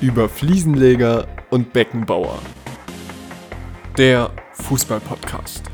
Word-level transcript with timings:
über 0.00 0.30
Fliesenleger 0.30 1.28
und 1.50 1.74
Beckenbauer. 1.74 2.40
Der 3.98 4.34
Fußball-Podcast. 4.54 5.64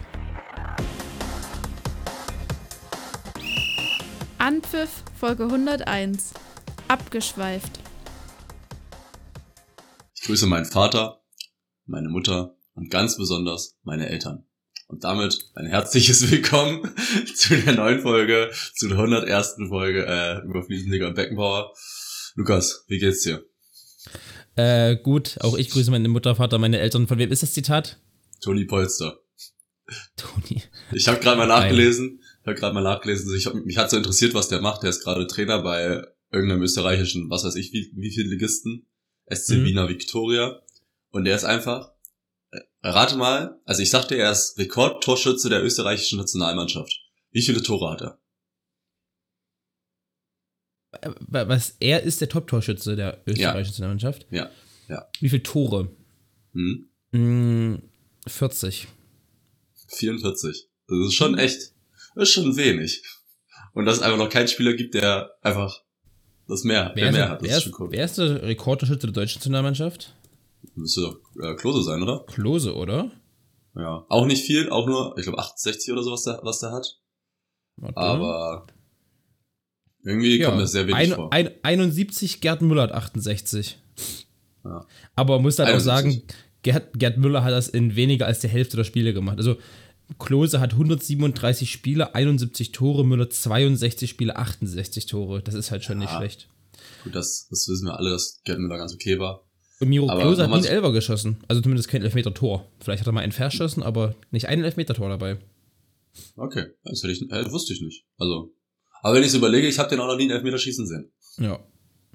Anpfiff 4.39 5.05
Folge 5.19 5.45
101. 5.45 6.35
Abgeschweift. 6.89 7.79
Ich 10.17 10.23
grüße 10.23 10.47
meinen 10.47 10.67
Vater, 10.67 11.23
meine 11.85 12.09
Mutter 12.09 12.57
und 12.75 12.91
ganz 12.91 13.17
besonders 13.17 13.79
meine 13.85 14.09
Eltern. 14.09 14.45
Und 14.89 15.05
damit 15.05 15.39
ein 15.55 15.67
herzliches 15.67 16.31
Willkommen 16.33 16.93
zu 17.33 17.57
der 17.57 17.75
neuen 17.75 18.01
Folge, 18.01 18.51
zu 18.75 18.89
der 18.89 18.99
101. 18.99 19.57
Folge 19.69 20.05
äh, 20.05 20.45
über 20.45 20.65
Fliesenleger 20.65 21.07
und 21.07 21.15
Beckenbauer. 21.15 21.73
Lukas, 22.35 22.85
wie 22.89 22.99
geht's 22.99 23.23
dir? 23.23 23.45
Äh, 24.57 24.97
gut, 24.97 25.39
auch 25.41 25.57
ich 25.57 25.71
grüße 25.71 25.91
meine 25.91 26.09
Mutter, 26.09 26.35
Vater, 26.35 26.59
meine 26.59 26.79
Eltern. 26.79 27.07
Von 27.07 27.19
wem 27.19 27.31
ist 27.31 27.43
das 27.43 27.53
Zitat? 27.53 28.01
Toni 28.41 28.65
Polster. 28.65 29.21
Toni. 30.17 30.63
Ich 30.93 31.09
habe 31.09 31.21
gerade 31.21 31.37
mal 31.37 31.47
nachgelesen. 31.47 32.21
Ich 32.41 32.47
habe 32.47 32.59
gerade 32.59 32.75
mal 32.75 32.83
nachgelesen. 32.83 33.35
Ich 33.37 33.47
hab, 33.47 33.55
mich 33.55 33.77
hat 33.77 33.91
so 33.91 33.97
interessiert, 33.97 34.35
was 34.35 34.49
der 34.49 34.61
macht. 34.61 34.83
Der 34.83 34.91
ist 34.91 35.03
gerade 35.05 35.27
Trainer 35.27 35.63
bei 35.63 36.03
irgendeinem 36.33 36.63
österreichischen, 36.63 37.31
was 37.31 37.45
weiß 37.45 37.55
ich, 37.57 37.73
wie, 37.73 37.93
wie 37.95 38.11
viele 38.11 38.29
Ligisten. 38.29 38.87
SC 39.33 39.57
Mhm. 39.57 39.65
Wiener 39.65 39.89
Viktoria. 39.89 40.63
Und 41.11 41.25
der 41.25 41.37
ist 41.37 41.45
einfach, 41.45 41.93
äh, 42.51 42.61
rate 42.83 43.17
mal, 43.17 43.61
also 43.65 43.83
ich 43.83 43.91
sagte, 43.91 44.17
er 44.17 44.33
ist 44.33 44.59
Rekordtorschütze 44.59 45.49
der 45.49 45.65
österreichischen 45.65 46.19
Nationalmannschaft. 46.19 46.93
Wie 47.31 47.43
viele 47.43 47.63
Tore 47.63 47.91
hat 47.91 48.03
er? 48.03 48.19
Was, 51.29 51.77
er 51.81 52.03
ist 52.03 52.21
der 52.21 52.29
Top-Torschütze 52.29 52.97
der 52.97 53.23
österreichischen 53.27 53.71
Nationalmannschaft. 53.71 54.27
Ja, 54.31 54.51
ja. 54.89 55.07
Wie 55.21 55.29
viele 55.29 55.43
Tore? 55.43 55.91
Hm? 56.53 56.89
Hm, 57.13 57.83
40. 58.27 58.89
44. 59.89 60.69
Das 60.89 60.99
ist 61.07 61.15
schon 61.15 61.39
echt, 61.39 61.73
das 62.15 62.29
ist 62.29 62.31
schon 62.31 62.57
wenig. 62.57 63.03
Und 63.73 63.85
dass 63.85 63.97
es 63.97 64.03
einfach 64.03 64.19
noch 64.19 64.31
keinen 64.31 64.49
Spieler 64.49 64.75
gibt, 64.75 64.95
der 64.95 65.33
einfach 65.43 65.83
das 66.49 66.65
mehr, 66.65 66.93
Wer, 66.95 67.13
mehr 67.13 67.29
hat. 67.29 67.43
Das 67.43 67.49
wer, 67.49 67.57
ist 67.57 67.63
schon 67.65 67.75
cool. 67.79 67.89
wer 67.91 68.05
ist 68.05 68.19
der 68.19 68.43
Rekordtorschütze 68.43 69.07
der 69.07 69.13
deutschen 69.13 69.39
Nationalmannschaft? 69.41 70.15
Müsste 70.75 71.03
doch 71.03 71.43
äh, 71.43 71.55
Klose 71.57 71.83
sein, 71.83 72.03
oder? 72.03 72.25
Klose, 72.27 72.75
oder? 72.75 73.11
Ja. 73.75 74.07
Auch 74.09 74.27
nicht 74.27 74.45
viel, 74.45 74.71
auch 74.71 74.87
nur, 74.87 75.17
ich 75.19 75.25
glaube 75.25 75.39
68 75.39 75.93
oder 75.93 76.03
so, 76.03 76.13
was 76.13 76.23
der, 76.23 76.41
was 76.43 76.61
der 76.61 76.73
hat. 76.73 76.99
Warte. 77.77 77.97
Aber 77.97 78.67
irgendwie 80.07 80.39
kommt 80.41 80.57
mir 80.59 80.67
sehr 80.67 80.87
wenig 80.87 80.97
ein, 80.97 81.13
vor. 81.13 81.33
Ein, 81.33 81.51
71, 81.63 82.41
Gerd 82.41 82.63
Müller 82.63 82.83
hat 82.83 82.93
68. 82.93 83.79
Ja. 84.65 84.87
Aber 85.15 85.35
man 85.35 85.43
muss 85.43 85.59
halt 85.59 85.69
auch 85.69 85.75
71. 85.75 85.85
sagen, 85.85 86.23
Gerd, 86.63 86.99
Gerd 86.99 87.19
Müller 87.19 87.45
hat 87.45 87.53
das 87.53 87.69
in 87.69 87.97
weniger 87.97 88.27
als 88.27 88.41
der 88.41 88.51
Hälfte 88.51 88.77
der 88.77 88.85
Spiele 88.85 89.13
gemacht. 89.13 89.39
Also 89.39 89.57
Klose 90.19 90.61
hat 90.61 90.73
137 90.73 91.71
Spiele, 91.71 92.15
71 92.15 92.73
Tore, 92.73 93.05
Müller 93.05 93.29
62 93.29 94.09
Spiele, 94.09 94.37
68 94.37 95.07
Tore. 95.07 95.43
Das 95.43 95.55
ist 95.55 95.71
halt 95.71 95.85
schon 95.85 95.99
nicht 95.99 96.11
Ja. 96.11 96.19
schlecht. 96.19 96.49
Gut, 97.05 97.15
das, 97.15 97.49
das 97.51 97.67
wissen 97.69 97.87
wir 97.87 97.99
alle, 97.99 98.11
dass 98.11 98.41
Gerd 98.45 98.59
Müller 98.61 98.79
ganz 98.79 98.95
okay 98.95 99.19
war. 99.19 99.43
Und 99.81 99.89
Miro 99.89 100.09
Aber 100.09 100.21
Klose 100.23 100.43
hat 100.45 100.51
nie 100.51 100.57
einen 100.57 100.65
Elfer 100.65 100.93
geschossen. 100.93 101.37
Also 101.49 101.61
zumindest 101.61 101.89
kein 101.89 102.03
Elfmeter-Tor. 102.03 102.67
Vielleicht 102.81 103.01
hat 103.01 103.07
er 103.09 103.13
mal 103.13 103.21
einen 103.21 103.33
verschossen, 103.33 103.83
aber 103.83 104.15
nicht 104.31 104.49
einen 104.49 104.65
Elfmeter-Tor 104.65 105.09
dabei. 105.09 105.39
Okay, 106.37 106.67
das 106.85 107.03
hätte 107.03 107.13
ich, 107.13 107.31
äh, 107.31 107.51
wusste 107.51 107.75
ich 107.75 107.83
nicht. 107.83 108.05
Also, 108.17 108.55
aber 109.03 109.15
wenn 109.15 109.23
ich 109.23 109.31
so 109.31 109.39
überlege, 109.39 109.69
ich 109.69 109.79
habe 109.79 109.89
den 109.89 110.01
auch 110.01 110.07
noch 110.07 110.17
nie 110.17 110.25
einen 110.25 110.33
Elfmeter 110.33 110.59
schießen 110.59 110.87
sehen. 110.87 111.13
Ja. 111.39 111.65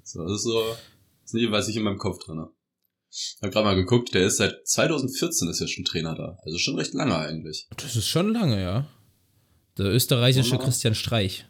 So, 0.04 0.22
das 0.24 0.32
ist 0.32 0.42
so, 0.42 0.60
das 0.62 0.78
ist 1.26 1.34
nicht, 1.34 1.50
weiß 1.50 1.68
ich 1.68 1.76
in 1.76 1.82
meinem 1.82 1.98
Kopf 1.98 2.18
drin. 2.24 2.44
Ich 3.10 3.36
habe 3.42 3.52
gerade 3.52 3.64
mal 3.64 3.74
geguckt, 3.74 4.14
der 4.14 4.26
ist 4.26 4.38
seit 4.38 4.66
2014 4.66 5.48
ist 5.48 5.60
ja 5.60 5.66
schon 5.66 5.84
Trainer 5.84 6.14
da. 6.14 6.38
Also 6.44 6.58
schon 6.58 6.76
recht 6.76 6.94
lange 6.94 7.16
eigentlich. 7.16 7.68
Das 7.76 7.94
ist 7.94 8.08
schon 8.08 8.32
lange, 8.32 8.60
ja. 8.60 8.88
Der 9.76 9.86
österreichische 9.86 10.56
Ja. 10.56 10.58
Christian 10.62 10.94
Streich. 10.94 11.46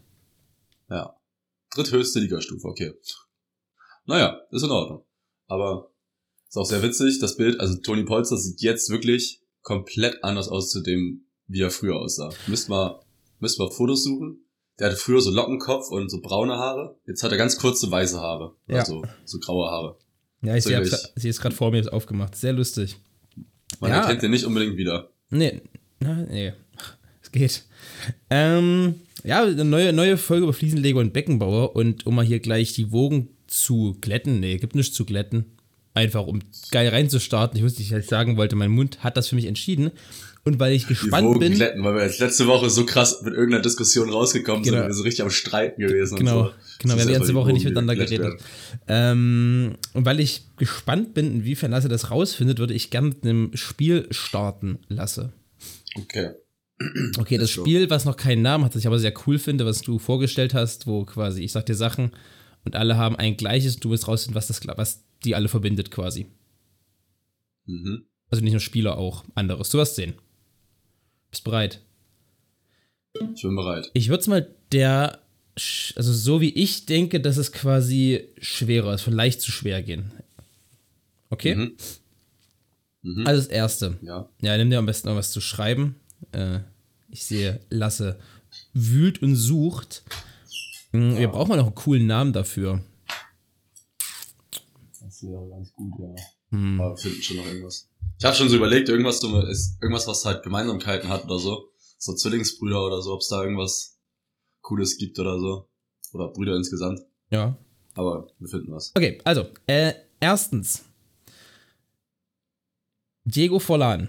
Ja. 0.90 1.16
Dritthöchste 1.74 2.20
Ligastufe, 2.20 2.66
okay. 2.66 2.92
Naja, 4.06 4.40
ist 4.50 4.62
in 4.62 4.70
Ordnung. 4.70 5.06
Aber 5.46 5.92
ist 6.48 6.56
auch 6.56 6.66
sehr 6.66 6.82
witzig, 6.82 7.18
das 7.20 7.36
Bild, 7.36 7.60
also 7.60 7.78
Toni 7.80 8.04
Polster 8.04 8.36
sieht 8.36 8.60
jetzt 8.60 8.90
wirklich 8.90 9.40
komplett 9.62 10.22
anders 10.22 10.48
aus 10.48 10.70
zu 10.70 10.82
dem, 10.82 11.26
wie 11.46 11.60
er 11.60 11.70
früher 11.70 11.96
aussah. 11.96 12.30
Müsst 12.46 12.68
mal, 12.68 13.00
müsst 13.38 13.58
mal 13.58 13.70
Fotos 13.70 14.04
suchen. 14.04 14.44
Der 14.78 14.88
hatte 14.88 14.96
früher 14.96 15.20
so 15.20 15.30
Lockenkopf 15.30 15.90
und 15.90 16.10
so 16.10 16.20
braune 16.20 16.54
Haare. 16.54 16.96
Jetzt 17.06 17.22
hat 17.22 17.30
er 17.32 17.38
ganz 17.38 17.58
kurze 17.58 17.90
weiße 17.90 18.20
Haare. 18.20 18.54
Ja. 18.68 18.80
Also 18.80 19.02
so 19.24 19.38
graue 19.38 19.70
Haare. 19.70 19.96
Ja, 20.42 20.56
ich 20.56 20.64
So 20.64 20.70
sehe 20.70 20.84
sie 21.16 21.28
ist 21.28 21.40
gerade 21.40 21.54
vor 21.54 21.70
mir 21.70 21.92
aufgemacht. 21.92 22.34
Sehr 22.34 22.52
lustig. 22.52 22.96
Man 23.80 23.90
Ja. 23.90 24.00
erkennt 24.00 24.22
den 24.22 24.30
nicht 24.32 24.44
unbedingt 24.44 24.76
wieder. 24.76 25.10
Nee, 25.30 25.60
na, 26.00 26.14
nee. 26.28 26.52
Es 27.22 27.30
geht. 27.30 27.64
Ähm, 28.30 28.96
ja, 29.24 29.42
eine 29.44 29.64
neue, 29.64 29.92
neue 29.92 30.16
Folge 30.16 30.44
über 30.44 30.52
Fliesenleger 30.52 30.98
und 30.98 31.12
Beckenbauer. 31.12 31.76
Und 31.76 32.06
um 32.06 32.14
mal 32.16 32.24
hier 32.24 32.40
gleich 32.40 32.72
die 32.72 32.90
Wogen 32.90 33.28
zu 33.46 33.96
glätten, 34.00 34.40
nee, 34.40 34.56
gibt 34.58 34.74
nichts 34.74 34.94
zu 34.94 35.04
glätten. 35.04 35.51
Einfach 35.94 36.26
um 36.26 36.40
geil 36.70 36.88
reinzustarten. 36.88 37.58
Ich 37.58 37.64
wusste 37.64 37.80
nicht, 37.82 37.92
was 37.92 38.04
ich 38.04 38.08
sagen 38.08 38.36
wollte. 38.36 38.56
Mein 38.56 38.70
Mund 38.70 39.04
hat 39.04 39.16
das 39.16 39.28
für 39.28 39.34
mich 39.34 39.44
entschieden. 39.46 39.90
Und 40.44 40.58
weil 40.58 40.72
ich 40.72 40.82
Die 40.86 40.88
gespannt 40.88 41.28
Wogen 41.28 41.38
bin. 41.38 41.52
glätten, 41.54 41.84
weil 41.84 41.94
wir 41.94 42.02
jetzt 42.02 42.18
letzte 42.18 42.48
Woche 42.48 42.68
so 42.68 42.84
krass 42.84 43.22
mit 43.22 43.32
irgendeiner 43.32 43.62
Diskussion 43.62 44.10
rausgekommen 44.10 44.64
sind 44.64 44.72
Genau. 44.72 44.84
und 44.84 44.90
wir 44.90 44.94
so 44.94 45.04
richtig 45.04 45.22
am 45.22 45.30
Streiten 45.30 45.80
gewesen 45.80 46.16
Genau, 46.18 46.40
und 46.40 46.46
so. 46.46 46.52
genau, 46.80 46.94
wir 46.96 47.00
haben 47.02 47.08
die 47.08 47.14
ganze 47.14 47.34
Woche 47.34 47.48
die 47.48 47.52
nicht 47.52 47.62
die 47.64 47.68
miteinander 47.68 47.94
geredet. 47.94 48.40
Ähm, 48.88 49.74
und 49.92 50.04
weil 50.04 50.18
ich 50.18 50.42
gespannt 50.56 51.14
bin, 51.14 51.32
inwiefern 51.32 51.70
Lasse 51.70 51.88
das 51.88 52.10
rausfindet, 52.10 52.58
würde 52.58 52.74
ich 52.74 52.90
gern 52.90 53.10
mit 53.10 53.22
einem 53.22 53.50
Spiel 53.54 54.08
starten 54.10 54.78
lasse. 54.88 55.32
werden. 55.94 56.04
Okay. 56.04 56.30
Okay, 57.18 57.38
das. 57.38 57.50
Spiel, 57.50 57.88
was 57.90 58.04
noch 58.04 58.16
keinen 58.16 58.42
Namen 58.42 58.64
hat, 58.64 58.74
das 58.74 58.80
ich 58.80 58.86
aber 58.88 58.98
sehr 58.98 59.14
cool 59.26 59.38
finde, 59.38 59.64
was 59.64 59.82
du 59.82 60.00
vorgestellt 60.00 60.54
hast, 60.54 60.88
wo 60.88 61.04
quasi, 61.04 61.44
ich 61.44 61.52
sag 61.52 61.66
dir 61.66 61.76
Sachen 61.76 62.10
und 62.64 62.76
alle 62.76 62.96
haben 62.96 63.16
ein 63.16 63.36
gleiches, 63.36 63.78
du 63.78 63.88
musst 63.88 64.08
rausfinden, 64.08 64.36
was 64.36 64.46
das 64.46 64.60
was 64.76 65.04
die 65.24 65.34
alle 65.34 65.48
verbindet 65.48 65.90
quasi. 65.90 66.26
Mhm. 67.66 68.06
Also 68.28 68.42
nicht 68.42 68.52
nur 68.52 68.60
Spieler, 68.60 68.96
auch 68.96 69.24
anderes. 69.34 69.70
Du 69.70 69.78
wirst 69.78 69.96
sehen. 69.96 70.14
Bist 71.30 71.44
bereit? 71.44 71.82
Ich 73.34 73.42
bin 73.42 73.56
bereit. 73.56 73.90
Ich 73.94 74.08
würde 74.08 74.20
es 74.20 74.26
mal 74.26 74.54
der, 74.72 75.20
also 75.96 76.12
so 76.12 76.40
wie 76.40 76.50
ich 76.50 76.86
denke, 76.86 77.20
dass 77.20 77.36
es 77.36 77.52
quasi 77.52 78.28
schwerer 78.38 78.94
ist, 78.94 79.02
von 79.02 79.12
leicht 79.12 79.40
zu 79.40 79.52
schwer 79.52 79.82
gehen. 79.82 80.12
Okay? 81.30 81.54
Mhm. 81.54 81.76
Mhm. 83.02 83.26
Also 83.26 83.42
das 83.42 83.50
erste. 83.50 83.98
Ja. 84.02 84.28
Ja, 84.40 84.56
nimm 84.56 84.70
dir 84.70 84.78
am 84.78 84.86
besten 84.86 85.08
noch 85.08 85.16
was 85.16 85.32
zu 85.32 85.40
schreiben. 85.40 85.96
Äh, 86.32 86.60
ich 87.10 87.24
sehe, 87.24 87.60
Lasse 87.68 88.18
wühlt 88.72 89.22
und 89.22 89.36
sucht. 89.36 90.02
Hm, 90.92 91.18
Wir 91.18 91.28
brauchen 91.28 91.48
mal 91.48 91.56
noch 91.56 91.66
einen 91.66 91.74
coolen 91.74 92.06
Namen 92.06 92.32
dafür. 92.32 92.82
Das 95.00 95.22
wäre 95.22 95.48
ganz 95.50 95.72
gut, 95.72 95.92
ja. 95.98 96.14
Hm. 96.50 96.80
Aber 96.80 96.90
wir 96.90 96.96
finden 96.96 97.22
schon 97.22 97.36
noch 97.38 97.46
irgendwas. 97.46 97.88
Ich 98.18 98.24
habe 98.24 98.36
schon 98.36 98.48
so 98.48 98.56
überlegt, 98.56 98.88
irgendwas, 98.88 99.18
so, 99.20 99.28
irgendwas, 99.28 100.06
was 100.06 100.24
halt 100.24 100.42
Gemeinsamkeiten 100.42 101.08
hat 101.08 101.24
oder 101.24 101.38
so. 101.38 101.68
So 101.98 102.14
Zwillingsbrüder 102.14 102.84
oder 102.84 103.00
so, 103.00 103.14
ob 103.14 103.20
es 103.20 103.28
da 103.28 103.42
irgendwas 103.42 103.98
Cooles 104.60 104.96
gibt 104.98 105.18
oder 105.18 105.38
so. 105.38 105.68
Oder 106.12 106.28
Brüder 106.28 106.56
insgesamt. 106.56 107.00
Ja. 107.30 107.56
Aber 107.94 108.28
wir 108.38 108.48
finden 108.48 108.72
was. 108.72 108.92
Okay, 108.94 109.18
also, 109.24 109.46
äh, 109.66 109.94
erstens. 110.20 110.84
Diego 113.24 113.58
Forlan. 113.58 114.08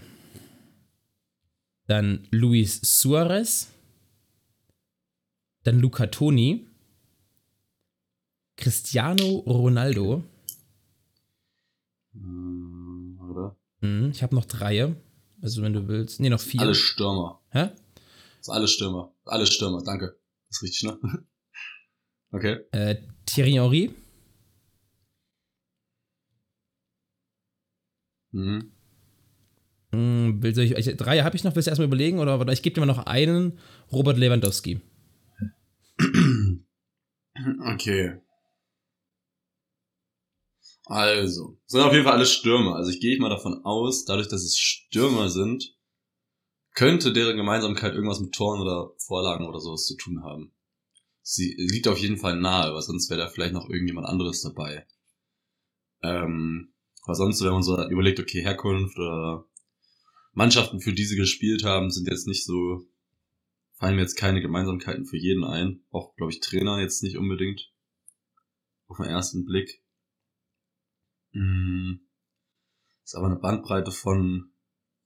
Dann 1.88 2.28
Luis 2.32 2.80
Suarez. 2.82 3.70
Dann 5.64 5.80
Luca 5.80 6.08
Toni. 6.08 6.68
Cristiano 8.56 9.38
Ronaldo. 9.46 10.24
Hm, 12.14 13.20
oder? 13.30 13.58
Hm, 13.82 14.12
ich 14.12 14.22
habe 14.24 14.36
noch 14.36 14.46
drei. 14.46 14.96
Also, 15.42 15.62
wenn 15.62 15.74
du 15.74 15.88
willst. 15.88 16.20
Nee, 16.20 16.30
noch 16.30 16.40
vier. 16.40 16.62
Alle 16.62 16.76
Stürmer. 16.76 17.42
Hä? 17.50 17.70
Das 18.38 18.46
sind 18.46 18.54
alle 18.54 18.68
Stürmer. 18.68 19.14
Alle 19.26 19.46
Stürmer, 19.46 19.84
danke. 19.84 20.18
Das 20.50 20.58
ist 20.58 20.64
richtig, 20.64 20.84
ne? 20.84 20.98
Okay. 22.32 22.62
Äh, 22.72 22.96
Thierry 23.28 23.52
Henry. 23.52 23.94
Mhm. 28.32 28.72
Hm, 29.92 30.42
will- 30.42 30.56
soll 30.56 30.64
ich, 30.64 30.98
drei 30.98 31.22
habe 31.22 31.36
ich 31.36 31.44
noch, 31.44 31.56
willst 31.56 31.68
du 31.68 31.70
erstmal 31.70 31.88
überlegen? 31.88 32.18
Oder 32.18 32.40
warte, 32.40 32.52
ich 32.52 32.64
gebe 32.64 32.74
dir 32.74 32.80
mal 32.82 32.88
noch 32.88 33.06
einen. 33.06 33.60
Robert 33.92 34.18
Lewandowski. 34.18 34.82
Okay. 37.74 38.22
Also, 40.86 41.58
sind 41.66 41.82
auf 41.82 41.94
jeden 41.94 42.04
Fall 42.04 42.14
alle 42.14 42.26
Stürmer. 42.26 42.76
Also 42.76 42.92
ich 42.92 43.00
gehe 43.00 43.20
mal 43.20 43.30
davon 43.30 43.64
aus, 43.64 44.06
dadurch, 44.06 44.28
dass 44.28 44.44
es 44.44 44.58
Stürmer 44.58 45.30
sind, 45.30 45.76
könnte 46.74 47.14
deren 47.14 47.38
Gemeinsamkeit 47.38 47.94
irgendwas 47.94 48.20
mit 48.20 48.34
Toren 48.34 48.62
oder 48.62 48.92
Vorlagen 48.98 49.48
oder 49.48 49.60
sowas 49.60 49.86
zu 49.86 49.96
tun 49.96 50.24
haben. 50.24 50.54
Sie 51.22 51.56
liegt 51.58 51.88
auf 51.88 51.98
jeden 51.98 52.18
Fall 52.18 52.36
nahe, 52.38 52.74
weil 52.74 52.82
sonst 52.82 53.10
wäre 53.10 53.22
da 53.22 53.28
vielleicht 53.30 53.54
noch 53.54 53.70
irgendjemand 53.70 54.08
anderes 54.08 54.42
dabei. 54.42 54.86
Ähm, 56.02 56.74
aber 57.04 57.16
sonst, 57.16 57.42
wenn 57.42 57.54
man 57.54 57.64
so 57.64 57.82
überlegt, 57.90 58.20
okay, 58.20 58.42
Herkunft 58.42 58.98
oder 58.98 59.46
Mannschaften, 60.34 60.82
für 60.82 60.94
die 60.94 61.06
sie 61.06 61.16
gespielt 61.16 61.64
haben, 61.64 61.92
sind 61.92 62.10
jetzt 62.10 62.28
nicht 62.28 62.46
so, 62.46 62.86
fallen 63.76 63.96
mir 63.96 64.02
jetzt 64.02 64.16
keine 64.16 64.42
Gemeinsamkeiten 64.42 65.06
für 65.06 65.18
jeden 65.18 65.44
ein. 65.44 65.84
Auch, 65.92 66.16
glaube 66.16 66.32
ich, 66.32 66.40
Trainer 66.40 66.80
jetzt 66.80 67.04
nicht 67.04 67.18
unbedingt. 67.18 67.72
Auf 68.88 68.98
den 68.98 69.06
ersten 69.06 69.46
Blick. 69.46 69.83
Hm. 71.34 72.08
Ist 73.04 73.16
aber 73.16 73.28
eine 73.28 73.36
Bandbreite 73.36 73.92
von, 73.92 74.54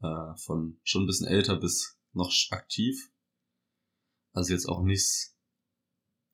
äh, 0.02 0.36
von 0.38 0.80
schon 0.84 1.04
ein 1.04 1.08
bisschen 1.08 1.28
älter 1.28 1.58
bis 1.58 1.98
noch 2.14 2.32
aktiv. 2.52 3.12
Also 4.34 4.54
jetzt 4.54 4.68
auch 4.68 4.84
nichts, 4.84 5.36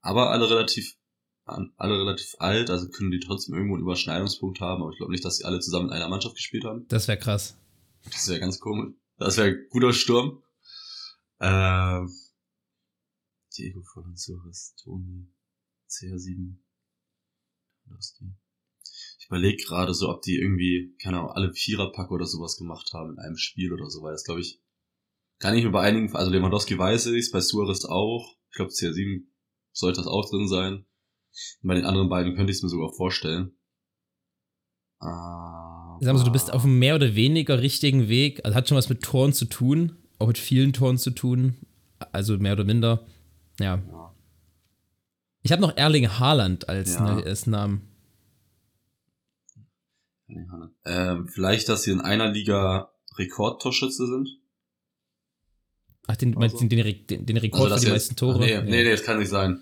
aber 0.01 0.31
alle 0.31 0.49
relativ, 0.49 0.97
alle 1.45 1.99
relativ 1.99 2.35
alt, 2.39 2.69
also 2.69 2.89
können 2.89 3.11
die 3.11 3.21
trotzdem 3.21 3.55
irgendwo 3.55 3.75
einen 3.75 3.83
Überschneidungspunkt 3.83 4.59
haben, 4.59 4.81
aber 4.81 4.91
ich 4.91 4.97
glaube 4.97 5.11
nicht, 5.13 5.23
dass 5.23 5.37
sie 5.37 5.45
alle 5.45 5.61
zusammen 5.61 5.87
in 5.87 5.93
einer 5.93 6.09
Mannschaft 6.09 6.35
gespielt 6.35 6.65
haben. 6.65 6.85
Das 6.89 7.07
wäre 7.07 7.17
krass. 7.17 7.57
Das 8.03 8.27
wäre 8.27 8.41
ganz 8.41 8.59
komisch. 8.59 8.93
Das 9.17 9.37
wäre 9.37 9.55
guter 9.69 9.93
Sturm. 9.93 10.43
Ähm, 11.39 12.13
Diego 13.55 13.81
Volanzuris, 13.81 14.75
Toni, 14.83 15.31
CR7, 15.89 16.57
Ich 19.23 19.27
überlege 19.27 19.63
gerade 19.63 19.93
so, 19.93 20.09
ob 20.09 20.21
die 20.21 20.35
irgendwie, 20.35 20.93
keine 21.01 21.19
Ahnung, 21.19 21.31
alle 21.31 21.53
Viererpack 21.53 22.11
oder 22.11 22.25
sowas 22.25 22.57
gemacht 22.57 22.91
haben 22.93 23.13
in 23.13 23.19
einem 23.19 23.37
Spiel 23.37 23.71
oder 23.71 23.89
so, 23.89 24.01
weil 24.03 24.11
das 24.11 24.25
glaube 24.25 24.41
ich, 24.41 24.59
kann 25.39 25.55
ich 25.55 25.63
mir 25.63 25.71
bei 25.71 25.81
einigen, 25.81 26.13
also 26.13 26.29
Lewandowski 26.29 26.77
weiß 26.77 27.05
ich, 27.07 27.31
bei 27.31 27.39
Suarez 27.39 27.85
auch, 27.85 28.35
ich 28.49 28.55
glaube 28.57 28.71
CR7 28.71 29.23
sollte 29.71 30.01
das 30.01 30.07
auch 30.07 30.29
drin 30.29 30.49
sein. 30.49 30.85
Und 31.61 31.67
bei 31.67 31.75
den 31.75 31.85
anderen 31.85 32.09
beiden 32.09 32.35
könnte 32.35 32.51
ich 32.51 32.57
es 32.57 32.63
mir 32.63 32.69
sogar 32.69 32.91
vorstellen. 32.91 33.53
Aber 34.99 35.99
Sagen 36.01 36.15
wir 36.15 36.19
so, 36.19 36.25
du 36.25 36.31
bist 36.31 36.51
auf 36.51 36.65
einem 36.65 36.79
mehr 36.79 36.95
oder 36.95 37.15
weniger 37.15 37.61
richtigen 37.61 38.09
Weg. 38.09 38.43
Also 38.43 38.55
hat 38.55 38.67
schon 38.67 38.77
was 38.77 38.89
mit 38.89 39.03
Toren 39.03 39.31
zu 39.31 39.45
tun, 39.45 39.93
auch 40.19 40.27
mit 40.27 40.37
vielen 40.37 40.73
Toren 40.73 40.97
zu 40.97 41.11
tun. 41.11 41.55
Also 42.11 42.37
mehr 42.37 42.53
oder 42.53 42.65
minder. 42.65 43.05
Ja. 43.59 43.75
ja. 43.75 44.13
Ich 45.43 45.51
habe 45.53 45.61
noch 45.61 45.77
Erling 45.77 46.09
Haaland 46.09 46.67
als, 46.67 46.95
ja. 46.95 47.15
ne, 47.15 47.23
als 47.23 47.47
Namen. 47.47 47.92
Ähm, 50.85 51.27
vielleicht, 51.27 51.69
dass 51.69 51.83
sie 51.83 51.91
in 51.91 52.01
einer 52.01 52.31
Liga 52.31 52.91
Rekordtorschütze 53.17 54.07
sind. 54.07 54.29
Ach, 56.07 56.17
den, 56.17 56.37
also. 56.37 56.57
den, 56.57 56.69
den, 56.69 57.07
den, 57.07 57.25
den 57.25 57.37
Rekord 57.37 57.71
also 57.71 57.75
für 57.75 57.79
die 57.81 57.93
jetzt, 57.93 57.93
meisten 57.93 58.15
Tore? 58.15 58.39
nee, 58.39 58.51
ja. 58.51 58.61
nee, 58.61 58.83
nee, 58.83 58.91
das 58.91 59.03
kann 59.03 59.19
nicht 59.19 59.29
sein. 59.29 59.61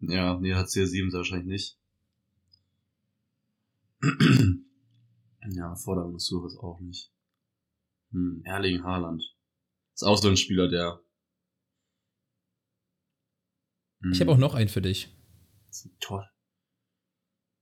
Ja, 0.00 0.38
nee, 0.38 0.54
hat 0.54 0.68
CR7 0.68 1.12
wahrscheinlich 1.12 1.46
nicht. 1.46 1.78
ja, 5.50 5.74
des 5.74 6.24
Suches 6.24 6.56
auch 6.58 6.80
nicht. 6.80 7.10
Hm, 8.12 8.42
Erling 8.44 8.82
Haaland. 8.82 9.22
Ist 9.94 10.04
auch 10.04 10.16
so 10.16 10.28
ein 10.28 10.36
Spieler, 10.36 10.68
der. 10.68 11.00
Hm. 14.02 14.12
Ich 14.12 14.20
habe 14.20 14.32
auch 14.32 14.38
noch 14.38 14.54
einen 14.54 14.68
für 14.68 14.80
dich. 14.80 15.14
Tor 16.00 16.28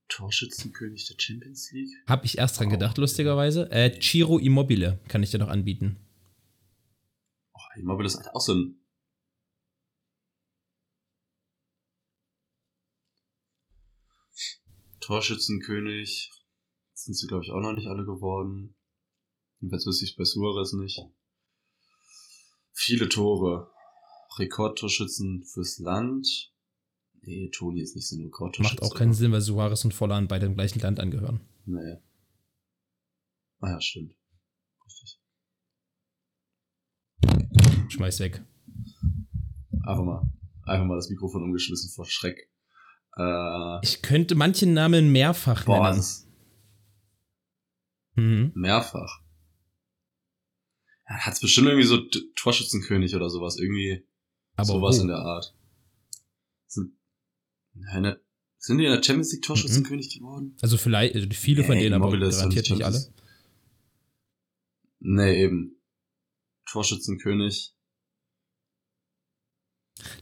Torschützenkönig 0.09 1.07
der 1.07 1.17
Champions 1.19 1.71
League? 1.73 1.95
Hab 2.07 2.25
ich 2.25 2.39
erst 2.39 2.59
dran 2.59 2.69
oh. 2.69 2.71
gedacht, 2.71 2.99
lustigerweise. 2.99 3.71
Äh, 3.71 3.99
Ciro 4.01 4.39
Immobile 4.39 5.01
kann 5.09 5.23
ich 5.23 5.31
dir 5.31 5.39
noch 5.39 5.49
anbieten. 5.49 5.97
Immobile 7.79 8.07
ist 8.07 8.17
halt 8.17 8.35
auch 8.35 8.41
so 8.41 8.55
ein 8.55 8.81
Torschützenkönig. 15.01 16.33
Sind 16.93 17.15
sie, 17.15 17.27
glaube 17.29 17.45
ich, 17.45 17.53
auch 17.53 17.61
noch 17.61 17.73
nicht 17.73 17.87
alle 17.87 18.05
geworden. 18.05 18.77
Jedenfalls 19.61 19.87
wüsste 19.87 20.05
ich 20.05 20.17
bei 20.17 20.25
Suarez 20.25 20.73
nicht. 20.75 21.01
Viele 22.73 23.09
Tore. 23.09 23.73
Rekordtorschützen 24.39 25.45
fürs 25.45 25.79
Land. 25.79 26.53
Nee, 27.29 27.51
Toni 27.51 27.83
ist 27.83 27.95
nicht 27.95 28.09
so 28.09 28.17
ein 28.17 28.25
Rekordtorschütze. 28.25 28.83
Macht 28.83 28.91
auch 28.91 28.97
keinen 28.97 29.13
Sinn, 29.13 29.33
weil 29.33 29.43
Suarez 29.43 29.85
und 29.85 29.93
Vollan 29.93 30.29
beide 30.29 30.47
dem 30.47 30.55
gleichen 30.55 30.81
Land 30.81 30.99
angehören. 30.99 31.41
Nee. 31.67 31.99
Ah 33.61 33.73
ja, 33.73 33.81
stimmt. 33.83 34.15
Schmeiß 37.91 38.21
weg. 38.21 38.43
Einfach 39.85 40.05
mal, 40.05 40.33
einfach 40.65 40.87
mal 40.87 40.97
das 40.97 41.11
Mikrofon 41.11 41.43
umgeschmissen 41.43 41.91
vor 41.91 42.07
Schreck. 42.07 42.51
Äh, 43.19 43.79
ich 43.83 44.01
könnte 44.01 44.35
manche 44.35 44.67
Namen 44.67 45.13
mehrfach 45.13 45.67
boah, 45.67 45.91
nennen. 45.91 46.05
Mhm. 48.15 48.53
Mehrfach. 48.55 49.21
Ja, 51.07 51.17
hat's 51.27 51.41
bestimmt 51.41 51.69
irgendwie 51.69 51.87
so 51.87 51.99
Torschützenkönig 52.37 53.15
oder 53.15 53.29
sowas, 53.29 53.59
irgendwie 53.59 54.07
Aber 54.57 54.65
sowas 54.65 54.97
wo? 54.97 55.03
in 55.03 55.09
der 55.09 55.19
Art. 55.19 55.55
Sind, 57.93 58.05
ja, 58.05 58.17
sind 58.59 58.79
die 58.79 58.85
in 58.85 58.93
der 58.93 59.03
Champions 59.03 59.33
League 59.33 59.43
Torschützenkönig 59.43 60.15
mhm. 60.15 60.19
geworden? 60.19 60.57
Also 60.61 60.77
vielleicht, 60.77 61.15
also 61.15 61.27
viele 61.31 61.65
von 61.65 61.79
denen, 61.79 61.95
aber 61.95 62.11
garantiert 62.11 62.71
nicht 62.71 62.85
alle. 62.85 63.07
Nee, 65.01 65.45
eben. 65.45 65.81
Torschützenkönig. 66.67 67.75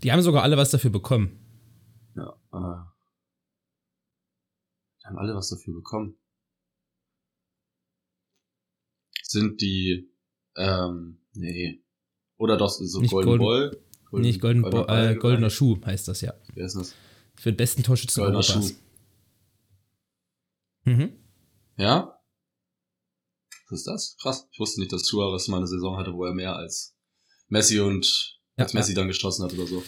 Die 0.02 0.12
haben 0.12 0.22
sogar 0.22 0.42
alle 0.42 0.56
was 0.56 0.70
dafür 0.70 0.90
bekommen. 0.90 1.38
Ja, 2.14 2.30
äh, 2.52 2.84
die 5.00 5.06
haben 5.06 5.18
alle 5.18 5.34
was 5.34 5.50
dafür 5.50 5.74
bekommen. 5.74 6.18
Sind 9.22 9.60
die, 9.60 10.10
ähm, 10.56 11.20
nee. 11.32 11.82
Oder 12.38 12.56
doch 12.56 12.70
so 12.70 13.00
nicht 13.00 13.10
Golden, 13.10 13.38
Golden 13.38 13.44
Ball? 13.44 13.82
Golden, 14.10 14.26
nicht 14.26 14.40
Golden 14.40 14.62
Ball, 14.62 14.84
Ball 14.84 15.12
äh, 15.12 15.16
Goldener 15.16 15.50
Schuh 15.50 15.78
heißt 15.84 16.08
das 16.08 16.20
ja. 16.20 16.34
Wer 16.54 16.66
ist 16.66 16.76
das? 16.76 16.94
Für 17.36 17.52
den 17.52 17.56
besten 17.56 17.82
Torschützen 17.82 18.22
Goldener 18.22 18.38
Europas. 18.38 18.68
Schuh. 18.68 18.74
Mhm. 20.84 21.12
Ja? 21.76 22.18
Was 23.68 23.80
ist 23.80 23.86
das? 23.86 24.16
Krass. 24.20 24.48
Ich 24.52 24.60
wusste 24.60 24.80
nicht, 24.80 24.92
dass 24.92 25.04
Suarez 25.04 25.48
mal 25.48 25.58
eine 25.58 25.66
Saison 25.66 25.96
hatte, 25.96 26.14
wo 26.14 26.24
er 26.24 26.32
mehr 26.32 26.54
als 26.56 26.94
Messi 27.48 27.80
und 27.80 28.38
ja, 28.56 28.64
als 28.64 28.74
Messi 28.74 28.92
ja. 28.92 28.96
dann 28.96 29.08
geschossen 29.08 29.44
hat 29.44 29.52
oder 29.52 29.66
so. 29.66 29.82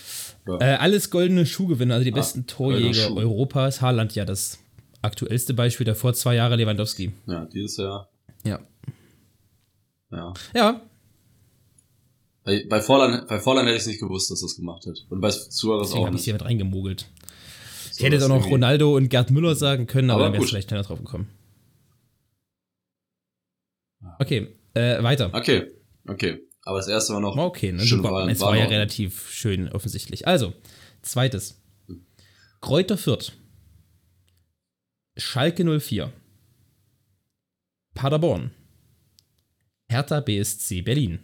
Ja. 0.46 0.60
Äh, 0.60 0.76
alles 0.76 1.10
goldene 1.10 1.46
Schuhgewinner, 1.46 1.94
also 1.94 2.04
die 2.04 2.12
ah, 2.12 2.16
besten 2.16 2.46
Torjäger 2.46 3.14
Europas. 3.14 3.80
Haaland 3.80 4.14
ja 4.14 4.24
das 4.24 4.58
aktuellste 5.00 5.54
Beispiel, 5.54 5.84
der 5.84 5.94
vor 5.94 6.12
zwei 6.14 6.34
Jahren 6.34 6.58
Lewandowski. 6.58 7.12
Ja, 7.26 7.44
dieses 7.46 7.76
Jahr. 7.76 8.10
Ja. 8.44 8.60
Ja. 10.10 10.34
Ja. 10.54 10.82
Bei, 12.44 12.64
bei 12.68 12.80
Vorland, 12.80 13.28
bei 13.28 13.38
Vorland 13.38 13.66
hätte 13.66 13.76
ich 13.76 13.82
es 13.82 13.88
nicht 13.88 14.00
gewusst, 14.00 14.30
dass 14.30 14.40
das 14.40 14.56
gemacht 14.56 14.86
hat. 14.86 15.06
Und 15.10 15.20
bei 15.20 15.30
Suarez 15.30 15.88
Deswegen 15.88 16.02
auch. 16.02 16.06
habe 16.06 16.16
ich 16.16 16.24
hier 16.24 16.32
mit 16.32 16.44
reingemogelt. 16.44 17.08
Ich 17.98 18.04
hätte 18.04 18.24
auch 18.24 18.28
noch 18.28 18.48
Ronaldo 18.48 18.96
und 18.96 19.08
Gerd 19.08 19.32
Müller 19.32 19.56
sagen 19.56 19.88
können, 19.88 20.10
aber, 20.10 20.20
aber 20.20 20.30
dann 20.30 20.40
wäre 20.40 20.48
vielleicht 20.48 20.68
schneller 20.68 20.84
drauf 20.84 21.00
gekommen. 21.00 21.28
Okay, 24.20 24.54
äh, 24.74 25.02
weiter. 25.02 25.34
Okay, 25.34 25.72
okay. 26.06 26.38
Aber 26.62 26.78
das 26.78 26.86
erste 26.86 27.14
war 27.14 27.20
noch. 27.20 27.36
Okay, 27.36 27.72
ne, 27.72 27.80
super. 27.80 28.12
War, 28.12 28.28
es 28.28 28.40
war, 28.40 28.50
war 28.50 28.56
ja 28.56 28.66
relativ 28.66 29.30
schön 29.30 29.68
offensichtlich. 29.68 30.28
Also, 30.28 30.54
zweites. 31.02 31.60
Kräuter 32.60 32.96
Fürth. 32.96 33.32
Schalke 35.16 35.64
04. 35.80 36.12
Paderborn. 37.94 38.52
Hertha 39.88 40.20
BSC 40.20 40.82
Berlin. 40.82 41.18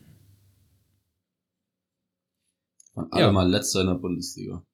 Waren 2.94 3.12
alle 3.12 3.24
ja. 3.26 3.32
mal 3.32 3.48
letzter 3.48 3.82
in 3.82 3.88
der 3.88 3.94
Bundesliga. 3.94 4.64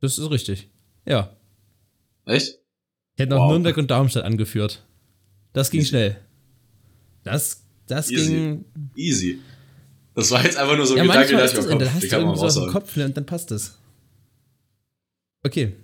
Das 0.00 0.18
ist 0.18 0.30
richtig. 0.30 0.70
Ja. 1.06 1.36
Echt? 2.26 2.58
Ich 3.14 3.22
hätte 3.22 3.34
noch 3.34 3.44
wow. 3.44 3.50
Nürnberg 3.50 3.76
und 3.76 3.90
Darmstadt 3.90 4.24
angeführt. 4.24 4.84
Das 5.52 5.70
ging 5.70 5.80
Easy. 5.80 5.88
schnell. 5.88 6.20
Das, 7.24 7.64
das 7.86 8.10
Easy. 8.10 8.32
ging. 8.32 8.64
Easy. 8.94 9.38
Das 10.14 10.30
war 10.30 10.44
jetzt 10.44 10.56
einfach 10.56 10.76
nur 10.76 10.86
so 10.86 10.94
ein 10.94 10.98
ja, 10.98 11.04
Gedanke, 11.04 11.36
der 11.36 11.44
ich 11.44 11.54
im 11.54 11.58
Kopf, 11.58 11.78
dann 11.78 11.94
hast 11.94 12.02
du 12.02 12.16
irgendwie 12.16 12.38
so 12.38 12.46
aus 12.46 12.54
dem 12.54 12.66
Kopf 12.68 12.96
und 12.96 13.16
dann 13.16 13.26
passt 13.26 13.50
es. 13.52 13.78
Okay. 15.42 15.76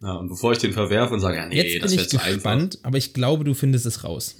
Ja, 0.00 0.14
und 0.14 0.28
bevor 0.28 0.52
ich 0.52 0.58
den 0.58 0.72
verwerfe 0.72 1.14
und 1.14 1.20
sage, 1.20 1.36
ja, 1.36 1.46
nee, 1.46 1.56
jetzt 1.56 1.84
das 1.84 1.94
bin 1.94 2.00
ich 2.00 2.10
gespannt, 2.10 2.76
einfach. 2.76 2.88
aber 2.88 2.98
ich 2.98 3.14
glaube, 3.14 3.44
du 3.44 3.54
findest 3.54 3.86
es 3.86 4.04
raus. 4.04 4.36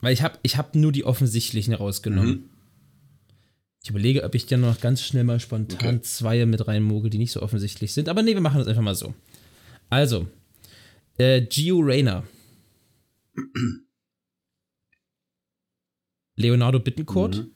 Weil 0.00 0.12
ich 0.12 0.22
habe 0.22 0.38
ich 0.42 0.56
hab 0.56 0.74
nur 0.74 0.92
die 0.92 1.04
offensichtlichen 1.04 1.74
rausgenommen. 1.74 2.30
Mhm. 2.30 2.50
Ich 3.84 3.90
überlege, 3.90 4.24
ob 4.24 4.34
ich 4.34 4.46
dir 4.46 4.56
noch 4.56 4.80
ganz 4.80 5.02
schnell 5.02 5.24
mal 5.24 5.38
spontan 5.38 5.96
okay. 5.96 6.00
zwei 6.00 6.46
mit 6.46 6.66
reinmogel, 6.66 7.10
die 7.10 7.18
nicht 7.18 7.32
so 7.32 7.42
offensichtlich 7.42 7.92
sind. 7.92 8.08
Aber 8.08 8.22
nee, 8.22 8.32
wir 8.32 8.40
machen 8.40 8.56
das 8.58 8.66
einfach 8.66 8.80
mal 8.80 8.94
so. 8.94 9.14
Also, 9.90 10.26
äh, 11.18 11.42
Gio 11.42 11.80
Reyna. 11.80 12.26
Leonardo 16.36 16.80
Bittencourt. 16.80 17.36
Mhm. 17.36 17.50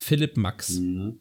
Philipp 0.00 0.36
Max. 0.36 0.78
Mhm. 0.78 1.18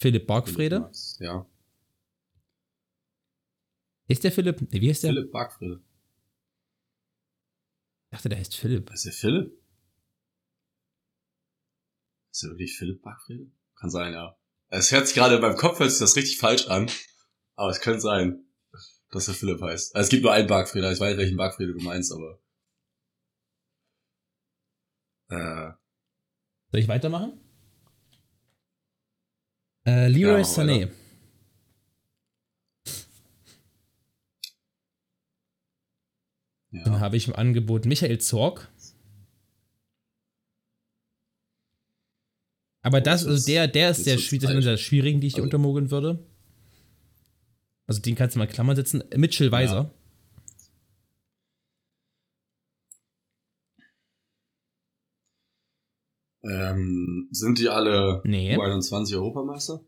Philipp 0.00 0.26
Bargfrede. 0.26 0.90
Ja. 1.18 1.46
Ist 4.10 4.24
der 4.24 4.32
Philipp? 4.32 4.60
Wie 4.72 4.88
heißt 4.90 5.04
der? 5.04 5.12
Philipp 5.12 5.30
Bargfrede. 5.30 5.80
Ich 8.06 8.10
dachte, 8.10 8.28
der 8.28 8.38
heißt 8.38 8.56
Philipp. 8.56 8.90
Ist 8.90 9.04
der 9.04 9.12
Philipp? 9.12 9.52
Ist 12.32 12.42
der 12.42 12.50
wirklich 12.50 12.76
Philipp 12.76 13.02
Bargfrede? 13.02 13.52
Kann 13.76 13.88
sein, 13.88 14.12
ja. 14.12 14.36
Es 14.66 14.90
hört 14.90 15.06
sich 15.06 15.14
gerade 15.14 15.38
meinem 15.38 15.56
Kopf 15.56 15.78
hört 15.78 15.90
sich 15.92 16.00
das 16.00 16.16
richtig 16.16 16.38
falsch 16.38 16.66
an. 16.66 16.90
Aber 17.54 17.70
es 17.70 17.80
könnte 17.80 18.00
sein, 18.00 18.44
dass 19.12 19.26
der 19.26 19.34
Philipp 19.34 19.60
heißt. 19.62 19.94
Also 19.94 20.06
es 20.06 20.10
gibt 20.10 20.24
nur 20.24 20.32
einen 20.32 20.48
Bargfrede. 20.48 20.92
Ich 20.92 20.98
weiß, 20.98 21.16
welchen 21.16 21.36
Bargfrede 21.36 21.72
du 21.72 21.80
meinst, 21.84 22.12
aber. 22.12 22.40
Äh, 25.28 25.70
Soll 26.72 26.80
ich 26.80 26.88
weitermachen? 26.88 27.40
Äh, 29.86 30.08
Leroy 30.08 30.40
Ja, 30.40 30.44
Sané. 30.44 30.80
weiter. 30.88 30.99
Dann 36.72 36.92
ja. 36.94 37.00
habe 37.00 37.16
ich 37.16 37.26
im 37.28 37.34
Angebot 37.34 37.84
Michael 37.84 38.18
Zorg. 38.18 38.68
Aber 42.82 43.00
das, 43.00 43.22
das 43.22 43.30
also 43.30 43.46
der, 43.46 43.68
der 43.68 43.90
ist 43.90 44.06
der, 44.06 44.14
ist 44.14 44.32
alt. 44.32 44.46
einer 44.46 44.60
der 44.60 44.76
schwierigen, 44.76 45.20
die 45.20 45.26
ich 45.26 45.34
dir 45.34 45.38
Also- 45.42 45.46
untermogeln 45.46 45.90
würde. 45.90 46.24
Also 47.86 48.00
den 48.00 48.14
kannst 48.14 48.36
du 48.36 48.38
mal 48.38 48.46
Klammern 48.46 48.76
setzen. 48.76 49.02
Mitchell 49.16 49.50
Weiser. 49.50 49.90
Ähm, 56.42 57.28
sind 57.32 57.58
die 57.58 57.68
alle 57.68 58.22
Nee. 58.24 58.56
U21 58.56 59.14
Europameister? 59.14 59.84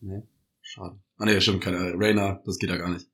Nee. 0.00 0.22
Schade. 0.60 1.00
Ah 1.16 1.24
nee, 1.24 1.40
stimmt, 1.40 1.62
keine 1.62 1.94
Rainer, 1.96 2.40
das 2.44 2.58
geht 2.58 2.70
ja 2.70 2.76
gar 2.76 2.90
nicht. 2.90 3.06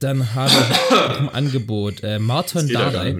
Dann 0.00 0.34
habe 0.34 0.50
ich 0.52 1.18
im 1.18 1.28
Angebot 1.30 2.02
äh, 2.04 2.18
Martin 2.18 2.68
Dardai. 2.68 3.12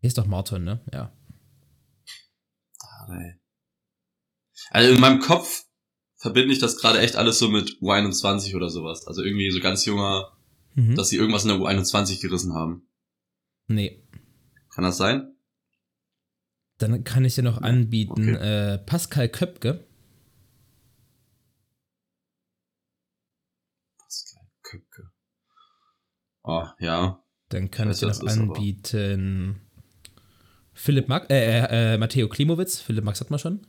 Hier 0.00 0.06
ist 0.06 0.16
doch 0.18 0.26
Martin, 0.26 0.64
ne? 0.64 0.80
Ja. 0.92 1.12
Dardai. 2.80 3.40
Also 4.70 4.94
in 4.94 5.00
meinem 5.00 5.18
Kopf 5.20 5.64
verbinde 6.16 6.52
ich 6.52 6.58
das 6.60 6.76
gerade 6.78 7.00
echt 7.00 7.16
alles 7.16 7.38
so 7.38 7.48
mit 7.48 7.78
U21 7.80 8.54
oder 8.54 8.70
sowas. 8.70 9.06
Also 9.06 9.22
irgendwie 9.22 9.50
so 9.50 9.60
ganz 9.60 9.84
junger, 9.84 10.32
Mhm. 10.74 10.94
dass 10.94 11.08
sie 11.08 11.16
irgendwas 11.16 11.42
in 11.44 11.48
der 11.48 11.58
U21 11.58 12.20
gerissen 12.20 12.54
haben. 12.54 12.88
nee. 13.66 14.04
Kann 14.72 14.84
das 14.84 14.96
sein? 14.98 15.34
Dann 16.76 17.02
kann 17.02 17.24
ich 17.24 17.34
dir 17.34 17.42
noch 17.42 17.60
anbieten 17.60 18.36
okay. 18.36 18.74
äh, 18.74 18.78
Pascal 18.78 19.28
Köpke. 19.28 19.88
Pascal 23.98 24.46
Köpke. 24.62 25.07
Oh, 26.48 26.66
ja. 26.78 27.22
Dann 27.50 27.70
kann 27.70 27.90
Ich 27.90 28.00
ich, 28.00 28.00
dir 28.00 28.24
noch 28.24 28.32
anbieten 28.32 29.60
Philipp 30.72 31.06
Max, 31.06 31.26
äh, 31.28 31.94
äh, 31.94 31.98
Matteo 31.98 32.26
Klimowitz. 32.26 32.80
Philipp 32.80 33.04
Max 33.04 33.20
hat 33.20 33.28
man 33.28 33.38
schon. 33.38 33.66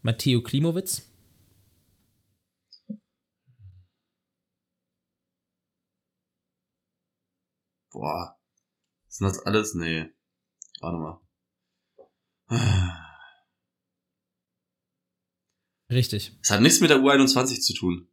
Matteo 0.00 0.42
Klimowitz. 0.42 1.02
Boah. 7.92 8.38
Sind 9.08 9.26
das 9.26 9.40
alles? 9.40 9.74
Nee. 9.74 10.08
Warte 10.80 10.96
mal. 10.96 11.20
Richtig. 15.90 16.38
Es 16.42 16.50
hat 16.50 16.62
nichts 16.62 16.80
mit 16.80 16.88
der 16.88 17.00
U21 17.00 17.60
zu 17.60 17.74
tun. 17.74 18.08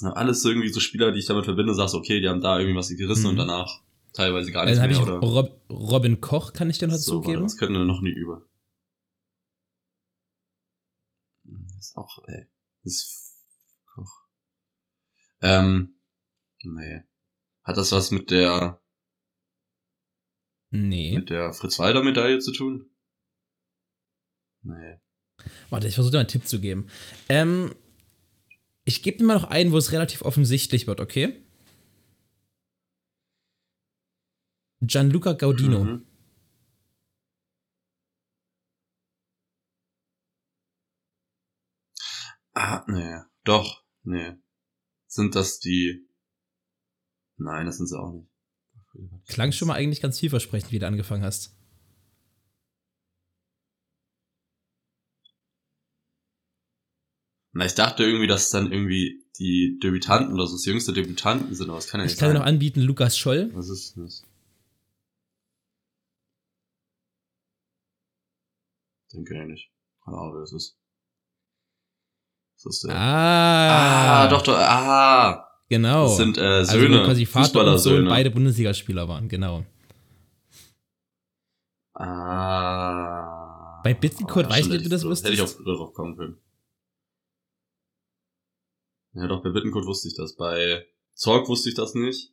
Das 0.00 0.08
sind 0.08 0.16
alles 0.16 0.42
irgendwie 0.46 0.68
so 0.70 0.80
Spieler, 0.80 1.12
die 1.12 1.18
ich 1.18 1.26
damit 1.26 1.44
verbinde, 1.44 1.74
sagst, 1.74 1.94
okay, 1.94 2.20
die 2.22 2.28
haben 2.30 2.40
da 2.40 2.58
irgendwie 2.58 2.78
was 2.78 2.88
gerissen 2.88 3.24
Mhm. 3.24 3.28
und 3.30 3.36
danach 3.36 3.82
teilweise 4.14 4.50
gar 4.50 4.64
Dann 4.64 4.70
nichts 4.78 4.82
habe 4.82 5.10
mehr, 5.10 5.18
ich 5.20 5.30
oder? 5.30 5.42
Rob, 5.44 5.60
Robin 5.70 6.20
Koch, 6.22 6.54
kann 6.54 6.70
ich 6.70 6.78
dir 6.78 6.88
noch 6.88 6.94
so, 6.94 7.16
warte, 7.16 7.20
dazugeben. 7.26 7.44
was 7.44 7.56
könnten 7.58 7.74
wir 7.74 7.84
noch 7.84 8.00
nie 8.00 8.10
über? 8.12 8.42
Hm, 11.44 11.66
Das 11.76 11.88
ist 11.88 11.96
auch, 11.96 12.18
ey. 12.28 12.46
Das 12.82 12.94
ist 12.94 13.36
Koch. 13.94 14.10
Ähm, 15.42 15.94
nee. 16.62 17.02
Hat 17.62 17.76
das 17.76 17.92
was 17.92 18.10
mit 18.10 18.30
der, 18.30 18.80
nee. 20.70 21.18
mit 21.18 21.28
der 21.30 21.52
Fritz-Walter-Medaille 21.52 22.38
zu 22.38 22.52
tun? 22.52 22.90
Nee. 24.62 24.98
Warte, 25.70 25.88
ich 25.88 25.94
versuche 25.94 26.12
dir 26.12 26.16
mal 26.18 26.20
einen 26.20 26.28
Tipp 26.28 26.46
zu 26.46 26.60
geben. 26.60 26.88
Ähm, 27.28 27.74
ich 28.84 29.02
gebe 29.02 29.18
dir 29.18 29.24
mal 29.24 29.34
noch 29.34 29.44
einen, 29.44 29.72
wo 29.72 29.78
es 29.78 29.92
relativ 29.92 30.22
offensichtlich 30.22 30.86
wird, 30.86 31.00
okay? 31.00 31.42
Gianluca 34.80 35.34
Gaudino. 35.34 35.84
Mhm. 35.84 36.06
Ah, 42.54 42.84
nee. 42.88 43.20
Doch, 43.44 43.84
nee. 44.02 44.34
Sind 45.06 45.34
das 45.34 45.60
die. 45.60 46.06
Nein, 47.36 47.66
das 47.66 47.76
sind 47.78 47.86
sie 47.86 47.98
auch 47.98 48.12
nicht. 48.12 48.28
Klang 49.28 49.52
schon 49.52 49.68
mal 49.68 49.74
eigentlich 49.74 50.00
ganz 50.00 50.18
vielversprechend, 50.18 50.72
wie 50.72 50.78
du 50.78 50.86
angefangen 50.86 51.24
hast. 51.24 51.56
Na, 57.60 57.66
ich 57.66 57.74
dachte 57.74 58.04
irgendwie, 58.04 58.26
dass 58.26 58.44
es 58.44 58.50
dann 58.52 58.72
irgendwie 58.72 59.22
die 59.38 59.78
Debütanten 59.82 60.32
oder 60.32 60.46
so 60.46 60.54
das 60.54 60.64
jüngste 60.64 60.94
Debütanten 60.94 61.54
sind, 61.54 61.68
aber 61.68 61.76
das 61.76 61.88
kann 61.88 62.00
ja 62.00 62.06
Ich 62.06 62.12
nicht 62.12 62.18
kann 62.18 62.30
dir 62.30 62.38
noch 62.38 62.46
sein. 62.46 62.54
anbieten, 62.54 62.80
Lukas 62.80 63.18
Scholl. 63.18 63.50
Was 63.52 63.68
ist 63.68 63.98
das? 63.98 64.24
Denke 69.12 69.34
ja 69.36 69.44
nicht. 69.44 69.70
Keine 70.02 70.16
Ahnung, 70.16 70.32
wer 70.36 70.40
das 70.40 70.54
ist. 70.54 70.78
Ist 72.64 72.84
der? 72.84 72.96
Ah, 72.96 74.22
ah, 74.24 74.28
doch, 74.28 74.40
doch, 74.40 74.56
ah. 74.56 75.46
Genau. 75.68 76.04
Das 76.04 76.16
sind 76.16 76.38
äh, 76.38 76.40
also 76.40 76.78
Söhne, 76.78 77.00
wo 77.00 77.04
quasi 77.04 77.26
Vater 77.26 77.72
und 77.72 77.78
Sohn 77.78 78.06
beide 78.06 78.30
Bundesligaspieler 78.30 79.06
waren, 79.06 79.28
genau. 79.28 79.66
Ah. 81.92 83.82
Bei 83.84 83.92
Bittencourt 83.92 84.48
weiß 84.48 84.60
ich 84.60 84.68
nicht, 84.68 84.78
ob 84.78 84.84
du 84.84 84.88
das 84.88 85.04
wusstest. 85.04 85.26
Hätte 85.30 85.34
ich 85.34 85.42
auch 85.42 85.62
drauf 85.62 85.92
kommen 85.92 86.16
können. 86.16 86.38
Ja, 89.14 89.26
doch, 89.26 89.42
bei 89.42 89.50
Bittencourt 89.50 89.86
wusste 89.86 90.08
ich 90.08 90.14
das. 90.16 90.36
Bei 90.36 90.86
Zorg 91.14 91.48
wusste 91.48 91.68
ich 91.68 91.74
das 91.74 91.94
nicht. 91.94 92.32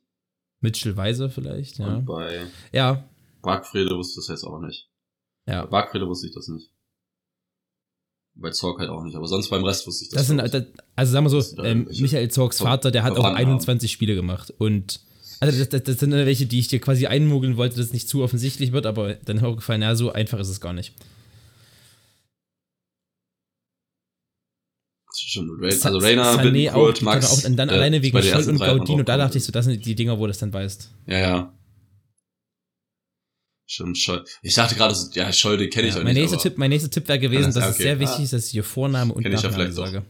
Mitchell 0.60 0.96
Weiser 0.96 1.30
vielleicht, 1.30 1.78
ja. 1.78 1.96
Und 1.96 2.04
bei 2.06 2.46
Ja, 2.72 3.08
Bargfrede 3.42 3.96
wusste 3.96 4.20
ich 4.20 4.26
das 4.26 4.28
jetzt 4.28 4.44
auch 4.44 4.60
nicht. 4.60 4.88
Bei 5.46 5.52
ja. 5.54 5.66
Bargfrede 5.66 6.06
wusste 6.08 6.26
ich 6.28 6.34
das 6.34 6.48
nicht. 6.48 6.70
Bei 8.34 8.50
Zorg 8.50 8.78
halt 8.78 8.90
auch 8.90 9.02
nicht. 9.02 9.16
Aber 9.16 9.26
sonst 9.26 9.48
beim 9.50 9.64
Rest 9.64 9.86
wusste 9.86 10.04
ich 10.04 10.10
das. 10.10 10.20
Das 10.20 10.26
sind, 10.28 10.38
das- 10.38 10.66
also 10.94 11.12
sagen 11.12 11.26
wir 11.26 11.40
so, 11.40 11.62
ähm, 11.64 11.88
Michael 12.00 12.30
Zorgs 12.30 12.58
Vater, 12.60 12.90
der 12.90 13.02
hat 13.02 13.12
auch 13.12 13.16
Verwandten 13.22 13.46
21 13.46 13.90
Spiele 13.90 14.14
gemacht. 14.14 14.52
Und 14.58 15.00
also 15.40 15.56
das, 15.58 15.68
das, 15.68 15.82
das 15.84 15.98
sind 16.00 16.12
welche, 16.12 16.46
die 16.46 16.58
ich 16.60 16.68
dir 16.68 16.80
quasi 16.80 17.06
einmogeln 17.06 17.56
wollte, 17.56 17.76
dass 17.76 17.86
es 17.86 17.92
nicht 17.92 18.08
zu 18.08 18.22
offensichtlich 18.22 18.72
wird, 18.72 18.86
aber 18.86 19.14
dann 19.14 19.40
mir 19.42 19.56
gefallen, 19.56 19.82
ja, 19.82 19.94
so 19.96 20.12
einfach 20.12 20.38
ist 20.40 20.48
es 20.48 20.60
gar 20.60 20.72
nicht. 20.72 20.94
Stimmt, 25.30 25.60
Ray, 25.60 25.72
also 25.72 25.98
Rainer, 25.98 26.38
Bittencourt, 26.38 26.98
auch, 26.98 27.02
Max. 27.02 27.26
auch, 27.30 27.44
und 27.50 27.56
dann 27.56 27.68
äh, 27.68 27.72
alleine 27.72 28.00
wegen 28.00 28.22
Scholl 28.22 28.48
und 28.48 28.58
Gaudino, 28.58 29.02
da 29.02 29.18
dachte 29.18 29.36
ich 29.36 29.44
so, 29.44 29.52
das 29.52 29.66
sind 29.66 29.84
die 29.84 29.94
Dinger, 29.94 30.18
wo 30.18 30.26
das 30.26 30.38
dann 30.38 30.50
beißt. 30.50 30.90
Ja, 31.06 31.18
ja. 31.18 31.52
Stimmt, 33.66 33.98
Scholl. 33.98 34.24
Ich 34.40 34.54
dachte 34.54 34.74
gerade, 34.74 34.94
ja, 35.12 35.30
Scholl, 35.30 35.58
den 35.58 35.68
kenne 35.68 35.88
ich 35.88 35.94
Ja, 35.94 36.00
auch 36.00 36.04
mein, 36.04 36.14
nicht. 36.14 36.22
nächster 36.22 36.38
Tipp, 36.38 36.56
mein 36.56 36.70
nächster 36.70 36.90
Tipp 36.90 37.06
wäre 37.08 37.18
gewesen, 37.18 37.44
das- 37.52 37.54
dass 37.56 37.62
ja, 37.64 37.68
es 37.68 37.74
okay. 37.74 37.82
sehr 37.82 38.00
wichtig 38.00 38.18
Ah. 38.20 38.22
ist, 38.22 38.32
dass 38.32 38.44
ich 38.46 38.50
hier 38.52 38.64
Vorname 38.64 39.12
und 39.12 39.22
Kenn 39.22 39.32
ich 39.34 39.42
ja 39.42 39.50
Nachname 39.50 39.70
vielleicht 39.70 39.76
sage. 39.92 40.06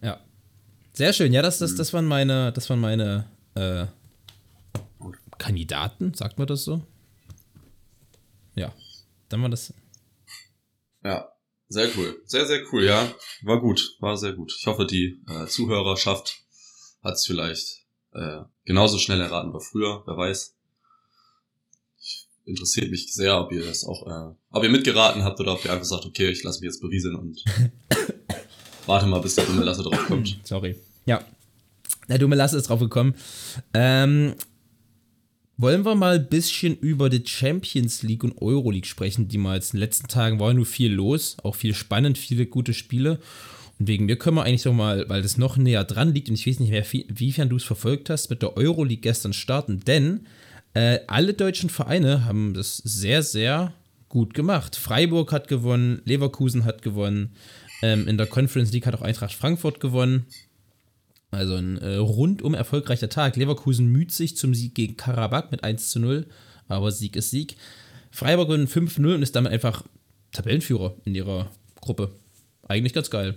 Ja. 0.00 0.18
Sehr 0.94 1.12
schön. 1.12 1.34
Ja, 1.34 1.42
das, 1.42 1.58
das, 1.58 1.72
Mhm. 1.72 1.76
das 1.76 1.92
waren 1.92 2.06
meine, 2.06 2.52
das 2.52 2.70
waren 2.70 2.80
meine 2.80 3.26
äh, 3.56 3.86
Kandidaten, 5.36 6.14
sagt 6.14 6.38
man 6.38 6.46
das 6.46 6.64
so? 6.64 6.82
Ja. 8.54 8.72
Dann 9.28 9.42
war 9.42 9.50
das. 9.50 9.74
Ja, 11.04 11.28
sehr 11.68 11.88
cool. 11.96 12.20
Sehr, 12.24 12.46
sehr 12.46 12.62
cool, 12.72 12.84
ja. 12.84 13.12
War 13.42 13.60
gut, 13.60 13.96
war 14.00 14.16
sehr 14.16 14.32
gut. 14.32 14.52
Ich 14.58 14.66
hoffe, 14.66 14.86
die 14.86 15.20
äh, 15.28 15.46
Zuhörerschaft 15.46 16.42
hat 17.02 17.14
es 17.14 17.26
vielleicht 17.26 17.84
äh, 18.12 18.42
genauso 18.64 18.98
schnell 18.98 19.20
erraten 19.20 19.52
wie 19.52 19.64
früher, 19.64 20.02
wer 20.06 20.16
weiß. 20.16 20.54
Ich, 22.00 22.28
interessiert 22.44 22.90
mich 22.90 23.12
sehr, 23.12 23.38
ob 23.38 23.52
ihr 23.52 23.64
das 23.64 23.84
auch, 23.84 24.06
äh, 24.06 24.34
ob 24.50 24.62
ihr 24.62 24.70
mitgeraten 24.70 25.24
habt 25.24 25.40
oder 25.40 25.54
ob 25.54 25.64
ihr 25.64 25.72
einfach 25.72 25.84
sagt, 25.84 26.06
okay, 26.06 26.30
ich 26.30 26.42
lasse 26.44 26.60
mich 26.60 26.68
jetzt 26.68 26.80
berieseln 26.80 27.16
und 27.16 27.44
warte 28.86 29.06
mal, 29.06 29.20
bis 29.20 29.34
der 29.34 29.44
dumme 29.44 29.64
Lasse 29.64 29.82
drauf 29.82 30.06
kommt. 30.06 30.38
Sorry. 30.44 30.76
Ja. 31.04 31.24
Der 32.08 32.18
dumme 32.18 32.36
Lasse 32.36 32.56
ist 32.56 32.68
drauf 32.68 32.80
gekommen. 32.80 33.14
Ähm, 33.74 34.34
wollen 35.58 35.84
wir 35.84 35.94
mal 35.94 36.16
ein 36.16 36.28
bisschen 36.28 36.76
über 36.76 37.08
die 37.08 37.22
Champions 37.26 38.02
League 38.02 38.24
und 38.24 38.40
Euroleague 38.42 38.86
sprechen, 38.86 39.28
die 39.28 39.38
mal 39.38 39.56
jetzt 39.56 39.72
in 39.72 39.78
den 39.78 39.84
letzten 39.84 40.08
Tagen 40.08 40.38
war 40.38 40.52
nur 40.52 40.66
viel 40.66 40.92
los, 40.92 41.36
auch 41.42 41.54
viel 41.54 41.74
spannend, 41.74 42.18
viele 42.18 42.46
gute 42.46 42.74
Spiele. 42.74 43.18
Und 43.78 43.88
wegen 43.88 44.06
mir 44.06 44.16
können 44.16 44.36
wir 44.36 44.44
eigentlich 44.44 44.62
so 44.62 44.72
mal, 44.72 45.08
weil 45.08 45.22
das 45.22 45.38
noch 45.38 45.56
näher 45.56 45.84
dran 45.84 46.12
liegt 46.12 46.28
und 46.28 46.34
ich 46.34 46.46
weiß 46.46 46.60
nicht 46.60 46.70
mehr, 46.70 46.84
wiefern 47.08 47.48
du 47.48 47.56
es 47.56 47.64
verfolgt 47.64 48.10
hast, 48.10 48.30
mit 48.30 48.42
der 48.42 48.56
Euroleague 48.56 49.00
gestern 49.00 49.32
starten, 49.32 49.80
denn 49.80 50.26
äh, 50.74 51.00
alle 51.06 51.34
deutschen 51.34 51.70
Vereine 51.70 52.24
haben 52.24 52.52
das 52.52 52.78
sehr, 52.78 53.22
sehr 53.22 53.72
gut 54.08 54.34
gemacht. 54.34 54.76
Freiburg 54.76 55.32
hat 55.32 55.48
gewonnen, 55.48 56.02
Leverkusen 56.04 56.64
hat 56.64 56.82
gewonnen, 56.82 57.32
ähm, 57.82 58.06
in 58.08 58.18
der 58.18 58.26
Conference 58.26 58.72
League 58.72 58.86
hat 58.86 58.94
auch 58.94 59.02
Eintracht 59.02 59.34
Frankfurt 59.34 59.80
gewonnen. 59.80 60.26
Also 61.30 61.54
ein 61.54 61.78
äh, 61.78 61.96
rundum 61.96 62.54
erfolgreicher 62.54 63.08
Tag. 63.08 63.36
Leverkusen 63.36 63.86
müht 63.86 64.12
sich 64.12 64.36
zum 64.36 64.54
Sieg 64.54 64.74
gegen 64.74 64.96
Karabakh 64.96 65.50
mit 65.50 65.64
1 65.64 65.90
zu 65.90 65.98
0, 66.00 66.26
aber 66.68 66.92
Sieg 66.92 67.16
ist 67.16 67.30
Sieg. 67.30 67.56
Freiburg 68.10 68.48
gewinnt 68.48 68.70
5-0 68.70 69.14
und 69.14 69.22
ist 69.22 69.36
damit 69.36 69.52
einfach 69.52 69.84
Tabellenführer 70.32 70.96
in 71.04 71.14
ihrer 71.14 71.50
Gruppe. 71.80 72.12
Eigentlich 72.62 72.92
ganz 72.92 73.10
geil. 73.10 73.36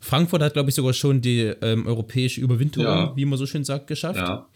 Frankfurt 0.00 0.42
hat, 0.42 0.52
glaube 0.52 0.68
ich, 0.68 0.74
sogar 0.74 0.92
schon 0.92 1.20
die 1.20 1.40
ähm, 1.40 1.86
europäische 1.86 2.40
Überwinterung, 2.40 2.86
ja. 2.86 3.16
wie 3.16 3.24
man 3.24 3.38
so 3.38 3.46
schön 3.46 3.64
sagt, 3.64 3.86
geschafft. 3.86 4.18
Ja. 4.18 4.48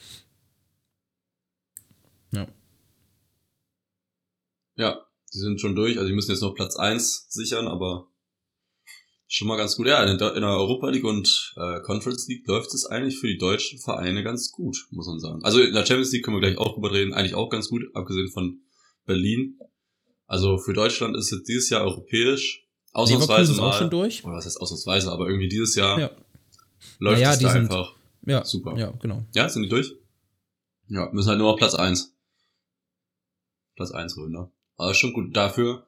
Ja. 2.33 2.47
Ja, 4.77 5.07
die 5.33 5.39
sind 5.39 5.61
schon 5.61 5.75
durch. 5.75 5.97
Also 5.97 6.09
die 6.09 6.15
müssen 6.15 6.31
jetzt 6.31 6.43
noch 6.43 6.55
Platz 6.55 6.77
1 6.77 7.27
sichern, 7.31 7.67
aber 7.67 8.09
schon 9.29 9.47
mal 9.47 9.57
ganz 9.57 9.77
gut. 9.77 9.87
Ja, 9.87 10.03
in 10.03 10.19
der, 10.19 10.35
in 10.35 10.41
der 10.41 10.51
Europa 10.51 10.89
League 10.89 11.05
und 11.05 11.55
äh, 11.57 11.81
Conference 11.83 12.27
League 12.29 12.47
läuft 12.49 12.75
es 12.75 12.87
eigentlich 12.87 13.19
für 13.19 13.29
die 13.29 13.39
deutschen 13.39 13.79
Vereine 13.79 14.25
ganz 14.25 14.51
gut, 14.51 14.87
muss 14.91 15.07
man 15.07 15.21
sagen. 15.21 15.45
Also 15.45 15.61
in 15.61 15.75
der 15.75 15.87
Champions 15.87 16.11
League 16.13 16.25
können 16.25 16.37
wir 16.37 16.41
gleich 16.41 16.59
auch 16.59 16.75
drüber 16.75 16.93
reden, 16.93 17.13
eigentlich 17.13 17.35
auch 17.35 17.51
ganz 17.51 17.69
gut, 17.69 17.83
abgesehen 17.95 18.31
von 18.31 18.61
Berlin. 19.05 19.59
Also 20.27 20.59
für 20.59 20.73
Deutschland 20.73 21.17
ist 21.17 21.31
jetzt 21.31 21.49
dieses 21.49 21.71
Jahr 21.71 21.83
europäisch 21.83 22.67
ausnahmsweise 22.93 23.53
mal. 23.55 23.69
Auch 23.69 23.79
schon 23.79 23.91
durch. 23.91 24.25
Oder 24.25 24.37
was 24.37 24.47
heißt 24.47 24.61
ausnahmsweise, 24.61 25.13
aber 25.13 25.29
irgendwie 25.29 25.49
dieses 25.49 25.75
Jahr 25.75 25.99
ja. 25.99 26.11
läuft 26.99 27.21
ja, 27.21 27.33
es 27.33 27.39
da 27.39 27.53
einfach. 27.53 27.95
Ja, 28.27 28.45
super. 28.45 28.77
Ja, 28.77 28.91
genau. 29.01 29.25
Ja, 29.35 29.49
sind 29.49 29.63
die 29.63 29.69
durch? 29.69 29.95
Ja, 30.89 31.11
müssen 31.13 31.29
halt 31.29 31.39
nur 31.39 31.53
noch 31.53 31.59
Platz 31.59 31.75
1. 31.75 32.15
Platz 33.77 33.91
1 33.91 34.17
holen, 34.17 34.33
ne? 34.33 34.51
Aber 34.77 34.95
schon 34.95 35.13
gut. 35.13 35.37
Dafür 35.37 35.88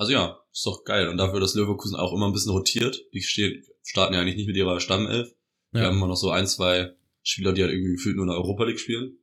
also 0.00 0.12
ja, 0.12 0.40
ist 0.50 0.64
doch 0.64 0.84
geil. 0.84 1.08
Und 1.08 1.18
dafür, 1.18 1.40
dass 1.40 1.54
Leverkusen 1.54 1.94
auch 1.94 2.14
immer 2.14 2.26
ein 2.26 2.32
bisschen 2.32 2.52
rotiert. 2.52 3.04
Die 3.12 3.20
stehen, 3.20 3.62
starten 3.82 4.14
ja 4.14 4.20
eigentlich 4.20 4.36
nicht 4.36 4.46
mit 4.46 4.56
ihrer 4.56 4.80
Stammelf. 4.80 5.28
Die 5.74 5.78
ja. 5.78 5.84
haben 5.84 5.98
immer 5.98 6.06
noch 6.06 6.16
so 6.16 6.30
ein, 6.30 6.46
zwei 6.46 6.96
Spieler, 7.22 7.52
die 7.52 7.60
halt 7.60 7.70
irgendwie 7.70 7.92
gefühlt 7.92 8.16
nur 8.16 8.24
in 8.24 8.30
der 8.30 8.38
Europa 8.38 8.64
League 8.64 8.80
spielen. 8.80 9.18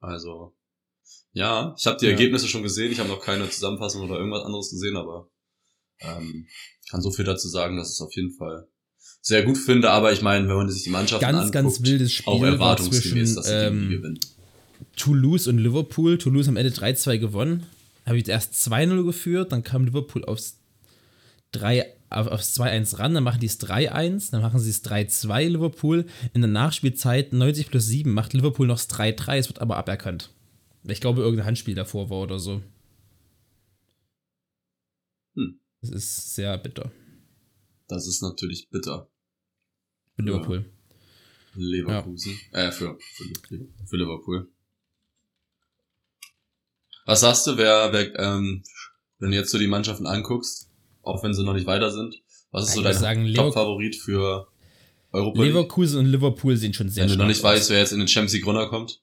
Also, 0.00 0.56
ja, 1.30 1.76
ich 1.78 1.86
habe 1.86 1.98
die 1.98 2.06
ja. 2.06 2.10
Ergebnisse 2.10 2.48
schon 2.48 2.64
gesehen. 2.64 2.90
Ich 2.90 2.98
habe 2.98 3.08
noch 3.08 3.20
keine 3.20 3.48
Zusammenfassung 3.48 4.02
oder 4.02 4.18
irgendwas 4.18 4.42
anderes 4.42 4.70
gesehen, 4.70 4.96
aber 4.96 5.30
ähm, 6.00 6.48
kann 6.90 7.00
so 7.00 7.12
viel 7.12 7.24
dazu 7.24 7.46
sagen, 7.46 7.76
dass 7.76 7.90
es 7.90 8.00
auf 8.00 8.12
jeden 8.16 8.32
Fall 8.32 8.66
sehr 9.20 9.44
gut 9.44 9.56
finde. 9.56 9.92
Aber 9.92 10.12
ich 10.12 10.22
meine, 10.22 10.48
wenn 10.48 10.56
man 10.56 10.68
sich 10.68 10.82
die 10.82 10.90
Mannschaft 10.90 11.20
ganz, 11.20 11.36
anguckt, 11.36 11.54
ganz 11.54 11.82
wildes 11.84 12.12
Spiel 12.12 12.32
auch 12.32 12.42
erwartungsgemäß, 12.42 13.36
dass 13.36 13.46
sie 13.46 13.52
ähm, 13.52 13.88
gewinnen. 13.88 14.18
Toulouse 14.96 15.46
und 15.46 15.58
Liverpool. 15.58 16.18
Toulouse 16.18 16.48
am 16.48 16.56
Ende 16.56 16.72
3-2 16.72 17.18
gewonnen 17.18 17.64
habe 18.08 18.18
ich 18.18 18.28
erst 18.28 18.54
2-0 18.54 19.04
geführt, 19.04 19.52
dann 19.52 19.62
kam 19.62 19.84
Liverpool 19.84 20.24
aufs 20.24 20.60
3, 21.52 21.86
auf, 22.10 22.26
aufs 22.26 22.58
2-1 22.58 22.98
ran, 22.98 23.14
dann 23.14 23.24
machen 23.24 23.40
die 23.40 23.46
es 23.46 23.60
3-1, 23.60 24.30
dann 24.30 24.42
machen 24.42 24.60
sie 24.60 24.70
es 24.70 24.84
3-2 24.84 25.48
Liverpool. 25.48 26.06
In 26.34 26.42
der 26.42 26.50
Nachspielzeit 26.50 27.32
90 27.32 27.70
plus 27.70 27.86
7 27.86 28.12
macht 28.12 28.32
Liverpool 28.32 28.66
noch 28.66 28.76
das 28.76 28.90
3-3, 28.90 29.36
es 29.38 29.48
wird 29.48 29.60
aber 29.60 29.76
aberkannt. 29.76 30.30
Ich 30.84 31.00
glaube, 31.00 31.22
irgendein 31.22 31.46
Handspiel 31.46 31.74
davor 31.74 32.10
war 32.10 32.22
oder 32.22 32.38
so. 32.38 32.62
Hm. 35.34 35.60
Das 35.80 35.90
ist 35.90 36.34
sehr 36.34 36.56
bitter. 36.58 36.90
Das 37.88 38.06
ist 38.06 38.22
natürlich 38.22 38.68
bitter. 38.70 39.10
Für 40.14 40.22
Liverpool. 40.22 40.64
Leverkusen. 41.54 42.38
Ja. 42.52 42.68
Äh, 42.68 42.72
für, 42.72 42.98
für, 43.00 43.24
für 43.86 43.96
Liverpool. 43.96 44.50
Was 47.08 47.20
sagst 47.20 47.46
du, 47.46 47.56
wer, 47.56 47.90
wer 47.90 48.18
ähm, 48.18 48.62
wenn 49.18 49.30
du 49.30 49.36
jetzt 49.38 49.50
so 49.50 49.58
die 49.58 49.66
Mannschaften 49.66 50.06
anguckst, 50.06 50.68
auch 51.02 51.24
wenn 51.24 51.32
sie 51.32 51.42
noch 51.42 51.54
nicht 51.54 51.66
weiter 51.66 51.90
sind, 51.90 52.20
was 52.50 52.68
ist 52.68 52.76
ja, 52.76 52.92
so 52.92 53.02
dein 53.02 53.32
Top-Favorit 53.32 53.96
für 53.96 54.46
Europa? 55.10 55.42
Leverkusen 55.42 56.00
und 56.00 56.06
Liverpool 56.06 56.58
sind 56.58 56.76
schon 56.76 56.90
sehr 56.90 57.04
Wenn 57.04 57.12
du 57.12 57.16
noch 57.16 57.26
nicht 57.26 57.42
weißt, 57.42 57.70
wer 57.70 57.78
jetzt 57.78 57.92
in 57.92 57.98
den 57.98 58.08
Champions 58.08 58.34
League 58.34 58.46
runterkommt. 58.46 59.00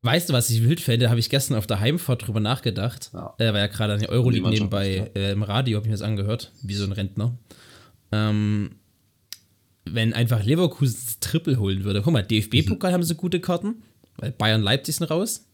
Weißt 0.00 0.30
du, 0.30 0.32
was 0.32 0.48
ich 0.48 0.64
wild 0.64 0.80
fände? 0.80 1.10
Habe 1.10 1.20
ich 1.20 1.28
gestern 1.28 1.58
auf 1.58 1.66
der 1.66 1.80
Heimfahrt 1.80 2.26
drüber 2.26 2.40
nachgedacht. 2.40 3.10
Ja. 3.12 3.34
Äh, 3.36 3.52
war 3.52 3.60
ja 3.60 3.66
gerade 3.66 3.92
an 3.92 4.00
der 4.00 4.08
Euroleague 4.08 4.48
nebenbei 4.48 5.10
äh, 5.14 5.32
im 5.32 5.42
Radio, 5.42 5.76
habe 5.76 5.86
ich 5.86 5.90
mir 5.90 5.98
das 5.98 6.02
angehört, 6.02 6.50
wie 6.62 6.74
so 6.74 6.84
ein 6.84 6.92
Rentner. 6.92 7.36
Ähm, 8.10 8.76
wenn 9.84 10.14
einfach 10.14 10.42
Leverkusen 10.42 10.98
das 11.04 11.20
Triple 11.20 11.58
holen 11.58 11.84
würde. 11.84 12.00
Guck 12.00 12.14
mal, 12.14 12.22
DFB-Pokal 12.22 12.90
mhm. 12.90 12.94
haben 12.94 13.02
sie 13.02 13.16
gute 13.16 13.40
Karten, 13.40 13.82
weil 14.16 14.32
Bayern 14.32 14.62
Leipzig 14.62 14.96
sind 14.96 15.10
raus. 15.10 15.46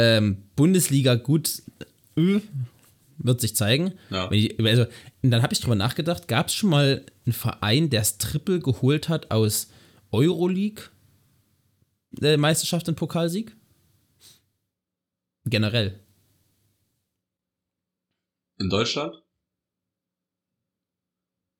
Ähm, 0.00 0.48
Bundesliga 0.56 1.14
gut, 1.16 1.62
äh, 2.16 2.40
wird 3.18 3.40
sich 3.42 3.54
zeigen. 3.54 3.98
Ja. 4.08 4.32
Ich, 4.32 4.58
also, 4.58 4.86
dann 5.20 5.42
habe 5.42 5.52
ich 5.52 5.60
drüber 5.60 5.74
nachgedacht, 5.74 6.26
gab 6.26 6.48
es 6.48 6.54
schon 6.54 6.70
mal 6.70 7.04
einen 7.26 7.34
Verein, 7.34 7.90
der 7.90 8.00
das 8.00 8.16
Triple 8.16 8.60
geholt 8.60 9.10
hat 9.10 9.30
aus 9.30 9.68
Euroleague, 10.10 10.84
äh, 12.22 12.38
Meisterschaft 12.38 12.88
und 12.88 12.94
Pokalsieg? 12.94 13.54
Generell. 15.44 16.02
In 18.58 18.70
Deutschland? 18.70 19.14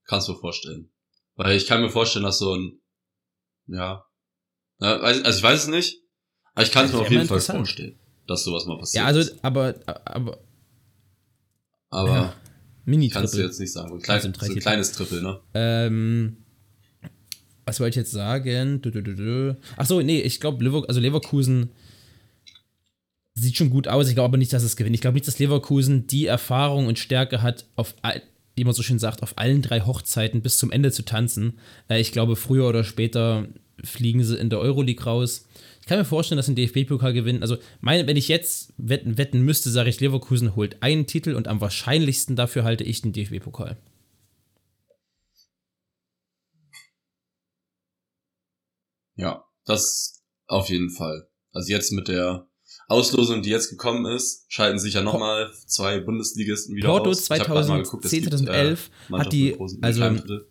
Kannst 0.05 0.29
du 0.29 0.35
vorstellen. 0.35 0.91
Weil 1.35 1.59
ich 1.59 1.67
kann 1.67 1.83
mir 1.83 1.91
vorstellen, 1.91 2.25
dass 2.25 2.39
so 2.39 2.55
ein, 2.55 2.81
ja, 3.67 4.07
also 4.79 5.39
ich 5.39 5.43
weiß 5.43 5.65
es 5.65 5.69
nicht, 5.69 6.03
aber 6.55 6.65
ich 6.65 6.73
kann 6.73 6.87
es 6.87 6.93
mir 6.93 7.01
auf 7.01 7.11
jeden 7.11 7.29
Fall 7.29 7.39
vorstellen 7.39 8.01
dass 8.31 8.45
sowas 8.45 8.65
mal 8.67 8.79
passiert. 8.79 9.03
Ja, 9.03 9.07
also, 9.07 9.29
aber, 9.43 9.75
aber, 9.87 10.39
aber, 11.91 12.09
ja, 12.09 12.35
mini 12.85 13.09
Kannst 13.09 13.35
du 13.35 13.39
jetzt 13.41 13.59
nicht 13.59 13.73
sagen. 13.73 13.93
Ein, 13.93 14.01
klein, 14.01 14.21
so 14.21 14.29
ein 14.29 14.59
kleines 14.61 14.93
Triple, 14.93 15.21
ne? 15.21 15.41
Ähm, 15.55 16.37
was 17.67 17.81
wollte 17.81 17.91
ich 17.91 17.97
jetzt 17.97 18.13
sagen? 18.13 18.81
Achso, 19.77 20.01
nee, 20.01 20.21
ich 20.21 20.41
glaube, 20.41 20.63
Lever 20.63 20.85
also 20.89 21.01
Leverkusen 21.01 21.71
sieht 23.35 23.57
schon 23.57 23.71
gut 23.71 23.89
aus. 23.89 24.09
Ich 24.09 24.15
glaube 24.15 24.27
aber 24.27 24.39
nicht, 24.39 24.53
dass 24.53 24.63
es 24.63 24.77
gewinnt. 24.77 24.95
Ich 24.95 25.01
glaube 25.01 25.15
nicht, 25.15 25.27
dass 25.27 25.41
Leverkusen 25.41 26.07
die 26.07 26.27
Erfahrung 26.27 26.87
und 26.87 26.99
Stärke 27.01 27.43
hat, 27.43 27.67
auf 27.75 27.97
all, 28.03 28.23
wie 28.55 28.65
man 28.65 28.75
so 28.75 28.83
schön 28.83 28.99
sagt, 29.01 29.25
auf 29.25 29.39
allen 29.39 29.63
drei 29.63 29.81
Hochzeiten 29.81 30.41
bis 30.41 30.59
zum 30.59 30.71
Ende 30.71 30.93
zu 30.93 31.05
tanzen. 31.05 31.59
Äh, 31.89 32.01
ich 32.01 32.13
glaube, 32.13 32.37
früher 32.37 32.69
oder 32.69 32.85
später 32.85 33.49
fliegen 33.83 34.23
sie 34.23 34.37
in 34.37 34.51
der 34.51 34.61
Euroleague 34.61 35.05
raus 35.05 35.47
kann 35.87 35.99
mir 35.99 36.05
vorstellen, 36.05 36.37
dass 36.37 36.49
ein 36.49 36.57
DFB-Pokal 36.57 37.13
gewinnen. 37.13 37.43
Also, 37.43 37.57
mein, 37.81 38.07
wenn 38.07 38.17
ich 38.17 38.29
jetzt 38.29 38.73
wetten, 38.77 39.19
wetten 39.19 39.43
müsste, 39.43 39.71
sage 39.71 39.91
ich, 39.91 40.01
Leverkusen 40.01 40.57
holt 40.57 40.83
einen 40.83 41.07
Titel 41.07 41.35
und 41.35 41.49
am 41.49 41.61
wahrscheinlichsten 41.61 42.37
dafür 42.37 42.65
halte 42.65 42.85
ich 42.85 43.03
den 43.03 43.13
DFB-Pokal. 43.13 43.77
Ja, 49.17 49.45
das 49.65 50.23
auf 50.47 50.69
jeden 50.69 50.91
Fall. 50.91 51.29
Also 51.53 51.71
jetzt 51.71 51.93
mit 51.93 52.09
der 52.09 52.49
Auslosung, 52.89 53.43
die 53.43 53.51
jetzt 53.51 53.71
gekommen 53.71 54.07
ist, 54.07 54.47
schalten 54.49 54.79
sich 54.79 54.95
ja 54.95 55.03
nochmal 55.03 55.53
zwei 55.67 56.01
Bundesligisten 56.01 56.75
wieder 56.75 56.89
Porto 56.89 57.11
aus. 57.11 57.27
2010, 57.27 57.85
2011 57.85 58.91
äh, 59.11 59.19
hat 59.19 59.33
die, 59.33 59.57
also 59.81 60.05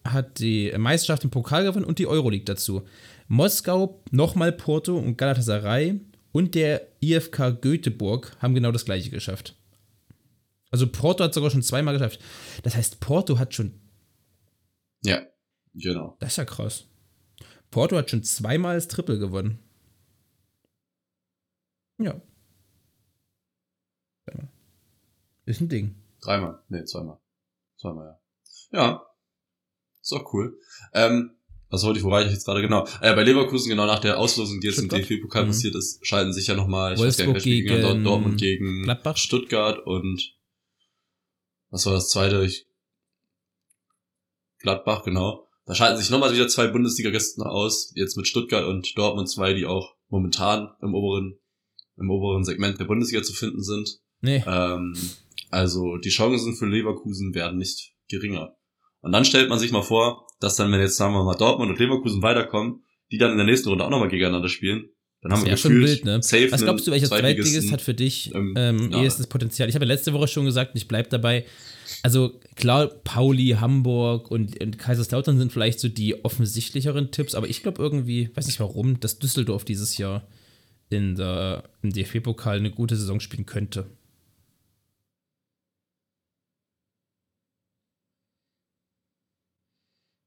hat 0.05 0.39
die 0.39 0.71
Meisterschaft 0.77 1.23
im 1.23 1.31
Pokal 1.31 1.65
gewonnen 1.65 1.85
und 1.85 1.99
die 1.99 2.07
Euroleague 2.07 2.45
dazu. 2.45 2.83
Moskau, 3.29 4.03
nochmal 4.09 4.51
Porto 4.51 4.97
und 4.97 5.17
Galatasaray 5.17 6.01
und 6.31 6.55
der 6.55 6.87
IFK 6.99 7.61
Göteborg 7.61 8.35
haben 8.41 8.55
genau 8.55 8.71
das 8.71 8.85
gleiche 8.85 9.11
geschafft. 9.11 9.55
Also 10.71 10.91
Porto 10.91 11.23
hat 11.23 11.33
sogar 11.33 11.51
schon 11.51 11.61
zweimal 11.61 11.93
geschafft. 11.93 12.19
Das 12.63 12.75
heißt, 12.75 12.99
Porto 12.99 13.37
hat 13.37 13.53
schon. 13.53 13.79
Ja, 15.03 15.21
genau. 15.75 16.17
Das 16.19 16.31
ist 16.31 16.37
ja 16.37 16.45
krass. 16.45 16.85
Porto 17.69 17.95
hat 17.97 18.09
schon 18.09 18.23
zweimal 18.23 18.75
das 18.75 18.87
Triple 18.87 19.19
gewonnen. 19.19 19.59
Ja. 21.99 22.19
Ist 25.45 25.61
ein 25.61 25.69
Ding. 25.69 25.95
Dreimal. 26.21 26.63
Nee, 26.67 26.83
zweimal. 26.85 27.19
Zweimal, 27.77 28.19
ja. 28.71 28.79
Ja. 28.79 29.05
Ist 30.01 30.13
auch 30.13 30.33
cool. 30.33 30.59
Ähm, 30.93 31.38
was 31.69 31.83
wollte 31.83 31.99
ich, 31.99 32.05
wo 32.05 32.09
war 32.09 32.25
ich 32.25 32.31
jetzt 32.31 32.45
gerade 32.45 32.61
genau? 32.61 32.87
Äh, 33.01 33.13
bei 33.13 33.23
Leverkusen, 33.23 33.69
genau 33.69 33.85
nach 33.85 33.99
der 33.99 34.17
Auslosung, 34.17 34.59
die 34.59 34.67
jetzt 34.67 34.79
im 34.79 34.89
DFB-Pokal 34.89 35.43
mhm. 35.43 35.49
passiert 35.49 35.75
ist, 35.75 36.05
scheiden 36.05 36.33
sich 36.33 36.47
ja 36.47 36.55
nochmal, 36.55 36.93
ich 36.93 36.99
Wolfsburg 36.99 37.35
nicht, 37.35 37.43
gegen 37.43 38.03
Dortmund 38.03 38.39
gegen 38.39 38.83
Gladbach. 38.83 39.17
Stuttgart 39.17 39.85
und 39.85 40.35
was 41.69 41.85
war 41.85 41.93
das 41.93 42.09
zweite? 42.09 42.43
Ich, 42.43 42.65
Gladbach, 44.59 45.03
genau. 45.03 45.47
Da 45.65 45.75
schalten 45.75 45.97
sich 45.97 46.09
nochmal 46.09 46.33
wieder 46.33 46.47
zwei 46.47 46.67
Bundesliga-Gäste 46.67 47.45
aus, 47.45 47.91
jetzt 47.95 48.17
mit 48.17 48.27
Stuttgart 48.27 48.65
und 48.65 48.97
Dortmund 48.97 49.29
zwei, 49.29 49.53
die 49.53 49.67
auch 49.67 49.93
momentan 50.07 50.71
im 50.81 50.95
oberen, 50.95 51.37
im 51.97 52.09
oberen 52.09 52.43
Segment 52.43 52.79
der 52.79 52.85
Bundesliga 52.85 53.21
zu 53.21 53.33
finden 53.33 53.61
sind. 53.61 53.99
Nee. 54.21 54.43
Ähm, 54.47 54.95
also 55.51 55.97
die 55.97 56.09
Chancen 56.09 56.55
für 56.55 56.65
Leverkusen 56.65 57.35
werden 57.35 57.59
nicht 57.59 57.93
geringer. 58.07 58.55
Und 59.01 59.11
dann 59.11 59.25
stellt 59.25 59.49
man 59.49 59.59
sich 59.59 59.71
mal 59.71 59.81
vor, 59.81 60.27
dass 60.39 60.55
dann, 60.55 60.71
wenn 60.71 60.79
jetzt 60.79 60.97
sagen 60.97 61.13
wir 61.13 61.23
mal 61.23 61.35
Dortmund 61.35 61.71
und 61.71 61.79
Leverkusen 61.79 62.21
weiterkommen, 62.21 62.83
die 63.11 63.17
dann 63.17 63.31
in 63.31 63.37
der 63.37 63.45
nächsten 63.45 63.69
Runde 63.69 63.85
auch 63.85 63.89
nochmal 63.89 64.09
gegeneinander 64.09 64.49
spielen, 64.49 64.89
dann 65.21 65.33
haben 65.33 65.43
wir 65.43 65.51
gefühlt 65.51 65.85
wild, 65.85 66.05
ne? 66.05 66.23
safe 66.23 66.49
Was 66.51 66.61
glaubst 66.61 66.87
du, 66.87 66.91
welcher 66.91 67.11
einen 67.11 67.21
Zweitligist 67.21 67.71
hat 67.73 67.81
für 67.81 67.93
dich 67.93 68.33
ähm, 68.33 68.53
ähm, 68.55 68.91
ja. 68.91 69.03
ehestes 69.03 69.27
Potenzial? 69.27 69.67
Ich 69.67 69.75
habe 69.75 69.83
ja 69.83 69.89
letzte 69.89 70.13
Woche 70.13 70.29
schon 70.29 70.45
gesagt, 70.45 70.73
und 70.73 70.77
ich 70.77 70.87
bleib 70.87 71.09
dabei. 71.09 71.45
Also 72.03 72.39
klar, 72.55 72.87
Pauli, 72.87 73.57
Hamburg 73.59 74.31
und, 74.31 74.61
und 74.61 74.77
Kaiserslautern 74.77 75.37
sind 75.37 75.51
vielleicht 75.51 75.81
so 75.81 75.89
die 75.89 76.23
offensichtlicheren 76.23 77.11
Tipps, 77.11 77.35
aber 77.35 77.49
ich 77.49 77.63
glaube 77.63 77.81
irgendwie, 77.81 78.29
weiß 78.33 78.47
nicht 78.47 78.61
warum, 78.61 79.01
dass 79.01 79.19
Düsseldorf 79.19 79.65
dieses 79.65 79.97
Jahr 79.97 80.25
in 80.89 81.15
der, 81.15 81.63
im 81.81 81.91
DFB-Pokal 81.91 82.57
eine 82.57 82.71
gute 82.71 82.95
Saison 82.95 83.19
spielen 83.19 83.45
könnte. 83.45 83.87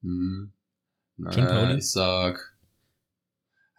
Hm. 0.03 0.53
Naja, 1.17 1.77
ich 1.77 1.91
sag. 1.91 2.53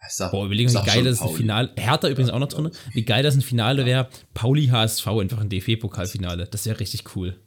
Ich 0.06 0.14
sag, 0.14 0.32
Boah, 0.32 0.44
überlegen, 0.44 0.70
wie 0.70 0.84
geil 0.84 1.04
das 1.04 1.22
ein. 1.22 1.30
Finale, 1.30 1.72
Hertha 1.76 2.08
übrigens 2.08 2.30
auch 2.30 2.38
noch 2.38 2.48
drin, 2.48 2.70
wie 2.92 3.04
geil 3.04 3.22
das 3.22 3.36
ein 3.36 3.40
Finale 3.40 3.86
wäre, 3.86 4.08
Pauli 4.34 4.66
HSV 4.66 5.06
einfach 5.06 5.40
ein 5.40 5.48
DFB-Pokalfinale. 5.48 6.46
Das 6.46 6.66
wäre 6.66 6.78
richtig 6.78 7.16
cool. 7.16 7.38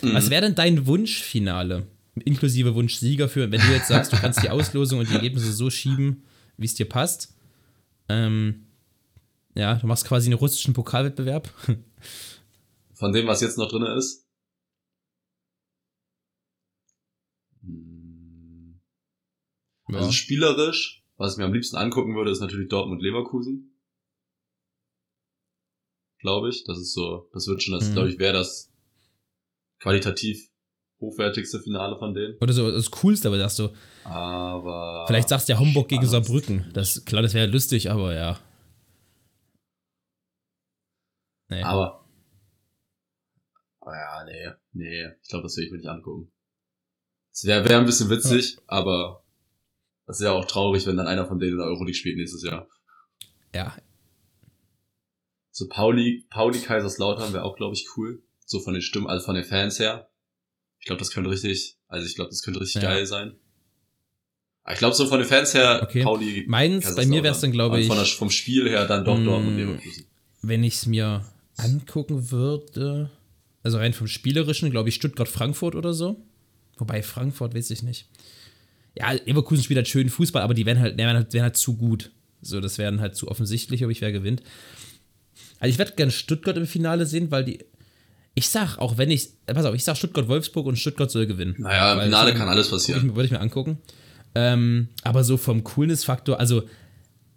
Mhm. 0.00 0.14
Was 0.14 0.30
wäre 0.30 0.42
denn 0.42 0.54
dein 0.54 0.86
Wunschfinale? 0.86 1.86
Inklusive 2.24 2.74
Wunschsieger 2.74 3.28
für, 3.28 3.50
wenn 3.52 3.60
du 3.60 3.72
jetzt 3.72 3.88
sagst, 3.88 4.12
du 4.12 4.16
kannst 4.16 4.42
die 4.42 4.50
Auslosung 4.50 5.00
und 5.00 5.10
die 5.10 5.14
Ergebnisse 5.14 5.52
so 5.52 5.70
schieben, 5.70 6.24
wie 6.56 6.66
es 6.66 6.74
dir 6.74 6.88
passt. 6.88 7.34
Ähm, 8.08 8.66
ja, 9.54 9.74
du 9.74 9.86
machst 9.86 10.06
quasi 10.06 10.28
einen 10.28 10.38
russischen 10.38 10.74
Pokalwettbewerb. 10.74 11.50
Von 12.94 13.12
dem, 13.12 13.26
was 13.26 13.40
jetzt 13.40 13.58
noch 13.58 13.68
drin 13.68 13.82
ist. 13.82 14.19
Also 19.98 20.12
spielerisch, 20.12 21.04
was 21.16 21.32
ich 21.32 21.38
mir 21.38 21.44
am 21.44 21.52
liebsten 21.52 21.76
angucken 21.76 22.14
würde, 22.14 22.30
ist 22.30 22.40
natürlich 22.40 22.68
Dortmund 22.68 23.02
Leverkusen. 23.02 23.76
Glaube 26.18 26.50
ich. 26.50 26.64
Das 26.64 26.78
ist 26.78 26.92
so, 26.92 27.28
das 27.32 27.46
wird 27.46 27.62
schon, 27.62 27.74
das 27.78 27.88
Mhm. 27.88 27.92
glaube 27.94 28.08
ich, 28.10 28.18
wäre 28.18 28.34
das 28.34 28.72
qualitativ 29.80 30.48
hochwertigste 31.00 31.60
Finale 31.60 31.96
von 31.98 32.12
denen. 32.12 32.36
Oder 32.40 32.52
so 32.52 32.70
das 32.70 32.90
Coolste, 32.90 33.28
aber 33.28 33.38
sagst 33.38 33.58
du, 33.58 33.70
Aber. 34.04 35.04
vielleicht 35.06 35.30
sagst 35.30 35.48
du 35.48 35.54
ja 35.54 35.58
Homburg 35.58 35.88
gegen. 35.88 36.06
Saarbrücken. 36.06 36.70
Das, 36.74 37.04
klar, 37.06 37.22
das 37.22 37.32
wäre 37.32 37.46
lustig, 37.46 37.90
aber 37.90 38.14
ja. 38.14 38.38
Nee. 41.48 41.62
Aber. 41.62 42.06
Oh 43.80 43.90
ja, 43.90 44.24
nee. 44.24 44.50
Nee, 44.72 45.06
ich 45.22 45.28
glaube, 45.30 45.44
das 45.44 45.56
will 45.56 45.64
ich 45.64 45.70
mir 45.70 45.78
nicht 45.78 45.88
angucken. 45.88 46.30
Es 47.32 47.44
wäre 47.44 47.66
wär 47.66 47.78
ein 47.78 47.86
bisschen 47.86 48.10
witzig, 48.10 48.58
aber 48.66 49.24
das 50.10 50.20
ist 50.20 50.24
ja 50.24 50.32
auch 50.32 50.44
traurig, 50.44 50.86
wenn 50.86 50.96
dann 50.96 51.06
einer 51.06 51.26
von 51.26 51.38
denen 51.38 51.52
in 51.52 51.58
der 51.58 51.66
Euroleague 51.66 51.94
spielt 51.94 52.16
nächstes 52.16 52.42
Jahr. 52.42 52.66
ja, 53.54 53.76
So 55.50 55.68
Pauli, 55.68 56.24
Pauli 56.30 56.58
Kaiserslautern 56.60 57.32
wäre 57.32 57.44
auch, 57.44 57.56
glaube 57.56 57.74
ich, 57.74 57.86
cool. 57.96 58.22
So 58.46 58.60
von 58.60 58.72
den 58.74 58.82
Stimmen, 58.82 59.06
also 59.06 59.24
von 59.24 59.34
den 59.34 59.44
Fans 59.44 59.78
her. 59.78 60.08
Ich 60.78 60.86
glaube, 60.86 60.98
das 60.98 61.10
könnte 61.10 61.30
richtig, 61.30 61.76
also 61.88 62.06
ich 62.06 62.14
glaube, 62.14 62.30
das 62.30 62.42
könnte 62.42 62.60
richtig 62.60 62.82
Ja. 62.82 62.90
geil 62.90 63.06
sein. 63.06 63.34
Aber 64.62 64.72
ich 64.72 64.78
glaube, 64.78 64.94
so 64.94 65.06
von 65.06 65.18
den 65.18 65.28
Fans 65.28 65.54
her, 65.54 65.80
Okay. 65.82 66.02
Pauli. 66.02 66.44
Meins, 66.48 66.94
bei 66.94 67.06
mir 67.06 67.22
wäre 67.22 67.34
es 67.34 67.40
dann, 67.40 67.52
glaube 67.52 67.76
Und 67.76 67.80
ich, 67.82 67.86
Von 67.88 67.96
der, 67.96 68.06
vom 68.06 68.30
Spiel 68.30 68.68
her 68.68 68.86
dann 68.86 69.04
doch 69.04 69.18
Mm. 69.18 69.24
Dortmund 69.24 69.56
Leverkusen. 69.56 70.06
wenn 70.42 70.64
ich 70.64 70.74
es 70.74 70.86
mir 70.86 71.24
angucken 71.56 72.30
würde, 72.30 73.10
also 73.62 73.78
rein 73.78 73.92
vom 73.92 74.06
Spielerischen, 74.06 74.70
glaube 74.70 74.88
ich, 74.88 74.94
Stuttgart-Frankfurt 74.96 75.74
oder 75.74 75.92
so. 75.92 76.16
Wobei 76.78 77.02
Frankfurt 77.02 77.54
weiß 77.54 77.70
ich 77.70 77.82
nicht. 77.82 78.06
Ja, 78.96 79.12
Leverkusen 79.12 79.62
spielt 79.62 79.78
halt 79.78 79.88
schön 79.88 80.08
Fußball, 80.08 80.42
aber 80.42 80.54
die 80.54 80.66
wären 80.66 80.80
halt, 80.80 80.96
wären 80.98 81.16
halt, 81.16 81.32
wären 81.32 81.44
halt 81.44 81.56
zu 81.56 81.76
gut. 81.76 82.10
So, 82.42 82.60
das 82.60 82.78
wären 82.78 83.00
halt 83.00 83.16
zu 83.16 83.28
offensichtlich, 83.28 83.84
ob 83.84 83.90
ich 83.90 84.00
wer 84.00 84.12
gewinnt. 84.12 84.42
Also 85.58 85.70
ich 85.70 85.78
werde 85.78 85.92
gerne 85.92 86.10
Stuttgart 86.10 86.56
im 86.56 86.66
Finale 86.66 87.06
sehen, 87.06 87.30
weil 87.30 87.44
die. 87.44 87.64
Ich 88.34 88.48
sag, 88.48 88.78
auch 88.78 88.96
wenn 88.98 89.10
ich. 89.10 89.30
Pass 89.46 89.64
auf, 89.64 89.74
ich 89.74 89.84
sag 89.84 89.96
Stuttgart-Wolfsburg 89.96 90.66
und 90.66 90.78
Stuttgart 90.78 91.10
soll 91.10 91.26
gewinnen. 91.26 91.54
Naja, 91.58 91.94
im 91.94 92.00
Finale 92.00 92.34
kann 92.34 92.48
alles 92.48 92.66
ich, 92.66 92.72
passieren. 92.72 93.14
würde 93.14 93.26
ich 93.26 93.30
mir 93.30 93.40
angucken. 93.40 93.78
Ähm, 94.34 94.88
aber 95.02 95.24
so 95.24 95.36
vom 95.36 95.64
Coolness-Faktor, 95.64 96.38
also 96.38 96.62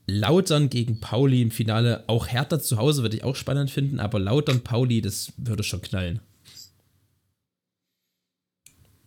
Lautern 0.05 0.69
gegen 0.69 0.99
Pauli 0.99 1.41
im 1.41 1.51
Finale, 1.51 2.03
auch 2.07 2.27
Hertha 2.27 2.59
zu 2.59 2.77
Hause 2.77 3.01
würde 3.01 3.17
ich 3.17 3.23
auch 3.23 3.35
spannend 3.35 3.71
finden, 3.71 3.99
aber 3.99 4.19
Lautern 4.19 4.61
Pauli, 4.61 5.01
das 5.01 5.33
würde 5.37 5.63
schon 5.63 5.81
knallen. 5.81 6.19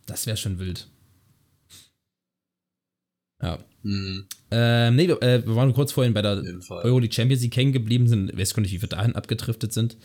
Das 0.05 0.25
wäre 0.25 0.37
schon 0.37 0.59
wild. 0.59 0.87
Ja. 3.41 3.59
Mhm, 3.83 4.25
Ähm, 4.51 4.95
nee, 4.95 5.07
wir, 5.07 5.21
äh, 5.21 5.45
wir 5.45 5.55
waren 5.55 5.73
kurz 5.73 5.91
vorhin 5.91 6.13
bei 6.13 6.21
der 6.21 6.39
auf 6.39 6.43
jeden 6.45 6.61
Fall. 6.61 6.83
Euro 6.83 6.99
League 6.99 7.13
Champions 7.13 7.41
League 7.43 7.55
hängen 7.55 7.73
geblieben 7.73 8.07
sind. 8.07 8.31
Ich 8.31 8.37
weiß 8.37 8.53
gar 8.53 8.61
nicht, 8.61 8.71
wie 8.73 8.81
wir 8.81 8.89
dahin 8.89 9.15
abgedriftet 9.15 9.71
sind. 9.73 9.97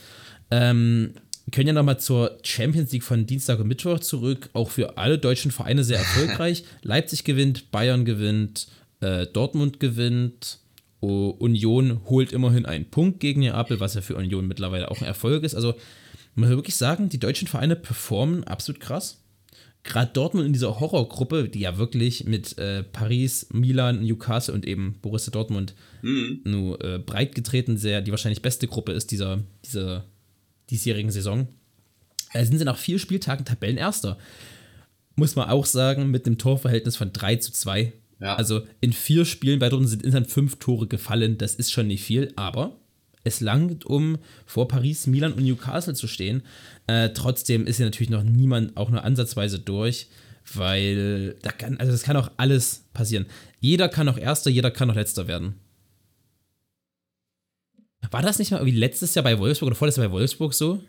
Ähm, 0.50 1.14
wir 1.46 1.50
können 1.52 1.68
ja 1.68 1.72
nochmal 1.72 1.98
zur 1.98 2.38
Champions 2.42 2.92
League 2.92 3.02
von 3.02 3.26
Dienstag 3.26 3.58
und 3.58 3.68
Mittwoch 3.68 3.98
zurück. 4.00 4.50
Auch 4.52 4.70
für 4.70 4.98
alle 4.98 5.18
deutschen 5.18 5.50
Vereine 5.50 5.84
sehr 5.84 5.98
erfolgreich. 5.98 6.64
Leipzig 6.82 7.24
gewinnt, 7.24 7.70
Bayern 7.70 8.04
gewinnt, 8.04 8.68
äh, 9.00 9.26
Dortmund 9.26 9.80
gewinnt. 9.80 10.58
Union 11.00 12.02
holt 12.04 12.32
immerhin 12.32 12.64
einen 12.64 12.88
Punkt 12.88 13.18
gegen 13.18 13.40
Neapel, 13.40 13.80
was 13.80 13.94
ja 13.94 14.02
für 14.02 14.14
Union 14.14 14.46
mittlerweile 14.46 14.88
auch 14.88 15.00
ein 15.00 15.06
Erfolg 15.06 15.42
ist. 15.42 15.56
Also, 15.56 15.74
man 16.36 16.48
muss 16.48 16.56
wirklich 16.56 16.76
sagen, 16.76 17.08
die 17.08 17.18
deutschen 17.18 17.48
Vereine 17.48 17.74
performen 17.74 18.44
absolut 18.44 18.80
krass. 18.80 19.21
Gerade 19.84 20.12
Dortmund 20.12 20.46
in 20.46 20.52
dieser 20.52 20.78
Horrorgruppe, 20.78 21.48
die 21.48 21.60
ja 21.60 21.76
wirklich 21.76 22.24
mit 22.24 22.56
äh, 22.58 22.84
Paris, 22.84 23.48
Milan, 23.52 24.04
Newcastle 24.04 24.54
und 24.54 24.66
eben 24.66 24.98
Borussia 25.02 25.32
Dortmund 25.32 25.74
Mhm. 26.02 26.40
nur 26.44 26.84
äh, 26.84 26.98
breit 26.98 27.34
getreten 27.34 27.76
sehr 27.76 28.00
die 28.00 28.10
wahrscheinlich 28.10 28.42
beste 28.42 28.66
Gruppe 28.66 28.90
ist 28.92 29.12
dieser, 29.12 29.40
dieser 29.64 30.04
diesjährigen 30.70 31.10
Saison. 31.10 31.46
Äh, 32.32 32.44
sind 32.44 32.58
sie 32.58 32.64
nach 32.64 32.78
vier 32.78 32.98
Spieltagen 32.98 33.44
Tabellenerster. 33.44 34.18
Muss 35.14 35.36
man 35.36 35.48
auch 35.48 35.66
sagen, 35.66 36.10
mit 36.10 36.26
einem 36.26 36.38
Torverhältnis 36.38 36.96
von 36.96 37.12
3 37.12 37.36
zu 37.36 37.52
2. 37.52 37.92
Ja. 38.20 38.36
Also 38.36 38.62
in 38.80 38.92
vier 38.92 39.24
Spielen 39.24 39.58
bei 39.58 39.68
Dortmund 39.68 39.90
sind 39.90 40.02
insgesamt 40.02 40.30
fünf 40.30 40.56
Tore 40.56 40.86
gefallen. 40.86 41.38
Das 41.38 41.54
ist 41.54 41.72
schon 41.72 41.88
nicht 41.88 42.02
viel, 42.04 42.32
aber 42.36 42.76
es 43.24 43.40
langt, 43.40 43.84
um 43.86 44.18
vor 44.46 44.68
Paris, 44.68 45.06
Milan 45.06 45.32
und 45.32 45.44
Newcastle 45.44 45.94
zu 45.94 46.06
stehen. 46.08 46.42
Äh, 46.86 47.10
trotzdem 47.10 47.66
ist 47.66 47.78
ja 47.78 47.84
natürlich 47.84 48.10
noch 48.10 48.22
niemand 48.24 48.76
auch 48.76 48.90
nur 48.90 49.04
ansatzweise 49.04 49.58
durch, 49.60 50.08
weil 50.54 51.34
da 51.42 51.52
kann, 51.52 51.78
also 51.78 51.92
das 51.92 52.02
kann 52.02 52.16
auch 52.16 52.30
alles 52.36 52.84
passieren. 52.92 53.26
Jeder 53.60 53.88
kann 53.88 54.08
auch 54.08 54.18
Erster, 54.18 54.50
jeder 54.50 54.70
kann 54.70 54.90
auch 54.90 54.96
Letzter 54.96 55.28
werden. 55.28 55.54
War 58.10 58.22
das 58.22 58.38
nicht 58.38 58.50
mal 58.50 58.58
irgendwie 58.58 58.76
letztes 58.78 59.14
Jahr 59.14 59.22
bei 59.22 59.38
Wolfsburg 59.38 59.68
oder 59.68 59.76
vorletztes 59.76 60.02
Jahr 60.02 60.10
bei 60.10 60.14
Wolfsburg 60.18 60.52
so? 60.54 60.82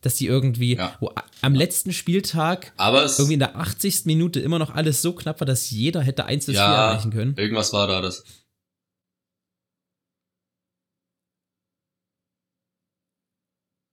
Dass 0.00 0.14
die 0.14 0.26
irgendwie 0.26 0.76
Ja. 0.76 0.96
wo, 1.00 1.10
am 1.40 1.54
letzten 1.54 1.92
Spieltag 1.92 2.72
irgendwie 3.18 3.34
in 3.34 3.40
der 3.40 3.56
80. 3.56 4.02
Minute 4.04 4.38
immer 4.40 4.58
noch 4.58 4.70
alles 4.70 5.02
so 5.02 5.12
knapp 5.14 5.40
war, 5.40 5.46
dass 5.46 5.70
jeder 5.70 6.00
hätte 6.02 6.26
1 6.26 6.46
bis 6.46 6.54
4 6.54 6.62
ja, 6.62 6.90
erreichen 6.90 7.10
können. 7.10 7.34
irgendwas 7.36 7.72
war 7.72 7.86
da, 7.88 8.00
das. 8.00 8.24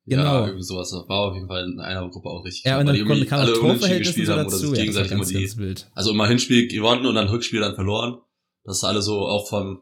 Genau. 0.06 0.24
Ja, 0.24 0.46
irgendwie 0.48 0.64
sowas. 0.64 0.92
War 0.92 1.30
auf 1.30 1.36
jeden 1.36 1.48
Fall 1.48 1.64
in 1.64 1.80
einer 1.80 2.10
Gruppe 2.10 2.30
auch 2.30 2.44
richtig. 2.44 2.64
Ja, 2.66 2.80
und 2.80 2.88
weil 2.88 2.98
dann 2.98 3.08
die 3.08 3.14
kommt, 3.14 3.28
kam 3.28 3.40
alle 3.42 3.52
das 3.52 3.60
unentschieden 3.60 3.80
Torverhältnis 3.80 4.08
gespielt 4.08 4.28
so 4.28 4.34
haben 4.34 4.40
oder 4.40 4.52
dazu. 4.52 4.68
sich 4.68 4.78
Ja, 4.78 4.82
gegenseitig 4.84 5.12
ganz, 5.12 5.32
immer 5.32 5.40
die. 5.40 5.58
wild. 5.58 5.92
Also 5.94 6.12
immer 6.12 6.28
Hinspiel 6.28 6.68
gewonnen 6.68 7.06
und 7.06 7.16
dann 7.16 7.28
Rückspiel 7.28 7.60
dann 7.60 7.76
verloren. 7.76 8.20
Das 8.64 8.78
ist 8.78 8.84
alles 8.84 9.06
so 9.06 9.28
auch 9.28 9.48
von. 9.48 9.82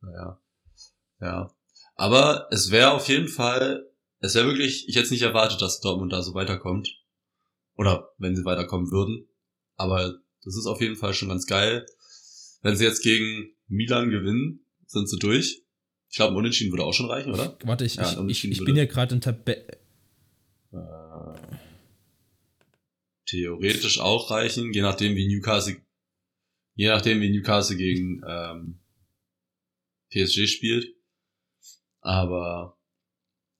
Naja. 0.00 0.40
Ja. 1.20 1.54
Aber 1.94 2.46
es 2.50 2.70
wäre 2.70 2.92
auf 2.92 3.08
jeden 3.08 3.28
Fall, 3.28 3.90
es 4.20 4.34
wäre 4.34 4.46
wirklich, 4.46 4.88
ich 4.88 4.96
hätte 4.96 5.06
es 5.06 5.10
nicht 5.10 5.22
erwartet, 5.22 5.60
dass 5.62 5.80
Dortmund 5.80 6.12
da 6.12 6.22
so 6.22 6.34
weiterkommt. 6.34 6.88
Oder 7.76 8.10
wenn 8.18 8.34
sie 8.34 8.44
weiterkommen 8.44 8.90
würden. 8.90 9.28
Aber 9.76 10.18
das 10.44 10.56
ist 10.56 10.66
auf 10.66 10.80
jeden 10.80 10.96
Fall 10.96 11.14
schon 11.14 11.28
ganz 11.28 11.46
geil. 11.46 11.86
Wenn 12.62 12.76
sie 12.76 12.84
jetzt 12.84 13.02
gegen 13.02 13.52
Milan 13.68 14.10
gewinnen, 14.10 14.64
sind 14.86 15.08
sie 15.08 15.18
durch. 15.18 15.62
Ich 16.10 16.16
glaube, 16.16 16.36
Unentschieden 16.36 16.72
würde 16.72 16.84
auch 16.84 16.92
schon 16.94 17.10
reichen, 17.10 17.32
oder? 17.32 17.56
Warte, 17.64 17.84
ich, 17.84 17.96
Ja, 17.96 18.10
ich, 18.26 18.44
ich, 18.44 18.50
ich 18.52 18.64
bin 18.64 18.76
ja 18.76 18.86
gerade 18.86 19.14
in 19.14 19.20
Tabelle. 19.20 19.78
Äh, 20.72 20.78
theoretisch 23.26 24.00
auch 24.00 24.30
reichen, 24.30 24.72
je 24.72 24.80
nachdem 24.80 25.14
wie 25.16 25.28
Newcastle, 25.28 25.76
je 26.74 26.88
nachdem 26.88 27.20
wie 27.20 27.30
Newcastle 27.30 27.76
gegen 27.76 28.22
ähm, 28.26 28.80
PSG 30.10 30.46
spielt. 30.48 30.86
Aber 32.00 32.78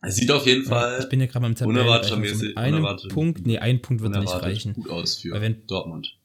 es 0.00 0.16
sieht 0.16 0.30
auf 0.30 0.46
jeden 0.46 0.62
Ich 0.62 0.68
Fall 0.68 1.06
bin 1.08 1.20
ja 1.20 1.26
gerade 1.26 1.42
beim 1.42 1.54
Tabellen. 1.54 1.76
unerwartetermäßig- 1.86 2.42
mit 2.48 2.56
einem 2.56 2.76
unerwartet- 2.76 3.12
Punkt. 3.12 3.46
Nee, 3.46 3.58
ein 3.58 3.82
Punkt 3.82 4.02
wird 4.02 4.12
nicht 4.12 4.20
unerwartet 4.22 4.48
reichen. 4.48 4.72
gut 4.74 4.88
aus 4.88 5.18
für 5.18 5.38
wenn- 5.40 5.66
Dortmund. 5.66 6.18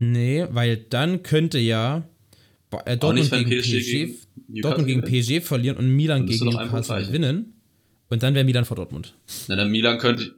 Nee, 0.00 0.46
weil 0.50 0.76
dann 0.76 1.22
könnte 1.24 1.58
ja 1.58 2.08
äh, 2.84 2.96
Dortmund, 2.96 3.30
gegen 3.30 3.50
PSG 3.50 3.78
PSG, 3.78 3.92
gegen 4.48 4.62
Dortmund 4.62 4.86
gegen? 4.88 5.02
PSG 5.02 5.40
verlieren 5.46 5.76
und 5.78 5.88
Milan 5.94 6.26
gegen 6.26 6.46
Newcastle 6.46 7.06
gewinnen. 7.06 7.54
Und 8.10 8.22
dann 8.22 8.34
wäre 8.34 8.44
Milan 8.44 8.64
vor 8.64 8.76
Dortmund. 8.76 9.14
Na, 9.48 9.56
dann 9.56 9.70
Milan 9.70 9.98
könnte. 9.98 10.34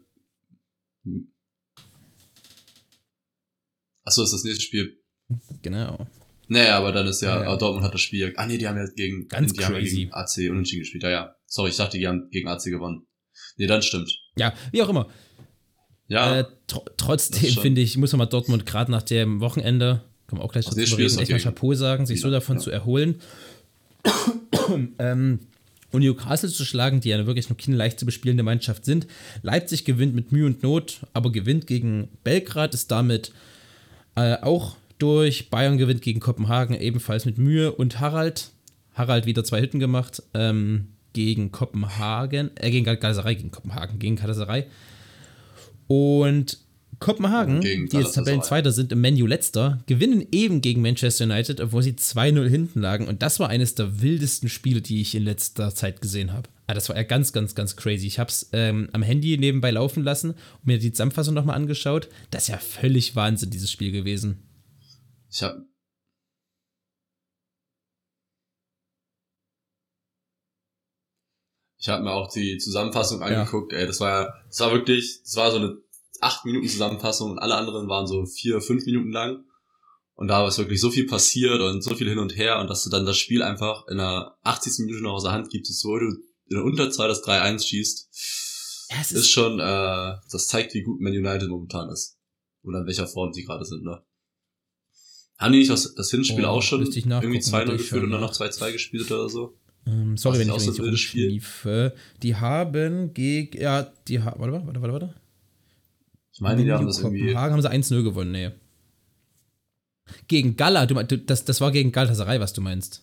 Achso, 4.05 4.25
ist 4.25 4.33
das 4.33 4.45
nächste 4.45 4.62
Spiel. 4.62 4.99
Genau. 5.62 6.07
Naja, 6.49 6.77
aber 6.79 6.90
dann 6.90 7.07
ist 7.07 7.23
ja, 7.23 7.43
Ja, 7.45 7.57
Dortmund 7.57 7.85
hat 7.85 7.95
das 7.95 8.01
Spiel. 8.01 8.33
Ah 8.37 8.47
nee, 8.47 8.59
die 8.59 8.66
haben 8.66 8.77
ja 8.77 8.87
gegen, 8.97 9.29
Ganz 9.29 9.53
die 9.53 9.64
haben 9.64 9.75
ja 9.75 9.81
crazy. 9.81 9.97
gegen 9.97 10.12
AC 10.12 10.51
unentschieden 10.51 10.81
gespielt. 10.83 11.05
Ja, 11.05 11.11
ja. 11.11 11.37
Sorry, 11.47 11.71
ich 11.71 11.77
dachte, 11.77 11.97
die 11.99 12.09
haben 12.09 12.29
gegen 12.31 12.49
AC 12.49 12.64
gewonnen. 12.64 13.07
Nee, 13.57 13.66
dann 13.69 13.83
stimmt. 13.83 14.11
Ja, 14.37 14.53
wie 14.73 14.83
auch 14.83 14.88
immer. 14.88 15.09
Ja, 16.09 16.40
Äh, 16.40 16.45
tr 16.66 16.83
trotzdem 16.97 17.51
finde 17.53 17.81
ich, 17.83 17.97
muss 17.97 18.11
man 18.12 18.19
mal 18.19 18.27
Dortmund 18.27 18.66
gerade 18.66 18.90
nach 18.90 19.03
dem 19.03 19.40
Wochenende, 19.40 20.10
wir 20.38 20.45
auch 20.45 20.53
gleich 20.53 20.64
dazu 20.64 20.79
reden, 20.97 21.19
echt 21.19 21.31
doch 21.31 21.35
mal 21.35 21.40
Chapeau 21.40 21.75
sagen, 21.75 22.07
sich 22.07 22.21
so 22.21 22.29
Ja, 22.29 22.33
davon 22.35 22.57
ja. 22.57 22.62
zu 22.62 22.71
erholen. 22.71 23.16
ähm, 24.99 25.40
und 25.93 26.03
Newcastle 26.03 26.49
zu 26.51 26.64
schlagen, 26.64 27.01
die 27.01 27.09
ja 27.09 27.27
wirklich 27.27 27.51
noch 27.51 27.57
keine 27.57 27.77
leicht 27.77 27.99
zu 27.99 28.07
bespielende 28.07 28.43
Mannschaft 28.45 28.85
sind. 28.85 29.07
Leipzig 29.43 29.85
gewinnt 29.85 30.14
mit 30.14 30.31
Mühe 30.33 30.47
und 30.47 30.62
Not, 30.62 31.01
aber 31.12 31.33
gewinnt 31.33 31.66
gegen 31.66 32.09
Belgrad, 32.23 32.75
ist 32.75 32.90
damit 32.90 33.33
äh, 34.14 34.37
auch 34.40 34.77
durch. 34.99 35.51
Bayern 35.51 35.79
gewinnt 35.79 36.03
gegen 36.03 36.21
Kopenhagen 36.21 36.77
ebenfalls 36.81 37.25
mit 37.25 37.38
Mühe 37.38 37.73
und 37.73 37.99
Harald. 37.99 38.51
Harald 38.95 39.27
wieder 39.27 39.43
zwei 39.45 39.61
Hütten 39.62 39.81
gemacht 39.81 40.23
ähm, 40.35 40.88
gegen 41.12 41.51
Kopenhagen, 41.51 42.51
äh, 42.57 42.71
gegen 42.71 42.85
Gal- 42.85 42.97
Galatasaray, 42.97 43.35
gegen 43.35 43.51
Kopenhagen, 43.51 43.99
gegen 43.99 44.14
Galatasaray. 44.16 44.64
Und 45.88 46.59
Kopenhagen, 47.01 47.63
die 47.63 47.89
jetzt. 47.91 48.13
Tabellenzweiter 48.13 48.73
sind, 48.73 48.93
im 48.93 49.01
Menu 49.01 49.27
letzter, 49.27 49.83
gewinnen 49.87 50.27
eben 50.33 50.61
gegen 50.61 50.83
Manchester 50.83 51.25
United, 51.25 51.59
obwohl 51.61 51.83
sie 51.83 51.95
2-0 51.95 52.47
hinten 52.47 52.81
lagen. 52.81 53.09
Und 53.09 53.23
das 53.23 53.41
war 53.41 53.49
eines 53.49 53.75
der 53.75 54.03
wildesten 54.03 54.51
Spiele, 54.51 54.83
die 54.83 55.01
ich 55.01 55.15
in 55.15 55.25
letzter 55.25 55.75
Zeit 55.75 56.03
gesehen 56.03 56.35
habe. 56.35 56.51
Ah, 56.67 56.75
das 56.75 56.91
war 56.91 56.97
ja 56.97 57.03
ganz, 57.03 57.33
ganz, 57.33 57.55
ganz 57.55 57.75
crazy. 57.75 58.07
Ich 58.07 58.19
habe 58.19 58.29
es 58.29 58.51
ähm, 58.53 58.91
am 58.93 59.03
Handy 59.03 59.39
nebenbei 59.39 59.71
laufen 59.71 60.05
lassen 60.05 60.33
und 60.33 60.67
mir 60.67 60.79
die 60.79 60.93
Zusammenfassung 60.93 61.35
nochmal 61.35 61.57
angeschaut. 61.57 62.09
Das 62.31 62.45
ist 62.45 62.49
ja 62.49 62.59
völlig 62.59 63.17
Wahnsinn, 63.17 63.49
dieses 63.49 63.73
Spiel 63.73 63.93
gewesen. 63.93 64.47
ich 65.33 65.43
hab. 65.43 65.57
Ich 71.79 71.89
habe 71.89 72.05
mir 72.05 72.13
auch 72.13 72.31
die 72.31 72.59
Zusammenfassung 72.59 73.23
angeguckt, 73.23 73.73
ey, 73.73 73.87
das 73.87 74.01
war 74.01 74.11
ja, 74.11 74.35
das 74.49 74.61
war 74.61 74.73
wirklich, 74.73 75.23
das 75.25 75.37
war 75.37 75.51
so 75.51 75.57
eine 75.57 75.79
8 76.21 76.45
Minuten 76.45 76.69
Zusammenfassung 76.69 77.33
und 77.33 77.39
alle 77.39 77.57
anderen 77.57 77.89
waren 77.89 78.07
so 78.07 78.25
4, 78.25 78.61
5 78.61 78.87
Minuten 78.87 79.11
lang. 79.11 79.45
Und 80.15 80.29
da 80.29 80.47
ist 80.47 80.59
wirklich 80.59 80.81
so 80.81 80.91
viel 80.91 81.07
passiert 81.07 81.61
und 81.61 81.83
so 81.83 81.95
viel 81.95 82.09
hin 82.09 82.19
und 82.19 82.37
her 82.37 82.61
und 82.61 82.69
dass 82.69 82.85
du 82.85 82.91
dann 82.91 83.07
das 83.07 83.17
Spiel 83.17 83.43
einfach 83.43 83.87
in 83.89 83.97
der 83.97 84.37
80. 84.43 84.85
Minute 84.85 85.03
noch 85.03 85.15
aus 85.15 85.23
der 85.23 85.33
Hand 85.33 85.49
gibst, 85.49 85.73
so 85.81 85.97
du 85.97 86.07
in 86.07 86.57
der 86.57 86.65
Unterzahl 86.65 87.09
das 87.09 87.25
3-1 87.25 87.67
schießt, 87.67 88.89
Ja, 88.91 88.97
es 89.01 89.13
ist 89.13 89.31
schon, 89.31 89.61
äh, 89.61 90.17
das 90.31 90.49
zeigt, 90.49 90.75
wie 90.75 90.83
gut 90.83 91.01
Man 91.01 91.15
United 91.15 91.49
momentan 91.49 91.89
ist. 91.89 92.19
Oder 92.63 92.81
in 92.81 92.87
welcher 92.87 93.07
Form 93.07 93.33
sie 93.33 93.45
gerade 93.45 93.65
sind, 93.65 93.83
ne? 93.83 94.03
Haben 95.39 95.53
die 95.53 95.61
nicht 95.61 95.71
das, 95.71 95.95
das 95.95 96.11
Hinspiel 96.11 96.45
Oh, 96.45 96.49
auch 96.49 96.63
schon 96.63 96.83
irgendwie 96.83 97.39
2-0 97.39 97.53
warte, 97.53 97.73
ich 97.73 97.79
geführt 97.79 98.05
und 98.05 98.11
dann 98.11 98.21
noch 98.21 98.35
2-2 98.35 98.73
gespielt 98.73 99.11
oder 99.11 99.31
so? 99.31 99.57
Ähm, 99.87 100.19
sorry, 100.19 100.39
Was 100.39 100.47
wenn 100.47 100.55
ist 100.55 100.63
ich, 100.63 100.69
wenn 100.69 100.85
ich 100.85 100.91
rumschliefe. 100.91 101.95
Die 102.23 102.37
haben 102.37 103.15
gegen, 103.15 103.59
ja, 103.59 103.85
die 104.07 104.21
haben, 104.21 104.39
warte, 104.39 104.53
warte, 104.67 104.83
warte, 104.83 104.93
warte. 104.93 105.20
Ich 106.40 106.42
meine, 106.42 106.64
die 106.64 106.72
haben 106.72 106.87
das 106.87 107.00
irgendwie. 107.00 107.37
haben 107.37 107.61
sie 107.61 107.68
1-0 107.70 108.03
gewonnen, 108.03 108.33
nee. 108.33 108.50
Gegen 110.26 110.57
Gala, 110.57 110.87
du, 110.87 110.94
das, 111.18 111.44
das 111.44 111.61
war 111.61 111.70
gegen 111.70 111.92
Galatasaray, 111.92 112.40
was 112.40 112.55
du 112.55 112.62
meinst. 112.62 113.03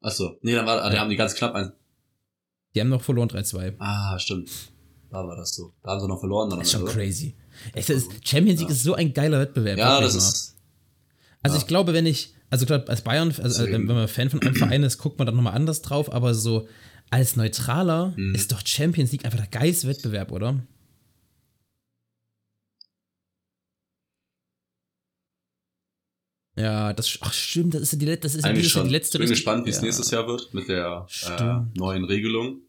Achso, 0.00 0.38
nee, 0.42 0.56
dann 0.56 0.66
war, 0.66 0.82
ah, 0.82 0.88
die 0.90 0.96
Ja. 0.96 1.02
haben 1.02 1.08
die 1.10 1.14
ganz 1.14 1.36
knapp 1.36 1.54
ein. 1.54 1.72
Die 2.74 2.80
haben 2.80 2.88
noch 2.88 3.00
verloren 3.00 3.28
3-2. 3.28 3.76
Ah, 3.78 4.18
stimmt. 4.18 4.50
Da 5.08 5.18
war 5.24 5.36
das 5.36 5.54
so. 5.54 5.72
Da 5.84 5.92
haben 5.92 6.00
sie 6.00 6.08
noch 6.08 6.18
verloren 6.18 6.50
dann. 6.50 6.58
Das 6.58 6.66
ist 6.66 6.72
schon 6.72 6.80
Ende. 6.80 6.92
crazy. 6.94 7.36
Es 7.72 7.88
ist, 7.88 8.10
Champions 8.26 8.58
League 8.58 8.70
Ja. 8.70 8.74
ist 8.74 8.82
so 8.82 8.94
ein 8.94 9.14
geiler 9.14 9.38
Wettbewerb. 9.38 9.78
Ja, 9.78 10.00
das 10.00 10.16
ist. 10.16 10.56
Also 11.44 11.56
ja. 11.56 11.62
ich 11.62 11.68
glaube, 11.68 11.92
wenn 11.92 12.06
ich, 12.06 12.34
also 12.50 12.66
klar, 12.66 12.82
als 12.88 13.02
Bayern, 13.02 13.28
also 13.28 13.42
Deswegen. 13.64 13.86
wenn 13.88 13.94
man 13.94 14.08
Fan 14.08 14.30
von 14.30 14.42
einem 14.42 14.56
Verein 14.56 14.82
ist, 14.82 14.98
guckt 14.98 15.18
man 15.20 15.26
dann 15.26 15.36
nochmal 15.36 15.54
anders 15.54 15.80
drauf, 15.80 16.12
aber 16.12 16.34
so 16.34 16.66
als 17.12 17.36
Neutraler 17.36 18.14
Mhm. 18.16 18.34
ist 18.34 18.50
doch 18.52 18.66
Champions 18.66 19.12
League 19.12 19.24
einfach 19.24 19.38
der 19.38 19.48
geilste 19.48 19.86
Wettbewerb, 19.88 20.32
oder? 20.32 20.60
Ja, 26.56 26.92
das, 26.92 27.18
ach 27.22 27.32
stimmt, 27.32 27.74
das 27.74 27.82
ist 27.82 27.92
ja 27.92 27.98
die, 27.98 28.20
das 28.20 28.34
ist 28.34 28.44
ja 28.44 28.52
dieses 28.52 28.74
Jahr 28.74 28.82
schon. 28.82 28.88
die 28.88 28.94
letzte 28.94 29.16
ich 29.18 29.22
bin 29.22 29.30
gespannt, 29.30 29.64
wie 29.66 29.70
es 29.70 29.76
ja. 29.76 29.82
nächstes 29.84 30.10
Jahr 30.10 30.26
wird 30.26 30.52
mit 30.52 30.68
der 30.68 31.06
äh, 31.26 31.78
neuen 31.78 32.04
Regelung. 32.04 32.60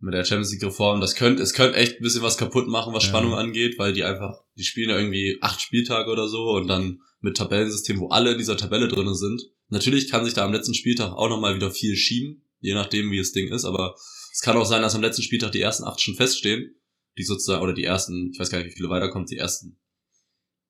Mit 0.00 0.14
der 0.14 0.24
Champions 0.24 0.50
League 0.52 0.64
Reform. 0.64 1.00
Das 1.00 1.14
könnte, 1.14 1.42
es 1.42 1.52
könnte 1.52 1.76
echt 1.76 1.96
ein 2.00 2.02
bisschen 2.02 2.22
was 2.22 2.38
kaputt 2.38 2.66
machen, 2.68 2.92
was 2.94 3.04
Ja. 3.04 3.10
Spannung 3.10 3.34
angeht, 3.34 3.78
weil 3.78 3.92
die 3.92 4.02
einfach, 4.02 4.42
die 4.56 4.64
spielen 4.64 4.88
ja 4.90 4.96
irgendwie 4.98 5.38
acht 5.42 5.60
Spieltage 5.60 6.10
oder 6.10 6.26
so 6.26 6.50
und 6.52 6.66
dann 6.68 7.02
mit 7.20 7.36
Tabellensystem, 7.36 8.00
wo 8.00 8.08
alle 8.08 8.32
in 8.32 8.38
dieser 8.38 8.56
Tabelle 8.56 8.88
drinne 8.88 9.14
sind. 9.14 9.42
Natürlich 9.68 10.10
kann 10.10 10.24
sich 10.24 10.32
da 10.34 10.44
am 10.44 10.52
letzten 10.52 10.74
Spieltag 10.74 11.12
auch 11.12 11.28
nochmal 11.28 11.54
wieder 11.54 11.70
viel 11.70 11.94
schieben, 11.96 12.42
je 12.60 12.74
nachdem, 12.74 13.10
wie 13.10 13.18
das 13.18 13.32
Ding 13.32 13.52
ist, 13.52 13.64
aber 13.64 13.94
es 14.32 14.40
kann 14.40 14.56
auch 14.56 14.64
sein, 14.64 14.82
dass 14.82 14.94
am 14.94 15.02
letzten 15.02 15.22
Spieltag 15.22 15.52
die 15.52 15.60
ersten 15.60 15.84
acht 15.84 16.00
schon 16.00 16.14
feststehen, 16.14 16.74
die 17.18 17.24
sozusagen, 17.24 17.62
oder 17.62 17.72
die 17.74 17.84
ersten, 17.84 18.30
ich 18.32 18.38
weiß 18.38 18.50
gar 18.50 18.58
nicht, 18.58 18.68
wie 18.72 18.76
viele 18.76 18.88
weiterkommen, 18.90 19.26
die 19.26 19.36
ersten 19.36 19.78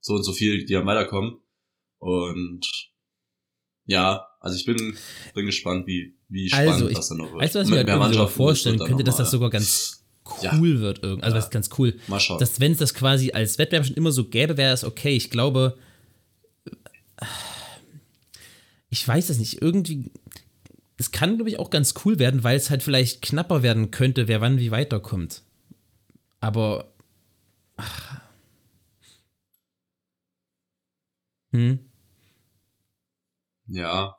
so 0.00 0.14
und 0.14 0.22
so 0.22 0.32
viel, 0.32 0.64
die 0.64 0.76
am 0.76 0.86
weiterkommen. 0.86 1.36
Und 1.98 2.66
ja, 3.84 4.26
also 4.40 4.56
ich 4.56 4.64
bin, 4.64 4.96
bin 5.34 5.46
gespannt, 5.46 5.86
wie, 5.86 6.16
wie 6.28 6.48
spannend 6.48 6.72
Also, 6.72 6.88
ich- 6.88 6.96
das 6.96 7.08
dann 7.08 7.18
noch 7.18 7.30
wird. 7.32 7.42
Weißt 7.42 7.54
du, 7.54 7.58
was 7.58 7.66
ich 7.68 7.70
mir 7.72 7.78
halt 7.78 7.88
irgendwie 7.88 8.28
vorstellen 8.32 8.78
dann 8.78 8.88
könnte, 8.88 9.04
dass 9.04 9.16
das 9.16 9.30
sogar 9.30 9.50
ganz 9.50 10.04
Ja. 10.42 10.56
cool 10.58 10.80
wird. 10.80 11.02
Irgend. 11.02 11.22
Also, 11.24 11.34
Ja. 11.34 11.38
was 11.38 11.46
ist 11.46 11.50
ganz 11.50 11.68
cool. 11.78 11.92
mal, 12.06 12.14
mal 12.14 12.20
schauen. 12.20 12.38
dass 12.38 12.60
wenn 12.60 12.72
es 12.72 12.78
das 12.78 12.94
quasi 12.94 13.32
als 13.32 13.58
Wettbewerb 13.58 13.84
schon 13.86 13.96
immer 13.96 14.12
so 14.12 14.24
gäbe, 14.24 14.56
wäre 14.56 14.72
es 14.72 14.84
okay. 14.84 15.14
Ich 15.16 15.28
glaube, 15.30 15.76
ich 18.88 19.06
weiß 19.06 19.28
es 19.30 19.38
nicht, 19.38 19.60
irgendwie, 19.62 20.10
es 21.00 21.12
kann, 21.12 21.36
glaube 21.36 21.48
ich, 21.48 21.58
auch 21.58 21.70
ganz 21.70 21.94
cool 22.04 22.18
werden, 22.18 22.44
weil 22.44 22.58
es 22.58 22.68
halt 22.68 22.82
vielleicht 22.82 23.22
knapper 23.22 23.62
werden 23.62 23.90
könnte, 23.90 24.28
wer 24.28 24.42
wann 24.42 24.58
wie 24.58 24.70
weiterkommt. 24.70 25.42
Aber, 26.40 26.92
ach. 27.78 28.20
Hm? 31.52 31.78
Ja. 33.66 34.16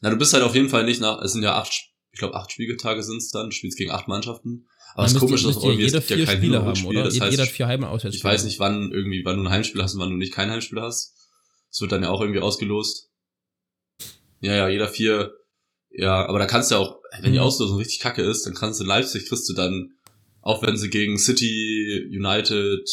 Na, 0.00 0.08
du 0.08 0.16
bist 0.16 0.32
halt 0.32 0.42
auf 0.42 0.54
jeden 0.54 0.70
Fall 0.70 0.84
nicht 0.84 1.02
nach, 1.02 1.20
es 1.20 1.32
sind 1.32 1.42
ja 1.42 1.56
acht, 1.56 1.90
ich 2.10 2.18
glaube 2.18 2.36
acht 2.36 2.50
Spieltage 2.52 3.02
sind 3.02 3.18
es 3.18 3.30
dann, 3.30 3.50
du 3.50 3.52
spielst 3.54 3.76
gegen 3.76 3.90
acht 3.90 4.08
Mannschaften. 4.08 4.66
Aber 4.94 5.04
es 5.04 5.12
ist 5.12 5.20
komisch, 5.20 5.42
dass 5.42 5.56
irgendwie, 5.56 5.84
es 5.84 5.92
jeder 5.92 5.98
gibt 6.00 6.10
ja 6.10 6.16
vier 6.16 6.24
kein 6.24 6.36
Spiele 6.38 6.58
Hin- 6.58 6.68
und 6.68 6.78
haben, 6.78 6.86
oder? 6.86 7.04
Das 7.04 7.14
Jeder 7.14 7.26
heißt, 7.26 7.38
hat 7.38 7.48
vier 7.48 7.66
Heim- 7.66 7.84
und 7.84 8.04
ich 8.04 8.24
weiß 8.24 8.44
nicht, 8.44 8.58
wann 8.58 8.90
irgendwie, 8.92 9.26
wann 9.26 9.36
du 9.36 9.42
ein 9.42 9.50
Heimspiel 9.50 9.82
hast 9.82 9.92
und 9.92 10.00
wann 10.00 10.10
du 10.10 10.16
nicht 10.16 10.32
kein 10.32 10.50
Heimspiel 10.50 10.80
hast. 10.80 11.14
Es 11.70 11.82
wird 11.82 11.92
dann 11.92 12.02
ja 12.02 12.08
auch 12.08 12.22
irgendwie 12.22 12.40
ausgelost. 12.40 13.10
Ja, 14.40 14.54
ja, 14.54 14.68
jeder 14.68 14.88
vier, 14.88 15.34
ja, 15.90 16.26
aber 16.26 16.38
da 16.38 16.46
kannst 16.46 16.70
du 16.70 16.76
ja 16.76 16.80
auch, 16.80 16.96
wenn 17.20 17.32
die 17.32 17.38
Mhm. 17.38 17.44
Auslosung 17.44 17.78
richtig 17.78 18.00
kacke 18.00 18.22
ist, 18.22 18.46
dann 18.46 18.54
kannst 18.54 18.80
du 18.80 18.84
in 18.84 18.88
Leipzig, 18.88 19.28
kriegst 19.28 19.48
du 19.48 19.54
dann, 19.54 19.90
auch 20.42 20.62
wenn 20.62 20.76
sie 20.76 20.90
gegen 20.90 21.18
City, 21.18 22.06
United, 22.10 22.88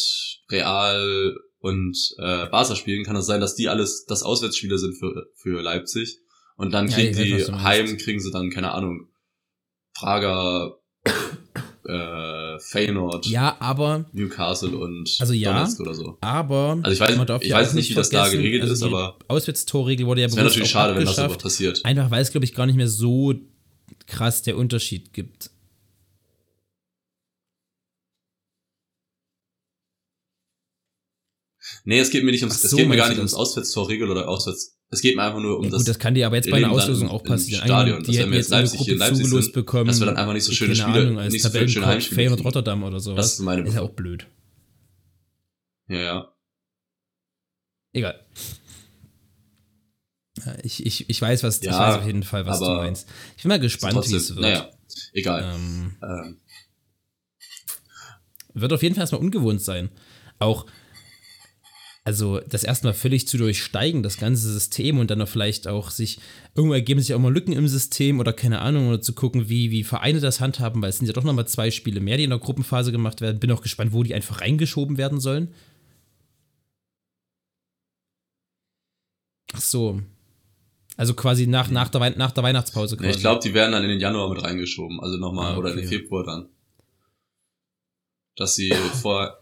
Real 0.50 1.36
und 1.58 1.96
äh, 2.18 2.46
Barca 2.46 2.74
spielen, 2.76 3.04
kann 3.04 3.16
es 3.16 3.26
sein, 3.26 3.40
dass 3.40 3.54
die 3.54 3.68
alles 3.68 4.04
das 4.06 4.22
Auswärtsspiele 4.22 4.78
sind 4.78 4.94
für, 4.98 5.26
für 5.36 5.62
Leipzig. 5.62 6.18
Und 6.56 6.72
dann 6.72 6.88
Ja, 6.88 6.96
kriegen 6.96 7.16
weiß, 7.16 7.46
die 7.48 7.52
meinst. 7.52 7.64
heim, 7.64 7.96
kriegen 7.98 8.20
sie 8.20 8.30
dann, 8.30 8.50
keine 8.50 8.72
Ahnung, 8.72 9.08
Prager, 9.94 10.78
äh, 11.88 12.58
Feyenoord, 12.58 13.26
Ja, 13.26 13.56
aber, 13.60 14.04
Newcastle 14.12 14.76
und 14.76 15.16
Also 15.20 15.32
ja, 15.32 15.52
Donetsk 15.54 15.80
oder 15.80 15.94
so. 15.94 16.18
aber, 16.20 16.78
Also 16.82 17.04
ich 17.04 17.08
weiß- 17.10 17.42
ich 17.42 17.52
weiß 17.52 17.74
nicht, 17.74 17.90
wie 17.90 17.94
das 17.94 18.10
da 18.10 18.28
geregelt 18.28 18.62
also 18.62 18.74
ist, 18.74 18.82
aber- 18.82 19.16
Auswärtstorregel 19.28 20.06
wurde 20.06 20.22
ja 20.22 20.26
bewusst 20.26 20.42
natürlich 20.44 20.64
auch 20.68 20.72
schade, 20.72 20.96
wenn 20.96 21.04
das 21.04 21.18
aber 21.18 21.36
passiert. 21.36 21.84
Einfach 21.84 22.10
weil 22.10 22.22
es, 22.22 22.30
glaube 22.30 22.44
ich, 22.44 22.54
gar 22.54 22.66
nicht 22.66 22.76
mehr 22.76 22.88
so 22.88 23.34
krass 24.06 24.42
der 24.42 24.56
Unterschied 24.56 25.12
gibt. 25.12 25.50
Nee, 31.84 31.98
es 32.00 32.10
geht 32.10 32.24
mir 32.24 32.30
nicht 32.32 32.42
ums, 32.42 32.56
Ach 32.60 32.64
es 32.64 32.70
so, 32.70 32.76
geht 32.76 32.88
mir 32.88 32.96
gar 32.96 33.08
nicht 33.08 33.18
ums 33.18 33.32
das? 33.32 33.38
Auswärtstorregel 33.40 34.10
oder 34.10 34.28
Auswärts. 34.28 34.76
Es 34.90 35.00
geht 35.00 35.16
mir 35.16 35.22
einfach 35.22 35.40
nur 35.40 35.58
um 35.58 35.64
Ja, 35.64 35.70
das. 35.70 35.80
gut, 35.80 35.88
das 35.88 35.98
kann 35.98 36.14
dir 36.14 36.26
aber 36.26 36.36
jetzt 36.36 36.50
bei 36.50 36.58
einer 36.58 36.68
im- 36.68 37.08
auch 37.08 37.22
passieren. 37.24 37.64
Stadion. 37.64 38.02
Die 38.02 38.08
wenn 38.08 38.14
hätten 38.18 38.30
wir 38.30 38.38
jetzt 38.38 38.50
Leipzig 38.50 38.80
hier 38.80 38.92
in 38.94 38.98
Leipzig 39.00 39.26
sind, 39.26 39.52
bekommen. 39.52 39.86
dass 39.88 39.98
wir 40.00 40.06
dann 40.06 40.16
einfach 40.16 40.32
nicht 40.32 40.44
so 40.44 40.52
schöne 40.52 40.74
Spiele- 40.76 41.00
Ahnung, 41.02 41.18
als 41.18 41.32
nicht 41.32 41.42
so 41.42 41.50
viele 41.50 41.68
schöne 41.68 41.86
Heimspiele 41.86 42.28
kriegen. 42.30 42.42
Rotterdam 42.42 42.82
oder 42.84 43.00
sowas. 43.00 43.16
Das 43.26 43.32
ist 43.34 43.40
meine 43.40 43.66
ist 43.66 43.74
ja 43.74 43.82
auch 43.82 43.90
blöd. 43.90 44.26
Ja, 45.88 45.98
ja. 45.98 46.32
Egal. 47.92 48.20
Ich, 50.62 50.84
ich, 50.84 51.08
ich 51.10 51.20
weiß, 51.22 51.42
was, 51.42 51.58
ich 51.58 51.64
Ja, 51.64 51.78
weiß 51.78 51.96
auf 52.00 52.06
jeden 52.06 52.22
Fall, 52.22 52.46
was 52.46 52.58
du 52.60 52.66
meinst. 52.66 53.08
Ich 53.36 53.42
bin 53.42 53.48
mal 53.48 53.58
gespannt, 53.58 53.96
wie 54.08 54.14
es 54.14 54.28
wird. 54.30 54.40
naja, 54.40 54.70
egal. 55.12 55.54
Ähm, 55.56 55.96
Ähm, 56.02 56.36
wird 58.54 58.72
auf 58.72 58.82
jeden 58.82 58.94
Fall 58.94 59.02
erstmal 59.02 59.20
ungewohnt 59.20 59.62
sein. 59.62 59.90
auch, 60.38 60.66
also 62.06 62.38
das 62.48 62.62
erstmal 62.62 62.94
völlig 62.94 63.26
zu 63.26 63.36
durchsteigen, 63.36 64.04
das 64.04 64.16
ganze 64.16 64.52
System 64.52 64.98
und 65.00 65.10
dann 65.10 65.20
auch 65.20 65.28
vielleicht 65.28 65.66
auch 65.66 65.90
sich, 65.90 66.20
irgendwo 66.54 66.72
ergeben 66.74 67.00
sich 67.00 67.12
auch 67.14 67.18
mal 67.18 67.34
Lücken 67.34 67.52
im 67.52 67.66
System 67.66 68.20
oder 68.20 68.32
keine 68.32 68.60
Ahnung, 68.60 68.88
oder 68.88 69.00
zu 69.00 69.12
gucken, 69.12 69.48
wie, 69.48 69.72
wie 69.72 69.82
Vereine 69.82 70.20
das 70.20 70.40
handhaben, 70.40 70.80
weil 70.80 70.90
es 70.90 70.98
sind 70.98 71.08
ja 71.08 71.12
doch 71.12 71.24
nochmal 71.24 71.48
zwei 71.48 71.72
Spiele 71.72 71.98
mehr, 72.00 72.16
die 72.16 72.22
in 72.22 72.30
der 72.30 72.38
Gruppenphase 72.38 72.92
gemacht 72.92 73.20
werden. 73.20 73.40
Bin 73.40 73.50
auch 73.50 73.60
gespannt, 73.60 73.92
wo 73.92 74.04
die 74.04 74.14
einfach 74.14 74.40
reingeschoben 74.40 74.98
werden 74.98 75.18
sollen. 75.18 75.52
Ach 79.52 79.60
so. 79.60 80.00
Also 80.96 81.14
quasi 81.14 81.46
nach, 81.48 81.70
nach, 81.70 81.88
der, 81.88 82.00
Wei- 82.00 82.10
nach 82.10 82.30
der 82.30 82.44
Weihnachtspause 82.44 82.96
quasi. 82.96 83.08
Nee, 83.08 83.14
ich 83.16 83.20
glaube, 83.20 83.40
die 83.42 83.52
werden 83.52 83.72
dann 83.72 83.82
in 83.82 83.90
den 83.90 84.00
Januar 84.00 84.28
mit 84.32 84.42
reingeschoben, 84.42 85.00
also 85.00 85.18
nochmal, 85.18 85.54
Ah, 85.54 85.58
oder 85.58 85.70
in 85.72 85.78
den 85.78 85.86
okay. 85.86 85.98
Februar 85.98 86.24
dann. 86.24 86.48
Dass 88.36 88.54
sie 88.54 88.70
vor. 89.02 89.38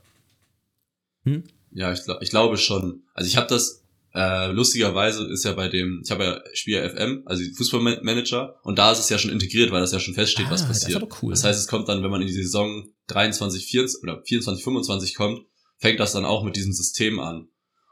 Hm? 1.25 1.45
Ja, 1.75 1.93
ich, 1.93 2.03
glaub, 2.05 2.23
ich 2.23 2.31
glaube 2.31 2.57
schon. 2.57 3.03
Also 3.15 3.29
ich 3.29 3.37
habe 3.37 3.49
das, 3.49 3.83
äh, 4.15 4.51
lustigerweise 4.53 5.27
ist 5.27 5.45
ja 5.45 5.53
bei 5.53 5.69
dem, 5.69 6.01
ich 6.05 6.11
habe 6.11 6.25
ja 6.25 6.41
Spieler 6.55 6.89
FM, 6.89 7.23
also 7.27 7.43
Fußballmanager, 7.57 8.61
und 8.63 8.79
da 8.79 8.93
ist 8.93 9.01
es 9.01 9.09
ja 9.09 9.19
schon 9.19 9.33
integriert, 9.33 9.71
weil 9.73 9.81
das 9.81 9.93
ja 9.93 9.99
schon 9.99 10.15
feststeht, 10.15 10.47
Ah, 10.47 10.51
was 10.53 10.63
das 10.67 10.77
ist 10.79 10.83
passiert. 10.85 11.03
aber 11.03 11.17
cool. 11.23 11.31
Das 11.33 11.45
heißt, 11.45 11.59
es 11.59 11.67
kommt 11.67 11.89
dann, 11.89 12.03
wenn 12.03 12.11
man 12.11 12.21
in 12.23 12.29
die 12.29 12.33
Saison 12.33 12.89
23, 13.09 13.67
24 13.67 14.03
oder 14.03 14.23
24, 14.25 14.63
25 14.65 15.15
kommt, 15.17 15.43
fängt 15.79 15.99
das 16.01 16.13
dann 16.13 16.25
auch 16.25 16.45
mit 16.45 16.57
diesem 16.57 16.73
System 16.73 17.19
an. 17.19 17.49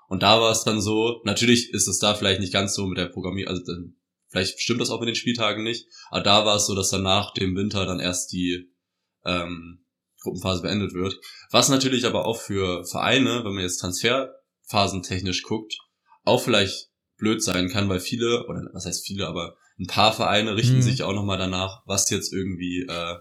Und 0.09 0.23
da 0.23 0.41
war 0.41 0.53
es 0.53 0.63
dann 0.63 0.81
so, 0.81 1.21
natürlich 1.25 1.71
ist 1.73 1.89
es 1.89 1.99
da 1.99 2.15
vielleicht 2.15 2.41
nicht 2.41 2.53
ganz 2.53 2.75
so 2.75 2.87
mit 2.87 2.99
der 2.99 3.07
Programmierung, 3.07 3.51
also 3.51 3.63
dann, 3.65 3.97
vielleicht 4.29 4.61
stimmt 4.61 4.81
das 4.81 4.91
auch 4.91 5.01
mit 5.01 5.09
den 5.09 5.15
Spieltagen 5.17 5.65
nicht, 5.65 5.87
aber 6.11 6.23
da 6.23 6.47
war 6.47 6.57
es 6.57 6.67
so, 6.67 6.75
dass 6.75 6.91
dann 6.91 7.03
nach 7.03 7.33
dem 7.35 7.57
Winter 7.57 7.85
dann 7.85 7.99
erst 7.99 8.33
die 8.33 8.71
ähm, 9.25 9.82
Gruppenphase 10.23 10.63
beendet 10.63 10.95
wird. 10.95 11.19
Was 11.51 11.69
natürlich 11.69 12.07
aber 12.07 12.25
auch 12.27 12.41
für 12.41 12.85
Vereine, 12.85 13.43
wenn 13.45 13.53
man 13.55 13.63
jetzt 13.63 13.79
transferphasentechnisch 13.79 15.43
guckt, 15.43 15.79
auch 16.25 16.43
vielleicht 16.43 16.91
blöd 17.19 17.43
sein 17.43 17.69
kann, 17.69 17.89
weil 17.89 18.01
viele, 18.01 18.47
oder 18.47 18.69
was 18.73 18.87
heißt 18.87 19.07
viele, 19.07 19.27
aber 19.29 19.57
ein 19.79 19.87
paar 19.87 20.13
Vereine 20.13 20.57
richten 20.57 20.77
Mhm. 20.79 20.83
sich 20.83 21.03
auch 21.03 21.13
nochmal 21.13 21.39
danach, 21.39 21.83
was 21.87 22.11
jetzt 22.11 22.33
irgendwie 22.33 22.87
äh, 22.89 23.17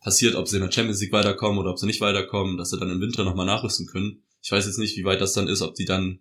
passiert, 0.00 0.34
ob 0.34 0.48
sie 0.48 0.56
in 0.56 0.62
der 0.62 0.70
Champions 0.72 1.00
League 1.00 1.12
weiterkommen 1.12 1.58
oder 1.58 1.70
ob 1.70 1.78
sie 1.78 1.86
nicht 1.86 2.00
weiterkommen, 2.00 2.56
dass 2.58 2.70
sie 2.70 2.78
dann 2.78 2.90
im 2.90 3.00
Winter 3.00 3.24
nochmal 3.24 3.46
nachrüsten 3.46 3.86
können. 3.86 4.22
Ich 4.42 4.52
weiß 4.52 4.66
jetzt 4.66 4.78
nicht, 4.78 4.96
wie 4.96 5.04
weit 5.04 5.20
das 5.20 5.32
dann 5.32 5.48
ist, 5.48 5.62
ob 5.62 5.74
die 5.74 5.86
dann, 5.86 6.20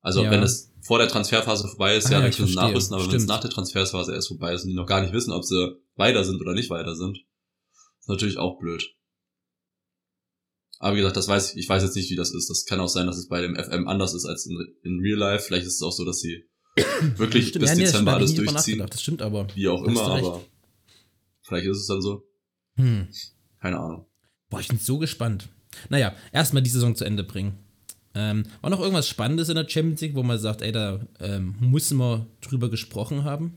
also 0.00 0.22
Ja. 0.22 0.30
wenn 0.30 0.42
es 0.42 0.72
vor 0.80 0.98
der 0.98 1.08
Transferphase 1.08 1.68
vorbei 1.68 1.96
ist, 1.96 2.06
Ah, 2.06 2.12
ja, 2.12 2.20
dann 2.20 2.30
können 2.30 2.48
sie 2.48 2.54
nachrüsten, 2.54 2.94
aber 2.96 3.06
wenn 3.08 3.16
es 3.16 3.26
nach 3.26 3.40
der 3.40 3.50
Transferphase 3.50 4.14
erst 4.14 4.28
vorbei 4.28 4.54
ist 4.54 4.62
und 4.64 4.70
die 4.70 4.74
noch 4.74 4.86
gar 4.86 5.00
nicht 5.02 5.12
wissen, 5.12 5.32
ob 5.32 5.44
sie 5.44 5.76
weiter 5.96 6.24
sind 6.24 6.40
oder 6.40 6.54
nicht 6.54 6.70
weiter 6.70 6.94
sind, 6.96 7.18
ist 8.00 8.08
natürlich 8.08 8.38
auch 8.38 8.58
blöd. 8.58 8.94
Aber 10.84 10.96
wie 10.96 11.00
gesagt, 11.00 11.16
das 11.16 11.28
weiß 11.28 11.52
ich, 11.52 11.60
ich 11.60 11.66
weiß 11.66 11.82
jetzt 11.82 11.96
nicht, 11.96 12.10
wie 12.10 12.14
das 12.14 12.34
ist. 12.34 12.50
Das 12.50 12.66
kann 12.66 12.78
auch 12.78 12.88
sein, 12.88 13.06
dass 13.06 13.16
es 13.16 13.26
bei 13.26 13.40
dem 13.40 13.56
FM 13.56 13.88
anders 13.88 14.12
ist 14.12 14.26
als 14.26 14.44
in, 14.44 14.58
in 14.82 15.00
Real 15.00 15.16
Life. 15.16 15.46
Vielleicht 15.46 15.64
ist 15.64 15.76
es 15.76 15.82
auch 15.82 15.92
so, 15.92 16.04
dass 16.04 16.20
sie 16.20 16.44
wirklich 17.16 17.48
Stimmt, 17.48 17.62
bis 17.62 17.70
ja, 17.70 17.76
nee, 17.76 17.84
Dezember 17.84 18.10
ich 18.10 18.16
alles 18.16 18.34
durchziehen. 18.34 18.86
Das 18.86 19.00
stimmt 19.00 19.22
aber. 19.22 19.46
Wie 19.54 19.66
auch 19.66 19.82
immer, 19.82 20.02
aber 20.02 20.44
vielleicht 21.40 21.66
ist 21.68 21.78
es 21.78 21.86
dann 21.86 22.02
so. 22.02 22.24
Hm. 22.76 23.08
Keine 23.62 23.78
Ahnung. 23.80 24.06
Boah, 24.50 24.60
ich 24.60 24.68
bin 24.68 24.78
so 24.78 24.98
gespannt. 24.98 25.48
Naja, 25.88 26.14
erstmal 26.32 26.62
die 26.62 26.68
Saison 26.68 26.94
zu 26.94 27.06
Ende 27.06 27.24
bringen. 27.24 27.58
Ähm, 28.14 28.44
war 28.60 28.68
noch 28.68 28.80
irgendwas 28.80 29.08
Spannendes 29.08 29.48
in 29.48 29.54
der 29.54 29.66
Champions 29.66 30.02
League, 30.02 30.14
wo 30.14 30.22
man 30.22 30.38
sagt, 30.38 30.60
ey, 30.60 30.70
da 30.70 31.00
ähm, 31.18 31.54
müssen 31.60 31.96
wir 31.96 32.26
drüber 32.42 32.68
gesprochen 32.68 33.24
haben? 33.24 33.54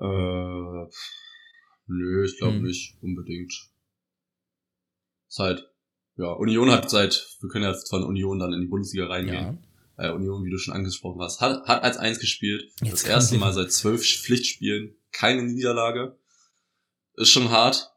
Äh, 0.00 0.86
nö, 1.86 2.24
ich 2.24 2.38
glaube 2.38 2.56
Hm. 2.56 2.62
nicht 2.62 2.96
unbedingt. 3.02 3.52
Ist 5.28 5.38
halt, 5.38 5.68
ja, 6.16 6.32
Union 6.32 6.70
hat 6.70 6.90
seit, 6.90 7.36
wir 7.40 7.48
können 7.50 7.64
ja 7.64 7.74
von 7.88 8.02
Union 8.04 8.38
dann 8.38 8.52
in 8.52 8.62
die 8.62 8.66
Bundesliga 8.66 9.06
reingehen. 9.06 9.64
Äh, 9.96 10.10
Union, 10.12 10.44
wie 10.44 10.50
du 10.50 10.58
schon 10.58 10.74
angesprochen 10.74 11.20
hast, 11.20 11.40
hat, 11.40 11.66
hat 11.68 11.82
als 11.82 11.98
eins 11.98 12.18
gespielt. 12.18 12.64
Jetzt 12.82 13.04
das 13.04 13.04
erste 13.04 13.36
Mal 13.36 13.52
seit 13.52 13.70
zwölf 13.72 14.02
Pflichtspielen 14.04 14.96
keine 15.12 15.42
Niederlage. 15.42 16.18
Ist 17.14 17.30
schon 17.30 17.50
hart. 17.50 17.90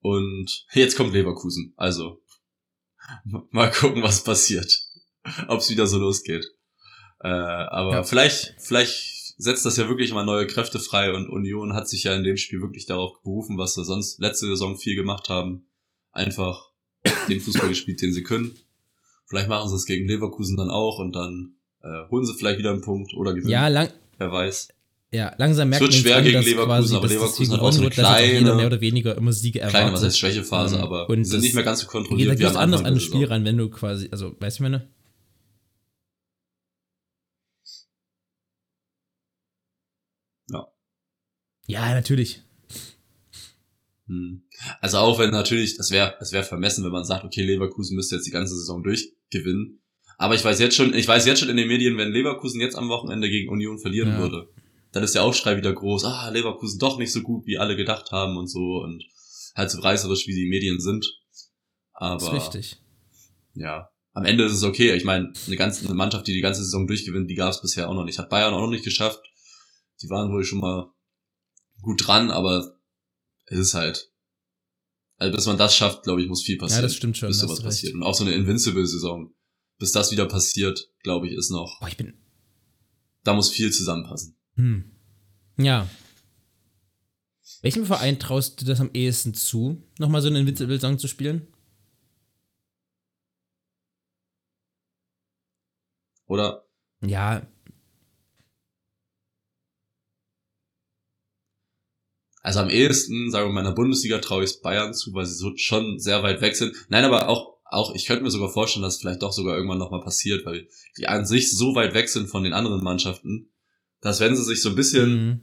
Und 0.00 0.64
jetzt 0.72 0.96
kommt 0.96 1.12
Leverkusen. 1.12 1.74
Also, 1.76 2.22
mal 3.50 3.70
gucken, 3.70 4.02
was 4.02 4.24
passiert. 4.24 4.72
Ob 5.48 5.60
es 5.60 5.68
wieder 5.68 5.86
so 5.86 5.98
losgeht. 5.98 6.46
Äh, 7.22 7.28
aber 7.28 7.92
Ja. 7.92 8.02
vielleicht, 8.04 8.54
vielleicht 8.58 9.09
setzt 9.40 9.64
das 9.64 9.76
ja 9.76 9.88
wirklich 9.88 10.12
mal 10.12 10.24
neue 10.24 10.46
Kräfte 10.46 10.78
frei 10.78 11.12
und 11.14 11.28
Union 11.28 11.72
hat 11.74 11.88
sich 11.88 12.04
ja 12.04 12.14
in 12.14 12.24
dem 12.24 12.36
Spiel 12.36 12.60
wirklich 12.60 12.86
darauf 12.86 13.22
berufen, 13.22 13.58
was 13.58 13.74
sie 13.74 13.84
sonst 13.84 14.20
letzte 14.20 14.46
Saison 14.46 14.76
viel 14.76 14.94
gemacht 14.96 15.28
haben. 15.28 15.64
Einfach 16.12 16.70
den 17.28 17.40
Fußball 17.40 17.68
gespielt, 17.68 18.02
den 18.02 18.12
sie 18.12 18.22
können. 18.22 18.52
Vielleicht 19.26 19.48
machen 19.48 19.68
sie 19.68 19.76
es 19.76 19.86
gegen 19.86 20.06
Leverkusen 20.08 20.56
dann 20.56 20.70
auch 20.70 20.98
und 20.98 21.14
dann 21.14 21.54
äh, 21.82 22.08
holen 22.10 22.26
sie 22.26 22.34
vielleicht 22.34 22.58
wieder 22.58 22.70
einen 22.72 22.82
Punkt 22.82 23.14
oder 23.14 23.32
gewinnen. 23.32 23.50
Ja, 23.50 23.68
lang, 23.68 23.88
Wer 24.18 24.30
weiß. 24.30 24.68
ja, 25.12 25.32
langsam 25.38 25.70
merkt 25.70 25.82
wird 25.82 25.92
man 25.92 26.00
schwer 26.00 26.16
an, 26.16 26.24
gegen 26.24 26.34
dass 26.36 26.44
Leverkusen, 26.46 26.68
quasi, 26.68 26.96
aber 26.96 27.08
Leverkusen 27.08 27.52
hat 27.54 27.60
auch 27.60 27.72
so 27.72 27.78
eine 27.78 27.84
wird, 27.86 27.96
jeder 27.96 28.08
kleine- 28.08 28.54
mehr 28.56 28.66
oder 28.66 28.80
weniger 28.80 29.16
immer 29.16 29.32
Siege 29.32 29.60
erwartet. 29.60 29.80
Kleine, 29.80 29.92
was 29.94 30.02
heißt 30.04 30.18
Schwächephase, 30.18 30.76
Ähm, 30.76 30.82
aber 30.82 31.08
und 31.08 31.24
sind 31.24 31.40
nicht 31.40 31.54
mehr 31.54 31.64
ganz 31.64 31.80
so 31.80 31.86
kontrolliert 31.86 32.32
wie 32.32 32.36
geht 32.36 32.46
am 32.50 32.56
anders 32.56 32.84
an 32.84 32.94
das 32.94 33.02
Spiel 33.04 33.24
ran, 33.26 33.44
wenn 33.44 33.56
du 33.56 33.70
quasi, 33.70 34.08
also, 34.10 34.34
weißt 34.38 34.58
du, 34.58 34.62
meine? 34.64 34.88
Ja. 40.50 40.66
Ja, 41.70 41.94
natürlich. 41.94 42.42
Hm. 44.06 44.42
Also 44.80 44.98
auch 44.98 45.18
wenn 45.18 45.30
natürlich, 45.30 45.76
das 45.76 45.90
wäre 45.90 46.16
das 46.18 46.32
wäre 46.32 46.42
vermessen, 46.44 46.84
wenn 46.84 46.90
man 46.92 47.04
sagt, 47.04 47.24
okay, 47.24 47.42
Leverkusen 47.42 47.94
müsste 47.96 48.16
jetzt 48.16 48.26
die 48.26 48.30
ganze 48.32 48.56
Saison 48.56 48.82
durchgewinnen. 48.82 49.80
Aber 50.18 50.34
ich 50.34 50.44
weiß 50.44 50.58
jetzt 50.58 50.76
schon, 50.76 50.92
ich 50.94 51.08
weiß 51.08 51.24
jetzt 51.26 51.40
schon 51.40 51.48
in 51.48 51.56
den 51.56 51.68
Medien, 51.68 51.96
wenn 51.96 52.10
Leverkusen 52.12 52.60
jetzt 52.60 52.76
am 52.76 52.88
Wochenende 52.88 53.30
gegen 53.30 53.48
Union 53.48 53.78
verlieren 53.78 54.10
Ja. 54.10 54.18
würde, 54.18 54.48
dann 54.92 55.02
ist 55.02 55.14
der 55.14 55.22
Aufschrei 55.22 55.56
wieder 55.56 55.72
groß, 55.72 56.04
ah, 56.04 56.28
Leverkusen 56.30 56.78
doch 56.78 56.98
nicht 56.98 57.12
so 57.12 57.22
gut, 57.22 57.46
wie 57.46 57.56
alle 57.58 57.76
gedacht 57.76 58.10
haben 58.10 58.36
und 58.36 58.48
so 58.48 58.80
und 58.82 59.04
halt 59.54 59.70
so 59.70 59.80
reißerisch, 59.80 60.26
wie 60.26 60.34
die 60.34 60.48
Medien 60.48 60.80
sind. 60.80 61.06
Aber 61.92 62.14
Das 62.14 62.24
ist 62.24 62.32
richtig. 62.32 62.76
ja, 63.54 63.88
am 64.12 64.24
Ende 64.24 64.44
ist 64.44 64.52
es 64.52 64.64
okay. 64.64 64.92
Ich 64.94 65.04
meine, 65.04 65.32
eine 65.46 65.56
ganze 65.56 65.86
eine 65.86 65.94
Mannschaft, 65.94 66.26
die 66.26 66.32
die 66.34 66.40
ganze 66.40 66.64
Saison 66.64 66.86
durchgewinnt, 66.86 67.30
die 67.30 67.34
gab 67.36 67.50
es 67.52 67.62
bisher 67.62 67.88
auch 67.88 67.94
noch 67.94 68.04
nicht. 68.04 68.18
Hat 68.18 68.28
Bayern 68.28 68.52
auch 68.54 68.60
noch 68.60 68.70
nicht 68.70 68.84
geschafft. 68.84 69.20
Die 70.02 70.08
waren 70.10 70.32
wohl 70.32 70.44
schon 70.44 70.58
mal 70.60 70.90
gut 71.82 72.06
dran, 72.06 72.30
aber 72.30 72.78
es 73.46 73.58
ist 73.58 73.74
halt, 73.74 74.10
also 75.16 75.34
bis 75.34 75.46
man 75.46 75.58
das 75.58 75.74
schafft, 75.74 76.02
glaube 76.04 76.22
ich, 76.22 76.28
muss 76.28 76.42
viel 76.42 76.56
passieren. 76.58 76.82
Ja, 76.82 76.88
das 76.88 76.94
stimmt 76.96 77.16
schon. 77.16 77.28
bis 77.28 77.38
sowas 77.38 77.62
passiert. 77.62 77.94
Und 77.94 78.02
auch 78.02 78.14
so 78.14 78.24
eine 78.24 78.34
Invincible-Saison, 78.34 79.34
bis 79.78 79.92
das 79.92 80.10
wieder 80.12 80.26
passiert, 80.26 80.90
glaube 81.02 81.28
ich, 81.28 81.34
ist 81.34 81.50
noch, 81.50 81.78
Boah, 81.80 81.88
ich 81.88 81.96
bin, 81.96 82.14
da 83.24 83.34
muss 83.34 83.50
viel 83.50 83.72
zusammenpassen. 83.72 84.36
hm. 84.54 84.90
Ja. 85.58 85.88
Welchem 87.62 87.84
Verein 87.84 88.18
traust 88.18 88.60
du 88.60 88.64
das 88.64 88.80
am 88.80 88.90
ehesten 88.94 89.34
zu, 89.34 89.82
nochmal 89.98 90.22
so 90.22 90.28
eine 90.28 90.38
Invincible-Song 90.40 90.98
zu 90.98 91.08
spielen? 91.08 91.46
Oder? 96.26 96.64
Ja, 97.04 97.46
Also 102.42 102.60
am 102.60 102.70
ehesten, 102.70 103.30
sagen 103.30 103.48
wir 103.48 103.52
mal, 103.52 103.60
in 103.60 103.66
der 103.66 103.72
Bundesliga 103.72 104.18
traue 104.18 104.44
ich 104.44 104.50
es 104.50 104.60
Bayern 104.60 104.94
zu, 104.94 105.12
weil 105.12 105.26
sie 105.26 105.34
so 105.34 105.52
schon 105.56 105.98
sehr 105.98 106.22
weit 106.22 106.40
weg 106.40 106.56
sind. 106.56 106.74
Nein, 106.88 107.04
aber 107.04 107.28
auch, 107.28 107.58
auch, 107.64 107.94
ich 107.94 108.06
könnte 108.06 108.22
mir 108.24 108.30
sogar 108.30 108.48
vorstellen, 108.48 108.82
dass 108.82 108.94
es 108.94 109.00
vielleicht 109.00 109.22
doch 109.22 109.32
sogar 109.32 109.56
irgendwann 109.56 109.78
nochmal 109.78 110.02
passiert, 110.02 110.46
weil 110.46 110.66
die 110.98 111.06
an 111.06 111.26
sich 111.26 111.54
so 111.54 111.74
weit 111.74 111.92
weg 111.94 112.08
sind 112.08 112.28
von 112.28 112.42
den 112.42 112.54
anderen 112.54 112.82
Mannschaften, 112.82 113.50
dass 114.00 114.20
wenn 114.20 114.34
sie 114.34 114.44
sich 114.44 114.62
so 114.62 114.70
ein 114.70 114.74
bisschen, 114.74 115.10
mhm. 115.26 115.40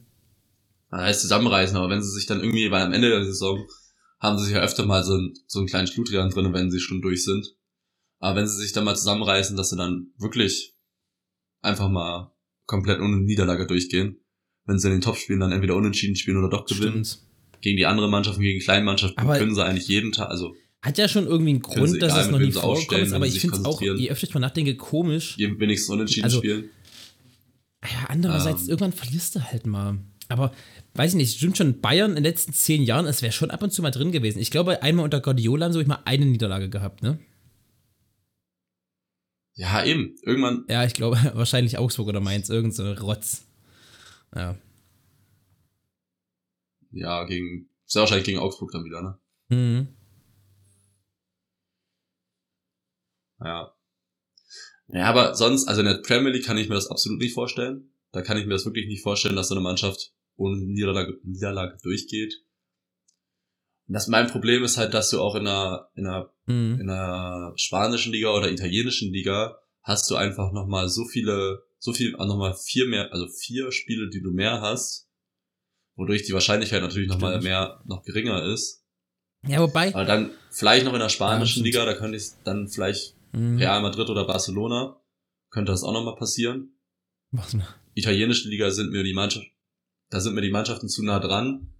na, 0.89 1.03
heißt 1.03 1.21
zusammenreißen, 1.21 1.77
aber 1.77 1.89
wenn 1.89 2.01
sie 2.01 2.11
sich 2.11 2.25
dann 2.25 2.39
irgendwie, 2.39 2.71
weil 2.71 2.81
am 2.81 2.93
Ende 2.93 3.09
der 3.09 3.23
Saison 3.23 3.63
haben 4.19 4.39
sie 4.39 4.45
sich 4.45 4.55
ja 4.55 4.61
öfter 4.61 4.85
mal 4.85 5.03
so, 5.03 5.13
einen- 5.13 5.35
so 5.45 5.59
einen 5.59 5.67
kleinen 5.67 5.87
Schludrian 5.87 6.31
drin, 6.31 6.51
wenn 6.51 6.71
sie 6.71 6.79
schon 6.79 7.01
durch 7.01 7.23
sind. 7.23 7.53
Aber 8.19 8.35
wenn 8.39 8.47
sie 8.47 8.57
sich 8.57 8.71
dann 8.73 8.83
mal 8.83 8.95
zusammenreißen, 8.95 9.55
dass 9.55 9.69
sie 9.69 9.77
dann 9.77 10.11
wirklich 10.17 10.73
einfach 11.61 11.87
mal 11.89 12.33
komplett 12.65 12.99
ohne 12.99 13.17
Niederlage 13.17 13.67
durchgehen, 13.67 14.19
wenn 14.67 14.77
sie 14.79 14.87
in 14.87 14.93
den 14.95 15.01
Topspielen 15.01 15.39
dann 15.39 15.51
entweder 15.51 15.75
unentschieden 15.75 16.15
spielen 16.15 16.37
oder 16.37 16.49
doch 16.49 16.65
gewinnen 16.65 17.03
stimmt. 17.05 17.19
gegen 17.61 17.77
die 17.77 17.85
andere 17.85 18.09
Mannschaft 18.09 18.37
und 18.37 18.43
gegen 18.43 18.59
Kleinmannschaften 18.59 19.17
Aber- 19.17 19.37
können 19.37 19.55
sie 19.55 19.65
eigentlich 19.65 19.87
jeden 19.87 20.11
Tag, 20.11 20.29
also 20.29 20.55
Hat 20.83 20.97
ja 20.99 21.07
schon 21.07 21.25
irgendwie 21.25 21.49
einen 21.51 21.61
Grund, 21.61 22.01
dass 22.01 22.11
egal, 22.11 22.19
es 22.19 22.25
mit 22.27 22.31
noch 22.33 22.39
nie 22.39 22.51
vorgekommen 22.51 23.03
ist, 23.03 23.09
wenn 23.11 23.15
aber 23.15 23.25
ich 23.27 23.39
finde 23.39 23.57
es 23.57 23.65
auch, 23.65 23.81
je 23.81 24.09
öfter 24.11 24.27
ich 24.27 24.33
mal 24.35 24.39
nachdenke, 24.41 24.75
komisch. 24.75 25.35
je 25.37 25.59
wenigstens 25.59 25.89
unentschieden 25.89 26.25
Also- 26.25 26.37
spielen. 26.37 26.69
Ja, 27.83 28.05
andererseits, 28.09 28.63
Ähm. 28.63 28.69
irgendwann 28.69 28.93
verlierst 28.93 29.35
du 29.35 29.39
halt 29.41 29.65
mal. 29.65 29.97
Aber, 30.29 30.51
weiß 30.95 31.11
ich 31.11 31.15
nicht, 31.17 31.37
stimmt 31.37 31.57
schon, 31.57 31.79
Bayern 31.79 32.11
in 32.11 32.15
den 32.17 32.23
letzten 32.25 32.51
zehn 32.51 32.83
Jahren, 32.83 33.05
es 33.05 33.21
wäre 33.21 33.31
schon 33.31 33.49
ab 33.49 33.63
und 33.63 33.71
zu 33.71 33.81
mal 33.81 33.91
drin 33.91 34.11
gewesen. 34.11 34.39
Ich 34.39 34.51
glaube, 34.51 34.83
einmal 34.83 35.05
unter 35.05 35.21
Guardiola 35.21 35.65
haben 35.67 35.73
sie 35.73 35.79
ich 35.81 35.87
mal 35.87 35.99
eine 36.03 36.25
Niederlage 36.25 36.69
gehabt, 36.69 37.01
ne? 37.01 37.17
Ja, 39.55 39.83
eben. 39.83 40.15
Irgendwann, 40.23 40.65
Ja, 40.69 40.83
ich 40.85 40.93
glaube, 40.93 41.17
wahrscheinlich 41.33 41.77
Augsburg 41.77 42.07
oder 42.09 42.19
Mainz, 42.19 42.49
irgend 42.49 42.75
so 42.75 42.91
Rotz. 42.93 43.46
Ja. 44.35 44.57
ja, 46.91 47.23
gegen, 47.25 47.69
sehr 47.85 48.01
wahrscheinlich 48.01 48.25
gegen 48.25 48.39
Augsburg 48.39 48.71
dann 48.71 48.83
wieder, 48.83 49.01
ne? 49.01 49.19
Mhm. 49.49 49.87
Ja. 53.39 53.73
Ja, 54.89 55.05
aber 55.09 55.35
sonst, 55.35 55.67
also 55.67 55.81
in 55.81 55.87
der 55.87 56.01
Premier 56.01 56.31
League 56.31 56.45
kann 56.45 56.57
ich 56.57 56.69
mir 56.69 56.75
das 56.75 56.89
absolut 56.89 57.19
nicht 57.19 57.33
vorstellen. 57.33 57.91
Da 58.11 58.21
kann 58.21 58.37
ich 58.37 58.45
mir 58.45 58.53
das 58.53 58.65
wirklich 58.65 58.87
nicht 58.87 59.03
vorstellen, 59.03 59.35
dass 59.35 59.49
so 59.49 59.55
eine 59.55 59.61
Mannschaft 59.63 60.13
ohne 60.37 60.57
Niederlage, 60.57 61.19
Niederlage 61.23 61.77
durchgeht. 61.83 62.33
Und 63.87 63.93
das 63.93 64.07
mein 64.07 64.27
Problem 64.27 64.63
ist 64.63 64.77
halt, 64.77 64.93
dass 64.93 65.09
du 65.09 65.21
auch 65.21 65.35
in 65.35 65.47
einer, 65.47 65.89
in 65.95 66.07
einer, 66.07 66.33
Mhm. 66.45 66.79
in 66.79 66.89
einer 66.89 67.53
spanischen 67.57 68.13
Liga 68.13 68.29
oder 68.29 68.49
italienischen 68.49 69.11
Liga 69.11 69.57
hast 69.83 70.09
du 70.09 70.15
einfach 70.15 70.53
nochmal 70.53 70.87
so 70.87 71.05
viele, 71.05 71.63
so 71.79 71.93
viel, 71.93 72.11
nochmal 72.11 72.55
vier 72.55 72.87
mehr, 72.87 73.11
also 73.11 73.27
vier 73.27 73.71
Spiele, 73.71 74.09
die 74.09 74.21
du 74.21 74.31
mehr 74.31 74.61
hast, 74.61 75.07
wodurch 75.95 76.23
die 76.23 76.33
Wahrscheinlichkeit 76.33 76.81
natürlich 76.81 77.07
nochmal 77.07 77.41
mehr, 77.41 77.81
noch 77.85 78.03
geringer 78.03 78.43
ist. 78.45 78.83
Ja, 79.47 79.61
wobei. 79.61 79.93
Aber 79.93 80.05
dann 80.05 80.31
vielleicht 80.51 80.85
noch 80.85 80.93
in 80.93 80.99
der 80.99 81.09
spanischen 81.09 81.59
Ja. 81.59 81.65
Liga, 81.65 81.85
da 81.85 81.93
könnte 81.93 82.17
ich 82.17 82.31
dann 82.43 82.67
vielleicht 82.67 83.15
Mhm. 83.33 83.57
Real 83.57 83.81
Madrid 83.81 84.09
oder 84.09 84.25
Barcelona, 84.25 85.01
könnte 85.49 85.71
das 85.71 85.83
auch 85.83 85.91
nochmal 85.93 86.15
passieren. 86.15 86.79
Was 87.31 87.51
denn? 87.51 87.63
Italienische 87.93 88.47
Liga 88.47 88.71
sind 88.71 88.91
mir 88.91 89.03
die 89.03 89.13
Mannschaft, 89.13 89.45
da 90.09 90.21
sind 90.21 90.33
mir 90.33 90.41
die 90.41 90.49
Mannschaften 90.51 90.87
zu 90.87 91.03
nah 91.03 91.19
dran. 91.19 91.73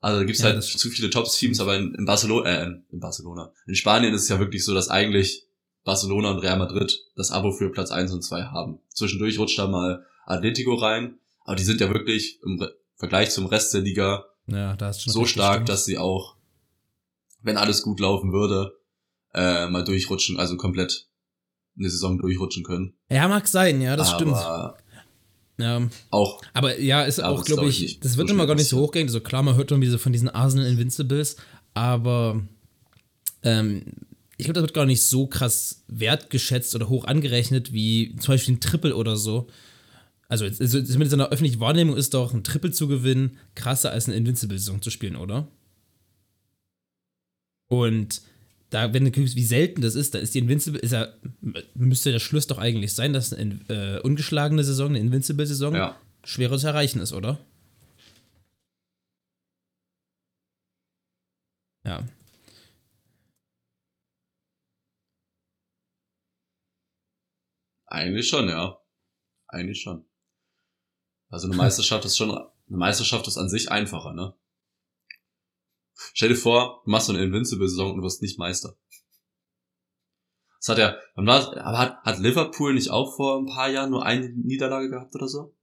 Also 0.00 0.20
da 0.20 0.24
gibt's 0.24 0.40
Ja, 0.40 0.46
halt 0.52 0.62
zu 0.62 0.88
viele 0.88 1.10
Top-Teams, 1.10 1.60
aber 1.60 1.76
in, 1.76 1.94
in 1.94 2.06
Barcelona, 2.06 2.48
äh, 2.48 2.70
in 2.90 2.98
Barcelona. 3.00 3.52
In 3.66 3.74
Spanien 3.74 4.14
ist 4.14 4.22
es 4.22 4.28
ja 4.30 4.38
wirklich 4.38 4.64
so, 4.64 4.72
dass 4.72 4.88
eigentlich 4.88 5.46
Barcelona 5.90 6.30
und 6.30 6.38
Real 6.38 6.56
Madrid 6.56 6.96
das 7.16 7.32
Abo 7.32 7.50
für 7.50 7.68
Platz 7.72 7.90
1 7.90 8.12
und 8.12 8.22
2 8.22 8.44
haben. 8.44 8.78
Zwischendurch 8.94 9.40
rutscht 9.40 9.58
da 9.58 9.66
mal 9.66 10.06
Atletico 10.24 10.74
rein, 10.74 11.18
aber 11.44 11.56
die 11.56 11.64
sind 11.64 11.80
ja 11.80 11.92
wirklich 11.92 12.38
im 12.44 12.60
Re 12.62 12.76
Vergleich 12.94 13.30
zum 13.30 13.46
Rest 13.46 13.74
der 13.74 13.80
Liga 13.80 14.24
Ja, 14.46 14.76
so 14.92 15.24
stark, 15.24 15.54
stimmt. 15.54 15.68
dass 15.70 15.86
sie 15.86 15.98
auch, 15.98 16.36
wenn 17.42 17.56
alles 17.56 17.82
gut 17.82 17.98
laufen 17.98 18.30
würde, 18.32 18.72
äh, 19.34 19.66
mal 19.68 19.82
durchrutschen, 19.82 20.38
also 20.38 20.56
komplett 20.56 21.08
eine 21.76 21.90
Saison 21.90 22.18
durchrutschen 22.18 22.62
können. 22.62 22.94
Ja, 23.08 23.26
mag 23.26 23.48
sein, 23.48 23.80
ja, 23.80 23.96
das 23.96 24.10
stimmt. 24.12 24.34
aber 24.34 24.76
Ja. 25.58 25.88
Auch, 26.10 26.40
Aber 26.52 26.78
ja, 26.78 27.02
ist 27.02 27.18
Aber 27.18 27.38
auch, 27.40 27.44
glaube 27.44 27.62
glaub 27.62 27.70
ich, 27.70 27.84
ich 27.84 28.00
das 28.00 28.16
wird 28.16 28.28
so 28.28 28.34
immer 28.34 28.46
gar 28.46 28.54
nicht 28.54 28.68
so 28.68 28.78
hochgehen. 28.78 29.08
Also 29.08 29.20
klar, 29.20 29.42
man 29.42 29.56
hört 29.56 29.72
irgendwie 29.72 29.88
so 29.90 29.98
von 29.98 30.12
diesen 30.12 30.28
Arsenal 30.28 30.66
Invincibles, 30.66 31.36
aber 31.74 32.40
ähm, 33.42 33.82
ich 34.40 34.44
glaube, 34.44 34.54
das 34.54 34.62
wird 34.62 34.74
gar 34.74 34.86
nicht 34.86 35.02
so 35.02 35.26
krass 35.26 35.84
wertgeschätzt 35.88 36.74
oder 36.74 36.88
hoch 36.88 37.04
angerechnet 37.04 37.72
wie 37.72 38.16
zum 38.16 38.34
Beispiel 38.34 38.54
ein 38.54 38.60
Triple 38.60 38.96
oder 38.96 39.16
so. 39.16 39.48
Also, 40.28 40.44
also 40.44 40.82
zumindest 40.82 41.12
in 41.12 41.18
der 41.18 41.28
öffentlichen 41.28 41.60
Wahrnehmung 41.60 41.96
ist 41.96 42.14
doch 42.14 42.32
ein 42.32 42.44
Triple 42.44 42.70
zu 42.70 42.88
gewinnen 42.88 43.36
krasser 43.54 43.90
als 43.90 44.06
eine 44.06 44.16
Invincible-Saison 44.16 44.80
zu 44.80 44.90
spielen, 44.90 45.16
oder? 45.16 45.48
Und 47.68 48.22
da, 48.70 48.94
wenn 48.94 49.04
du 49.04 49.10
guckst, 49.10 49.36
wie 49.36 49.44
selten 49.44 49.82
das 49.82 49.94
ist, 49.94 50.14
da 50.14 50.18
ist 50.18 50.34
die 50.34 50.38
Invincible, 50.38 50.80
ist 50.80 50.92
ja, 50.92 51.08
müsste 51.74 52.12
der 52.12 52.20
Schluss 52.20 52.46
doch 52.46 52.58
eigentlich 52.58 52.94
sein, 52.94 53.12
dass 53.12 53.32
eine 53.32 53.58
äh, 53.68 54.00
ungeschlagene 54.00 54.64
Saison, 54.64 54.90
eine 54.90 55.00
Invincible-Saison, 55.00 55.74
ja. 55.74 55.96
schwerer 56.24 56.58
zu 56.58 56.68
erreichen 56.68 57.00
ist, 57.00 57.12
oder? 57.12 57.38
Ja. 61.84 62.04
Eigentlich 67.90 68.28
schon, 68.28 68.48
ja. 68.48 68.80
Eigentlich 69.48 69.82
schon. 69.82 70.06
Also 71.28 71.48
eine 71.48 71.56
Meisterschaft 71.56 72.04
ist 72.04 72.16
schon, 72.16 72.30
eine 72.30 72.48
Meisterschaft 72.68 73.26
ist 73.26 73.36
an 73.36 73.48
sich 73.48 73.70
einfacher, 73.70 74.12
ne? 74.14 74.34
Stell 76.14 76.30
dir 76.30 76.36
vor, 76.36 76.82
du 76.84 76.90
machst 76.90 77.08
so 77.08 77.12
eine 77.12 77.22
Invincible-Saison 77.22 77.90
und 77.90 77.96
du 77.98 78.02
wirst 78.02 78.22
nicht 78.22 78.38
Meister. 78.38 78.76
Das 80.60 80.68
hat 80.68 80.78
ja, 80.78 80.96
aber 81.14 81.78
hat, 81.78 82.02
hat 82.02 82.18
Liverpool 82.18 82.74
nicht 82.74 82.90
auch 82.90 83.16
vor 83.16 83.38
ein 83.38 83.46
paar 83.46 83.70
Jahren 83.70 83.90
nur 83.90 84.04
eine 84.04 84.28
Niederlage 84.30 84.88
gehabt 84.88 85.14
oder 85.14 85.26
so? 85.26 85.56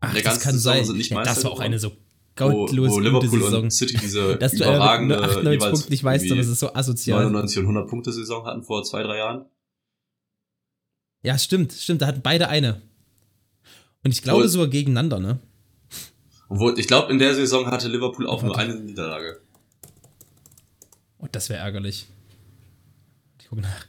Ach, 0.00 0.12
der 0.12 0.22
das 0.22 0.40
kann 0.40 0.52
Saison 0.52 0.74
sein. 0.74 0.84
sind 0.84 0.98
nicht 0.98 1.10
ja, 1.10 1.22
das 1.22 1.42
war 1.44 1.52
auch 1.52 1.60
eine 1.60 1.78
so 1.78 1.90
Wo, 1.90 1.96
gottlos 2.34 2.90
wo 2.90 2.94
gute 2.96 3.08
Liverpool 3.08 3.40
Saison. 3.42 3.62
und 3.64 3.70
City 3.70 3.96
diese 3.96 4.36
Dass 4.38 4.52
du 4.52 4.64
überragende, 4.64 5.16
nur 5.16 5.24
98 5.24 5.52
jeweils 5.52 5.72
Punkte 5.72 5.90
nicht 5.90 6.04
weißt, 6.04 6.26
aber 6.26 6.36
das 6.36 6.48
ist 6.48 6.60
so 6.60 6.74
asozial. 6.74 7.22
99 7.24 7.58
und 7.58 7.64
100 7.64 7.88
Punkte 7.88 8.12
Saison 8.12 8.44
hatten 8.44 8.62
vor 8.62 8.82
zwei, 8.84 9.02
drei 9.02 9.18
Jahren. 9.18 9.46
Ja, 11.22 11.36
stimmt, 11.38 11.72
stimmt. 11.72 12.02
Da 12.02 12.06
hatten 12.06 12.22
beide 12.22 12.48
eine. 12.48 12.80
Und 14.04 14.12
ich 14.12 14.22
glaube 14.22 14.42
Wohl- 14.42 14.48
sogar 14.48 14.68
gegeneinander, 14.68 15.18
ne? 15.18 15.38
Und 16.48 16.60
wo, 16.60 16.70
ich 16.70 16.86
glaube, 16.86 17.12
in 17.12 17.18
der 17.18 17.34
Saison 17.34 17.66
hatte 17.70 17.88
Liverpool 17.88 18.26
auch 18.26 18.42
nur 18.42 18.56
Warte. 18.56 18.70
eine 18.72 18.80
Niederlage. 18.80 19.40
Oh, 21.18 21.26
das 21.30 21.48
wäre 21.50 21.60
ärgerlich. 21.60 22.06
Ich 23.40 23.48
gucke 23.48 23.62
nach. 23.62 23.86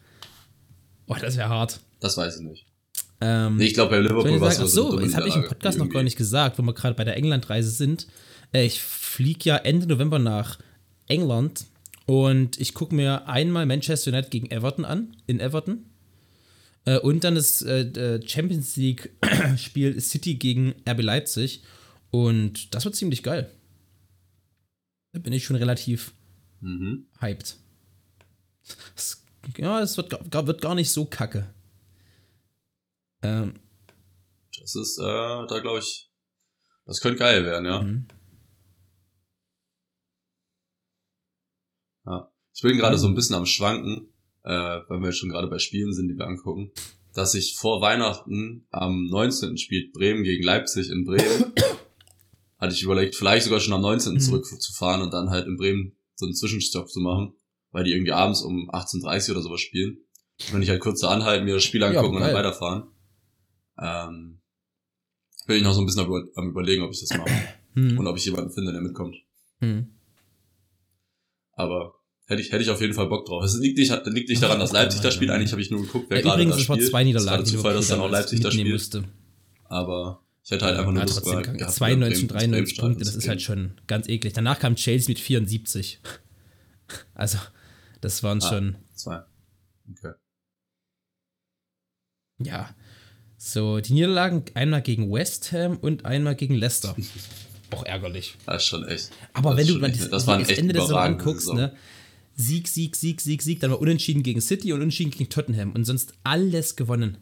Oh, 1.08 1.16
das 1.20 1.38
wäre 1.38 1.50
hart. 1.50 1.80
Das 2.00 2.18
weiß 2.18 2.38
ich 2.38 2.42
nicht. 2.42 2.66
Ähm, 3.22 3.58
Nee, 3.58 3.66
ich 3.66 3.74
glaube, 3.74 3.92
bei 3.92 4.00
Liverpool 4.00 4.42
war 4.42 4.50
es 4.50 4.58
so, 4.58 4.66
so, 4.68 5.00
das 5.00 5.14
habe 5.16 5.28
ich 5.28 5.36
im 5.36 5.46
Podcast 5.46 5.78
noch 5.78 5.86
gar 5.86 5.94
irgendwie. 5.96 6.06
nicht 6.06 6.18
gesagt, 6.18 6.58
wo 6.58 6.64
wir 6.64 6.74
gerade 6.74 6.96
bei 6.96 7.04
der 7.04 7.18
Englandreise 7.18 7.70
sind. 7.70 8.08
Äh, 8.54 8.66
ich 8.66 8.82
fliege 8.82 9.42
ja 9.50 9.58
Ende 9.58 9.88
November 9.88 10.20
nach 10.20 10.60
England 11.08 11.66
und 12.06 12.60
ich 12.60 12.74
gucke 12.74 12.96
mir 12.96 13.28
einmal 13.28 13.66
Manchester 13.66 14.12
United 14.12 14.32
gegen 14.32 14.52
Everton 14.52 14.86
an, 14.86 15.16
in 15.28 15.40
Everton. 15.40 15.86
Äh, 16.90 16.98
und 17.00 17.24
dann 17.24 17.36
das 17.36 17.62
äh, 17.62 17.82
äh, 17.82 18.28
Champions 18.28 18.76
League-Spiel 18.78 20.00
City 20.02 20.36
gegen 20.36 20.74
RB 20.88 21.02
Leipzig. 21.04 21.64
Und 22.10 22.74
das 22.74 22.84
wird 22.86 22.96
ziemlich 22.96 23.22
geil. 23.22 23.54
Da 25.12 25.20
bin 25.20 25.34
ich 25.34 25.44
schon 25.46 25.56
relativ 25.56 26.14
Mhm. 26.62 27.06
hyped. 27.20 27.58
Es, 28.96 29.24
ja, 29.58 29.80
es 29.82 29.96
wird, 29.98 30.10
gar- 30.32 30.48
wird 30.48 30.62
gar 30.62 30.76
nicht 30.76 30.92
so 30.92 31.06
kacke. 31.06 31.54
Ähm, 33.22 33.54
Das 34.60 34.76
ist, 34.76 34.98
äh, 35.00 35.04
da 35.04 35.60
glaube 35.62 35.80
ich, 35.80 36.10
das 36.86 37.00
könnte 37.02 37.20
geil 37.20 37.46
werden, 37.46 37.66
ja. 37.66 37.82
mhm. 37.82 38.08
ja. 42.06 42.32
Ich 42.54 42.62
bin 42.62 42.78
gerade 42.78 42.98
so 42.98 43.06
Oh. 43.08 43.10
ein 43.10 43.16
bisschen 43.16 43.36
am 43.36 43.46
Schwanken, 43.46 44.09
äh, 44.50 44.82
weil 44.90 45.00
wir 45.00 45.08
jetzt 45.10 45.20
schon 45.20 45.30
gerade 45.30 45.48
bei 45.48 45.60
Spielen 45.60 45.94
sind, 45.94 46.08
die 46.08 46.18
wir 46.18 46.26
angucken, 46.26 46.72
dass 47.14 47.36
ich 47.36 47.56
vor 47.56 47.82
Weihnachten 47.82 48.66
am 48.72 49.06
19. 49.06 49.58
spielt 49.58 49.94
Bremen 49.94 50.24
gegen 50.24 50.44
Leipzig 50.44 50.90
in 50.90 51.06
Bremen. 51.06 51.54
Hatte 52.58 52.74
ich 52.74 52.82
überlegt, 52.82 53.16
vielleicht 53.16 53.46
sogar 53.46 53.60
schon 53.60 53.74
am 53.74 53.82
19. 53.82 54.14
Mhm. 54.14 54.20
zurückzufahren 54.20 55.02
und 55.04 55.14
dann 55.14 55.30
halt 55.30 55.46
in 55.46 55.56
Bremen 55.56 55.96
so 56.16 56.26
einen 56.26 56.36
Zwischenstopp 56.36 56.90
zu 56.90 57.00
machen, 57.00 57.34
weil 57.72 57.84
die 57.84 57.92
irgendwie 57.94 58.12
abends 58.12 58.42
um 58.42 58.70
18.30 58.72 59.32
oder 59.32 59.42
sowas 59.44 59.62
spielen. 59.62 60.00
Wenn 60.52 60.62
ich 60.64 60.70
halt 60.70 60.82
kurz 60.82 61.02
da 61.02 61.10
anhalten, 61.10 61.46
mir 61.46 61.54
das 61.54 61.64
Spiel 61.64 61.84
angucken 61.84 62.16
und 62.16 62.22
dann 62.22 62.34
weiterfahren. 62.34 62.84
Ähm, 63.80 64.42
bin 65.46 65.58
ich 65.58 65.64
noch 65.64 65.74
so 65.74 65.82
ein 65.82 65.86
bisschen 65.86 66.02
am 66.02 66.08
über- 66.08 66.28
am 66.36 66.50
überlegen, 66.50 66.84
ob 66.84 66.92
ich 66.92 67.00
das 67.02 67.18
mache. 67.18 67.30
Hm. 67.76 68.00
und 68.00 68.08
ob 68.08 68.18
ich 68.18 68.26
jemanden 68.26 68.52
finde, 68.52 68.72
der 68.72 68.82
mitkommt. 68.82 69.16
Hm. 69.60 69.94
Aber 71.52 71.99
hätte 72.30 72.42
ich, 72.42 72.52
hätte 72.52 72.64
ich 72.64 72.70
auf 72.70 72.80
jeden 72.80 72.94
Fall 72.94 73.08
Bock 73.08 73.26
drauf. 73.26 73.44
Es 73.44 73.58
liegt 73.60 73.78
nicht, 73.78 73.92
liegt 74.06 74.30
nicht 74.30 74.42
daran, 74.42 74.60
dass 74.60 74.72
Leipzig 74.72 75.02
da 75.02 75.12
spielt. 75.12 75.32
Eigentlich 75.32 75.52
habe 75.52 75.62
ich 75.62 75.70
nur 75.72 75.82
geguckt, 75.82 76.06
wer 76.10 76.18
Ja, 76.18 76.24
gerade 76.24 76.42
übrigens, 76.44 76.56
da 76.56 76.62
es 76.62 76.70
war 76.70 76.76
spielt. 76.78 76.90
zwei 76.92 77.04
Niederlagen. 77.04 77.38
Gerade 77.44 77.50
Zufall, 77.50 77.74
dass 77.74 77.88
dann 77.90 78.00
auch 78.00 78.10
Leipzig 78.10 78.40
da 78.40 78.48
mitnehmen 78.50 78.80
spielt. 78.80 79.04
musste. 79.04 79.14
Aber 79.66 80.24
ich 80.44 80.52
hätte 80.52 80.66
halt 80.66 80.78
einfach 80.78 80.92
nur 80.92 81.02
Ja, 81.02 81.06
Lust 81.06 81.16
trotzdem, 81.18 81.32
gehabt, 81.34 81.46
kann- 81.48 81.58
gehabt, 81.58 81.74
92 81.74 82.22
und 82.24 82.28
Bremen- 82.30 82.40
93 82.52 82.78
Bremen 82.78 82.90
Punkte, 82.94 83.06
das 83.06 83.16
ist 83.16 83.28
halt 83.28 83.42
schon 83.42 83.72
ganz 83.88 84.08
eklig. 84.08 84.34
Danach 84.34 84.60
kam 84.60 84.76
Chelsea 84.76 85.10
mit 85.10 85.20
74. 85.20 86.00
Also, 87.14 87.38
das 88.02 88.24
waren 88.24 88.42
Ah. 88.42 88.50
schon, 88.50 88.76
Zwei. 88.96 89.22
Okay. 89.92 90.14
ja. 92.40 92.70
So, 93.38 93.80
die 93.80 93.94
Niederlagen 93.94 94.44
einmal 94.54 94.82
gegen 94.82 95.12
West 95.12 95.52
Ham 95.54 95.78
und 95.78 96.06
einmal 96.06 96.36
gegen 96.36 96.56
Leicester. 96.56 96.96
Auch 97.72 97.86
ärgerlich. 97.86 98.36
Das 98.48 98.64
ist 98.64 98.68
schon 98.70 98.86
echt. 98.88 99.12
Aber 99.34 99.52
das 99.56 99.60
wenn 99.60 99.68
du 99.80 99.86
echt- 99.86 100.02
das, 100.02 100.10
das 100.10 100.26
das 100.26 100.50
Ende 100.50 100.74
der 100.74 100.82
Saison 100.82 100.98
anguckst, 101.00 101.54
ne? 101.54 101.74
Sieg, 102.42 102.70
Sieg, 102.70 102.96
Sieg, 102.96 103.20
Sieg, 103.20 103.42
Sieg, 103.42 103.60
dann 103.60 103.70
mal 103.70 103.76
unentschieden 103.76 104.24
gegen 104.24 104.40
City 104.40 104.72
und 104.72 104.80
unentschieden 104.80 105.12
gegen 105.12 105.30
Tottenham 105.30 105.74
und 105.74 105.84
sonst 105.84 106.14
alles 106.24 106.78
gewonnen. 106.78 107.18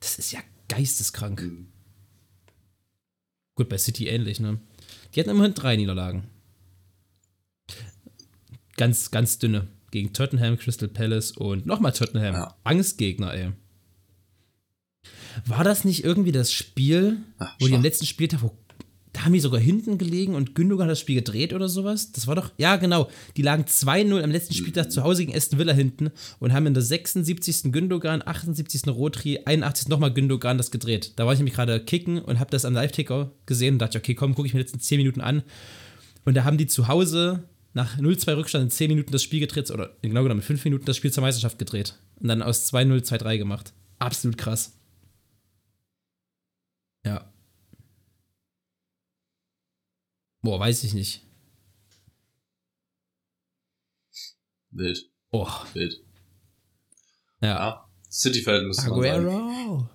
Das 0.00 0.18
ist 0.18 0.32
ja 0.32 0.40
geisteskrank. 0.66 1.42
Mhm. 1.42 1.68
Gut, 3.54 3.68
bei 3.68 3.78
City 3.78 4.08
ähnlich, 4.08 4.40
ne? 4.40 4.58
Die 5.14 5.20
hatten 5.20 5.30
immerhin 5.30 5.54
drei 5.54 5.76
Niederlagen. 5.76 6.24
Ganz, 8.76 9.12
ganz 9.12 9.38
dünne. 9.38 9.68
Gegen 9.92 10.12
Tottenham, 10.12 10.58
Crystal 10.58 10.88
Palace 10.88 11.30
und 11.32 11.64
nochmal 11.64 11.92
Tottenham. 11.92 12.34
Ja. 12.34 12.56
Angstgegner, 12.64 13.32
ey. 13.32 13.52
War 15.46 15.62
das 15.62 15.84
nicht 15.84 16.02
irgendwie 16.02 16.32
das 16.32 16.52
Spiel, 16.52 17.18
Ach, 17.38 17.54
wo 17.60 17.68
die 17.68 17.74
am 17.74 17.82
letzten 17.82 18.06
Spieltag, 18.06 18.42
wo, 18.42 18.58
da 19.18 19.24
haben 19.24 19.32
die 19.32 19.40
sogar 19.40 19.60
hinten 19.60 19.98
gelegen 19.98 20.36
und 20.36 20.54
Gündogan 20.54 20.86
hat 20.86 20.92
das 20.92 21.00
Spiel 21.00 21.16
gedreht 21.16 21.52
oder 21.52 21.68
sowas? 21.68 22.12
Das 22.12 22.28
war 22.28 22.36
doch, 22.36 22.52
ja 22.56 22.76
genau, 22.76 23.10
die 23.36 23.42
lagen 23.42 23.64
2-0 23.64 24.22
am 24.22 24.30
letzten 24.30 24.54
Spieltag 24.54 24.92
zu 24.92 25.02
Hause 25.02 25.24
gegen 25.24 25.36
Aston 25.36 25.58
Villa 25.58 25.72
hinten 25.72 26.12
und 26.38 26.52
haben 26.52 26.66
in 26.66 26.74
der 26.74 26.84
76. 26.84 27.72
Gündogan, 27.72 28.22
78. 28.24 28.86
Rotri, 28.86 29.40
81. 29.44 29.88
nochmal 29.88 30.14
Gündogan 30.14 30.56
das 30.56 30.70
gedreht. 30.70 31.14
Da 31.16 31.26
war 31.26 31.32
ich 31.32 31.40
nämlich 31.40 31.56
gerade 31.56 31.80
kicken 31.80 32.20
und 32.20 32.38
habe 32.38 32.52
das 32.52 32.64
am 32.64 32.74
Live-Ticker 32.74 33.32
gesehen 33.44 33.74
und 33.74 33.78
dachte, 33.80 33.98
okay, 33.98 34.14
komm, 34.14 34.36
gucke 34.36 34.46
ich 34.46 34.54
mir 34.54 34.60
die 34.60 34.66
letzten 34.66 34.78
10 34.78 34.98
Minuten 34.98 35.20
an. 35.20 35.42
Und 36.24 36.34
da 36.34 36.44
haben 36.44 36.56
die 36.56 36.68
zu 36.68 36.86
Hause 36.86 37.42
nach 37.74 37.98
0-2 37.98 38.36
Rückstand 38.36 38.64
in 38.66 38.70
10 38.70 38.88
Minuten 38.88 39.10
das 39.10 39.24
Spiel 39.24 39.40
gedreht, 39.40 39.68
oder 39.72 39.96
genau 40.00 40.22
genommen 40.22 40.42
in 40.42 40.46
5 40.46 40.64
Minuten 40.64 40.84
das 40.84 40.96
Spiel 40.96 41.12
zur 41.12 41.22
Meisterschaft 41.22 41.58
gedreht. 41.58 41.96
Und 42.20 42.28
dann 42.28 42.40
aus 42.40 42.72
2-0 42.72 43.02
2-3 43.02 43.38
gemacht. 43.38 43.72
Absolut 43.98 44.38
krass. 44.38 44.74
Ja. 47.04 47.32
Boah, 50.42 50.60
weiß 50.60 50.84
ich 50.84 50.94
nicht. 50.94 51.22
Wild, 54.70 55.08
Oh, 55.30 55.48
wild. 55.74 56.00
ja. 57.40 57.48
Ja, 57.48 57.84
City-Feld 58.10 58.66
müsste 58.66 58.88
man 58.90 59.02
sagen. 59.02 59.26
Aguero. 59.26 59.88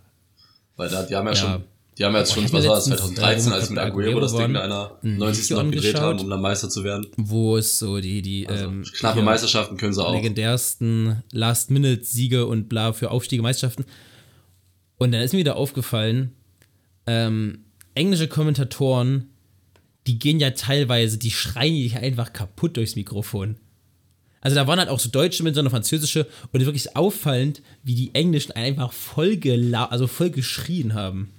Weil 0.76 0.90
da, 0.90 1.04
die 1.04 1.16
haben 1.16 1.28
ja, 1.28 1.34
Ja. 1.34 1.38
schon, 1.40 1.64
die 1.98 2.06
haben 2.06 2.14
ja 2.14 2.20
jetzt 2.20 2.34
schon, 2.34 2.44
was 2.46 2.52
war 2.54 2.76
das, 2.76 2.88
letztens, 2.88 3.16
2013, 3.16 3.52
äh, 3.52 3.56
als 3.56 3.70
mit 3.70 3.80
Aguero 3.80 4.08
Aguero 4.10 4.20
das 4.22 4.32
Ding 4.34 4.50
in 4.50 4.56
einer 4.58 5.00
Ein 5.04 5.18
90. 5.18 5.44
Video 5.52 5.64
noch 5.64 5.72
gedreht 5.72 5.96
haben, 6.00 6.20
um 6.20 6.30
dann 6.30 6.42
Meister 6.42 6.70
zu 6.70 6.84
werden. 6.84 7.08
Wo 7.18 7.58
es 7.58 7.78
so 7.80 8.00
die, 8.00 8.22
die 8.22 8.48
Also, 8.48 8.66
ähm, 8.66 8.84
knappe 8.84 9.22
Meisterschaften 9.22 9.78
können 9.78 9.94
sie 9.94 10.04
auch. 10.04 10.14
legendärsten 10.14 11.24
Last-Minute-Siege 11.32 12.46
und 12.48 12.68
bla 12.70 12.94
für 12.94 13.12
Aufstiege, 13.12 13.42
Meisterschaften. 13.44 13.86
Und 14.98 15.12
dann 15.12 15.22
ist 15.22 15.34
mir 15.34 15.40
wieder 15.40 15.56
aufgefallen, 15.56 16.36
ähm, 17.06 17.66
englische 17.96 18.28
Kommentatoren, 18.28 19.30
die 20.08 20.20
gehen 20.20 20.40
ja 20.40 20.52
teilweise, 20.52 21.18
die 21.18 21.32
schreien 21.32 21.76
dich 21.76 21.98
einfach 21.98 22.34
kaputt 22.34 22.78
durchs 22.78 22.96
Mikrofon. 22.96 23.56
Also 24.42 24.56
da 24.56 24.68
waren 24.68 24.80
halt 24.80 24.90
auch 24.90 25.00
so 25.00 25.10
Deutsche 25.10 25.44
mit, 25.44 25.56
sondern 25.56 25.72
Französische 25.72 26.28
und 26.52 26.66
wirklich 26.66 26.98
auffallend, 26.98 27.62
wie 27.84 27.96
die 27.96 28.14
Englischen 28.14 28.52
einfach 28.52 28.92
voll, 28.92 29.40
also 29.74 30.08
voll 30.08 30.32
geschrien 30.32 30.94
haben. 30.94 31.30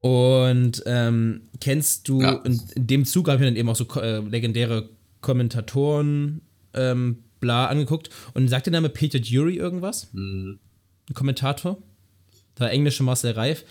Und 0.00 0.82
ähm, 0.86 1.42
kennst 1.60 2.08
du, 2.08 2.22
Ja. 2.22 2.40
in, 2.44 2.62
in 2.74 2.86
dem 2.86 3.04
Zug 3.04 3.28
habe 3.28 3.42
ich 3.42 3.48
dann 3.48 3.56
eben 3.56 3.68
auch 3.68 3.76
so 3.76 3.86
äh, 4.00 4.20
legendäre 4.20 4.88
Kommentatoren 5.20 6.40
ähm, 6.72 7.18
bla 7.40 7.66
angeguckt 7.66 8.10
und 8.34 8.48
sagt 8.48 8.66
der 8.66 8.72
Name 8.72 8.88
Peter 8.88 9.18
Dury 9.18 9.56
irgendwas? 9.56 10.08
Mhm. 10.12 10.58
Ein 11.10 11.14
Kommentator? 11.14 11.78
Der 12.58 12.70
englische 12.70 13.02
Marcel 13.02 13.32
Reif. 13.32 13.64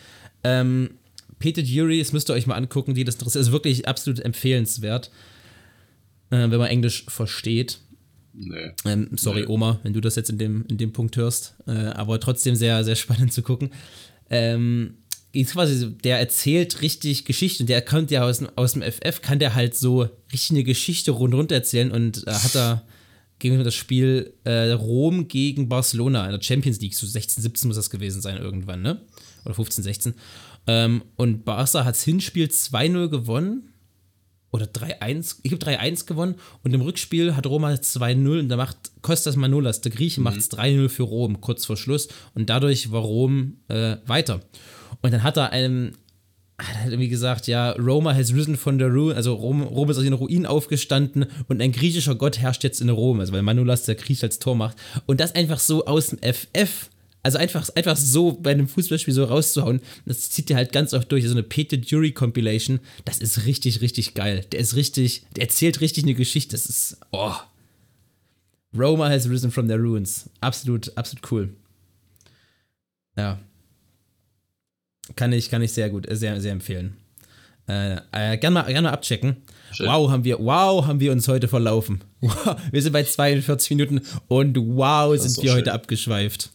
Ähm, 0.44 0.92
Peter 1.40 1.62
Dury, 1.62 2.00
das 2.00 2.14
müsst 2.14 2.30
ihr 2.30 2.34
euch 2.34 2.48
mal 2.48 2.56
angucken, 2.56 2.94
die 2.96 3.04
das 3.04 3.16
interessiert. 3.16 3.44
ist 3.44 3.52
wirklich 3.52 3.88
absolut 3.88 4.20
empfehlenswert, 4.20 5.12
äh, 6.30 6.38
wenn 6.50 6.58
man 6.58 6.68
Englisch 6.70 7.06
versteht. 7.08 7.80
Nee. 8.34 8.72
Ähm, 8.86 9.10
sorry, 9.16 9.42
Nee. 9.42 9.48
Oma, 9.48 9.80
wenn 9.84 9.94
du 9.94 10.02
das 10.02 10.16
jetzt 10.16 10.30
in 10.30 10.38
dem, 10.38 10.66
in 10.70 10.78
dem 10.78 10.94
Punkt 10.94 11.16
hörst. 11.18 11.56
Äh, 11.68 11.72
aber 11.72 12.20
trotzdem 12.20 12.56
sehr, 12.56 12.84
sehr 12.84 12.96
spannend 12.96 13.34
zu 13.34 13.42
gucken. 13.42 13.72
Ähm, 14.30 14.96
ist 15.34 15.54
quasi, 15.54 15.92
der 16.04 16.20
erzählt 16.20 16.82
richtig 16.82 17.26
Geschichten. 17.26 17.66
Der 17.68 17.82
kommt 17.82 18.12
ja 18.12 18.24
aus, 18.24 18.40
dem- 18.40 18.50
aus 18.56 18.74
dem 18.74 18.82
FF, 18.82 19.22
kann 19.22 19.40
der 19.40 19.56
halt 19.56 19.76
so 19.76 20.08
richtig 20.32 20.52
eine 20.52 20.64
Geschichte 20.64 21.12
rundherum 21.12 21.48
erzählen 21.50 21.92
und 21.92 22.26
äh, 22.28 22.32
hat 22.32 22.56
da 22.56 22.84
gegen 23.40 23.64
das 23.64 23.76
Spiel 23.76 24.34
äh, 24.46 24.72
Rom 24.72 25.28
gegen 25.28 25.70
Barcelona 25.70 26.26
in 26.26 26.32
der 26.32 26.42
Champions 26.42 26.80
League, 26.82 26.96
so 26.96 27.06
16, 27.06 27.44
17 27.44 27.68
muss 27.68 27.76
das 27.76 27.92
gewesen 27.92 28.20
sein 28.22 28.38
irgendwann, 28.38 28.82
ne? 28.82 29.00
Oder 29.46 29.54
15, 29.54 29.84
16. 29.84 30.14
Ähm, 30.68 31.04
und 31.16 31.46
Barca 31.46 31.86
hat 31.86 31.96
das 31.96 32.04
Hinspiel 32.04 32.48
2-0 32.48 33.08
gewonnen 33.08 33.74
oder 34.52 34.66
3-1, 34.66 35.38
ich 35.44 35.52
habe 35.52 35.64
3-1 35.64 36.06
gewonnen 36.06 36.36
und 36.64 36.74
im 36.74 36.82
Rückspiel 36.82 37.36
hat 37.36 37.46
Roma 37.46 37.72
2-0 37.72 38.40
und 38.40 38.50
da 38.50 38.58
macht 38.58 38.78
Kostas 39.02 39.36
Manolas, 39.36 39.82
der 39.82 39.92
Grieche, 39.92 40.22
macht 40.22 40.38
es 40.38 40.52
3-0 40.52 40.90
für 40.90 41.04
Rom 41.04 41.42
kurz 41.42 41.66
vor 41.66 41.78
Schluss 41.78 42.08
und 42.34 42.50
dadurch 42.50 42.92
war 42.92 43.02
Rom 43.02 43.58
äh, 43.68 43.98
weiter. 44.06 44.42
Und 45.02 45.14
dann 45.14 45.24
hat 45.24 45.38
er 45.38 45.52
einem, 45.52 45.94
hat 46.58 46.76
er 46.76 46.86
irgendwie 46.92 47.10
gesagt, 47.10 47.48
ja, 47.48 47.72
Roma 47.72 48.14
has 48.14 48.34
risen 48.34 48.58
from 48.58 48.80
the 48.80 48.86
ruin, 48.86 49.16
also 49.16 49.34
Rom, 49.34 49.62
Rom 49.62 49.90
ist 49.90 49.98
aus 49.98 50.04
den 50.04 50.14
Ruinen 50.14 50.46
aufgestanden 50.46 51.26
und 51.48 51.62
ein 51.62 51.72
griechischer 51.72 52.16
Gott 52.16 52.40
herrscht 52.40 52.64
jetzt 52.64 52.82
in 52.82 52.90
Rom, 52.90 53.20
also 53.20 53.34
weil 53.34 53.44
Manolas 53.44 53.84
der 53.84 53.96
Grieche 53.96 54.26
als 54.26 54.40
Tor 54.40 54.56
macht. 54.56 54.78
Und 55.06 55.20
das 55.20 55.36
einfach 55.36 55.60
so 55.60 55.86
aus 55.86 56.08
dem 56.08 56.20
FF, 56.20 56.90
also 57.28 57.40
einfach, 57.40 57.68
einfach 57.76 57.98
so 57.98 58.32
bei 58.32 58.52
einem 58.52 58.70
Fußballspiel 58.70 59.14
so 59.14 59.26
rauszuhauen, 59.26 59.82
das 60.06 60.30
zieht 60.30 60.48
dir 60.48 60.56
halt 60.56 60.72
ganz 60.72 60.94
oft 60.94 61.12
durch. 61.12 61.26
So 61.26 61.32
eine 61.32 61.44
Peter 61.44 61.76
Dury 61.76 62.14
Compilation, 62.14 62.80
das 63.04 63.18
ist 63.18 63.46
richtig, 63.46 63.82
richtig 63.82 64.14
geil. 64.14 64.46
Der 64.54 64.62
ist 64.62 64.78
richtig, 64.78 65.26
der 65.36 65.44
erzählt 65.44 65.82
richtig 65.82 66.06
eine 66.06 66.14
Geschichte. 66.14 66.52
Das 66.54 66.68
ist, 66.68 66.98
oh. 67.12 67.34
Roma 68.74 69.10
has 69.10 69.30
risen 69.30 69.52
from 69.52 69.68
their 69.68 69.78
ruins. 69.78 70.30
Absolut, 70.40 70.96
absolut 70.96 71.30
cool. 71.30 71.50
Ja. 73.18 73.40
Kann 75.18 75.34
ich, 75.34 75.50
kann 75.50 75.62
ich 75.62 75.74
sehr 75.74 75.90
gut, 75.90 76.08
sehr, 76.10 76.40
sehr 76.40 76.54
empfehlen. 76.54 76.96
Äh, 77.68 77.98
äh, 78.14 78.38
gerne, 78.38 78.54
mal, 78.54 78.64
gerne 78.68 78.88
mal 78.88 78.94
abchecken. 78.94 79.36
Schön. 79.74 79.88
Wow, 79.88 80.10
haben 80.10 80.24
wir, 80.24 80.40
wow, 80.40 80.86
haben 80.86 81.02
wir 81.02 81.12
uns 81.12 81.28
heute 81.28 81.50
verlaufen. 81.50 82.06
Wow, 82.22 82.56
wir 82.72 82.82
sind 82.82 82.94
bei 82.94 83.04
42 83.04 83.72
Minuten 83.72 84.02
und 84.30 84.56
wow, 84.58 85.14
ist 85.14 85.24
sind 85.24 85.44
wir 85.44 85.50
schön. 85.50 85.60
heute 85.60 85.74
abgeschweift. 85.74 86.52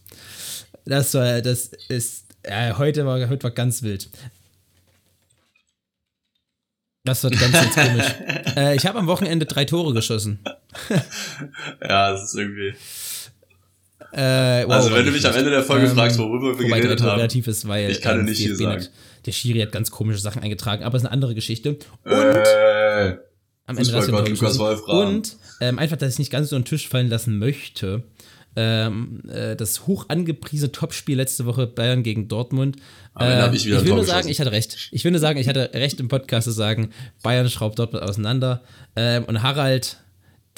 Das 0.84 1.14
war, 1.14 1.40
das 1.42 1.66
ist, 1.88 2.26
äh, 2.42 2.72
heute 2.74 3.06
war, 3.06 3.28
heute 3.28 3.42
war 3.44 3.50
ganz 3.52 3.82
wild. 3.82 4.08
Das 7.04 7.22
wird 7.24 7.38
ganz, 7.38 7.52
ganz 7.52 7.74
komisch. 7.74 8.04
äh, 8.56 8.76
ich 8.76 8.86
habe 8.86 8.98
am 8.98 9.06
Wochenende 9.08 9.44
drei 9.46 9.64
Tore 9.64 9.92
geschossen. 9.92 10.38
Ja, 11.82 12.12
das 12.12 12.24
ist 12.24 12.34
irgendwie. 12.34 12.74
Äh, 14.12 14.64
wow, 14.66 14.72
also, 14.74 14.92
wenn 14.94 15.04
du 15.04 15.10
mich 15.10 15.26
am. 15.26 15.34
Ende 15.34 15.50
der 15.50 15.62
Folge 15.64 15.86
Ähm, 15.86 15.94
fragst, 15.94 16.18
worüber 16.18 16.58
wir 16.58 16.66
geredet 16.68 17.00
haben. 17.02 17.16
relativ 17.16 17.46
ist, 17.46 17.66
weil 17.66 17.90
Ich 17.90 18.00
kann 18.00 18.20
ähm, 18.20 18.24
nicht 18.26 18.40
DFB 18.40 18.56
sagen. 18.62 18.80
hat- 18.82 18.90
der 19.26 19.32
Schiri 19.32 19.60
hat 19.60 19.72
ganz 19.72 19.90
komische 19.90 20.18
Sachen 20.20 20.42
eingetragen, 20.42 20.82
aber 20.84 20.96
es 20.96 21.02
ist 21.02 21.06
eine 21.06 21.12
andere 21.12 21.34
Geschichte. 21.34 21.76
Und 22.04 22.12
Äh, 22.12 23.16
am 23.66 23.76
Ende 23.78 23.90
Tor 23.90 24.26
Lukas. 24.28 24.58
Und 24.86 25.36
ähm, 25.60 25.78
einfach, 25.78 25.96
dass 25.96 26.14
ich 26.14 26.18
nicht 26.18 26.32
ganz 26.32 26.48
so 26.50 26.56
einen 26.56 26.64
Tisch 26.64 26.88
fallen 26.88 27.08
lassen 27.08 27.38
möchte. 27.38 28.02
Ähm, 28.54 29.22
äh, 29.28 29.56
das 29.56 29.86
hoch 29.86 30.06
angepriesene 30.08 30.72
Topspiel 30.72 31.16
letzte 31.16 31.46
Woche 31.46 31.66
Bayern 31.66 32.02
gegen 32.02 32.28
Dortmund. 32.28 32.76
Ende 33.18 33.34
Äh, 33.34 33.42
hab 33.42 33.54
ich 33.54 33.64
wieder 33.64 33.78
ein 33.78 33.86
will 33.86 33.94
nur 33.94 34.04
sagen, 34.04 34.28
ich 34.28 34.40
hatte 34.40 34.52
recht. 34.52 34.88
Ich 34.92 35.04
will 35.04 35.10
nur 35.10 35.20
sagen, 35.20 35.38
ich 35.38 35.48
hatte 35.48 35.70
recht 35.72 36.00
im 36.00 36.08
Podcast 36.08 36.44
zu 36.44 36.50
sagen, 36.50 36.90
Bayern 37.22 37.48
schraubt 37.48 37.78
Dortmund 37.78 38.04
auseinander. 38.04 38.62
Ähm, 38.94 39.24
und 39.24 39.42
Harald, 39.42 40.02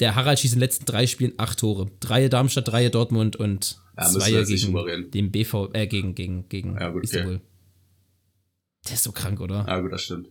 der 0.01 0.15
Harald 0.15 0.39
schießt 0.39 0.55
in 0.55 0.59
den 0.59 0.65
letzten 0.65 0.85
drei 0.85 1.07
Spielen 1.07 1.33
acht 1.37 1.59
Tore. 1.59 1.89
Drei 2.01 2.27
Darmstadt, 2.27 2.67
drei 2.67 2.89
Dortmund 2.89 3.37
und 3.37 3.77
Ja, 3.97 4.03
zwei 4.09 4.43
gegen 4.43 5.11
den 5.11 5.31
BV, 5.31 5.69
äh, 5.73 5.87
gegen, 5.87 6.15
gegen, 6.15 6.49
gegen 6.49 6.73
Ja, 6.73 6.89
gut, 6.89 7.05
okay. 7.05 7.17
Istanbul. 7.17 7.41
Der 8.87 8.93
ist 8.93 9.03
so 9.03 9.11
krank, 9.11 9.39
oder? 9.39 9.65
ja, 9.67 9.79
gut, 9.79 9.93
das 9.93 10.03
stimmt. 10.03 10.27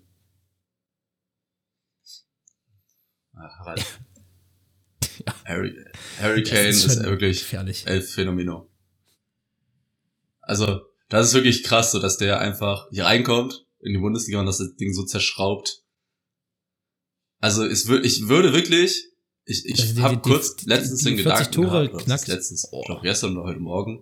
Ah, 3.32 3.48
Harald. 3.58 3.84
Harry, 5.44 5.74
Harry 6.20 6.42
Kane 6.42 6.68
ist, 6.68 6.82
schon 6.82 7.04
wirklich 7.04 7.38
gefährlich. 7.40 7.86
El 7.86 8.02
Phänomeno. 8.02 8.70
Also, 10.40 10.80
das 11.08 11.28
ist 11.28 11.34
wirklich 11.34 11.62
krass, 11.64 11.92
so 11.92 12.00
dass 12.00 12.16
der 12.18 12.40
einfach 12.40 12.88
hier 12.90 13.04
reinkommt 13.04 13.66
in 13.80 13.92
die 13.92 13.98
Bundesliga 13.98 14.40
und 14.40 14.46
das 14.46 14.58
Ding 14.76 14.92
so 14.92 15.04
zerschraubt. 15.04 15.82
Also, 17.40 17.64
es 17.64 17.86
wür 17.88 18.02
ich 18.04 18.28
würde 18.28 18.52
wirklich, 18.52 19.04
ich, 19.44 19.64
ich 19.66 19.80
Also 19.80 19.94
die- 19.94 20.02
habe 20.02 20.16
die- 20.16 20.22
die- 20.22 20.28
kurz 20.30 20.56
die- 20.56 20.66
letztens 20.68 21.00
die 21.00 21.04
den 21.16 21.18
40 21.18 21.50
Gedanken 21.50 21.52
Tore 21.52 21.88
gehabt, 21.88 22.04
knackt. 22.04 22.26
letztens, 22.28 22.68
Oh. 22.72 22.80
ich 22.80 22.86
glaube 22.86 23.02
gestern 23.02 23.36
oder 23.36 23.48
heute 23.48 23.60
Morgen, 23.60 23.98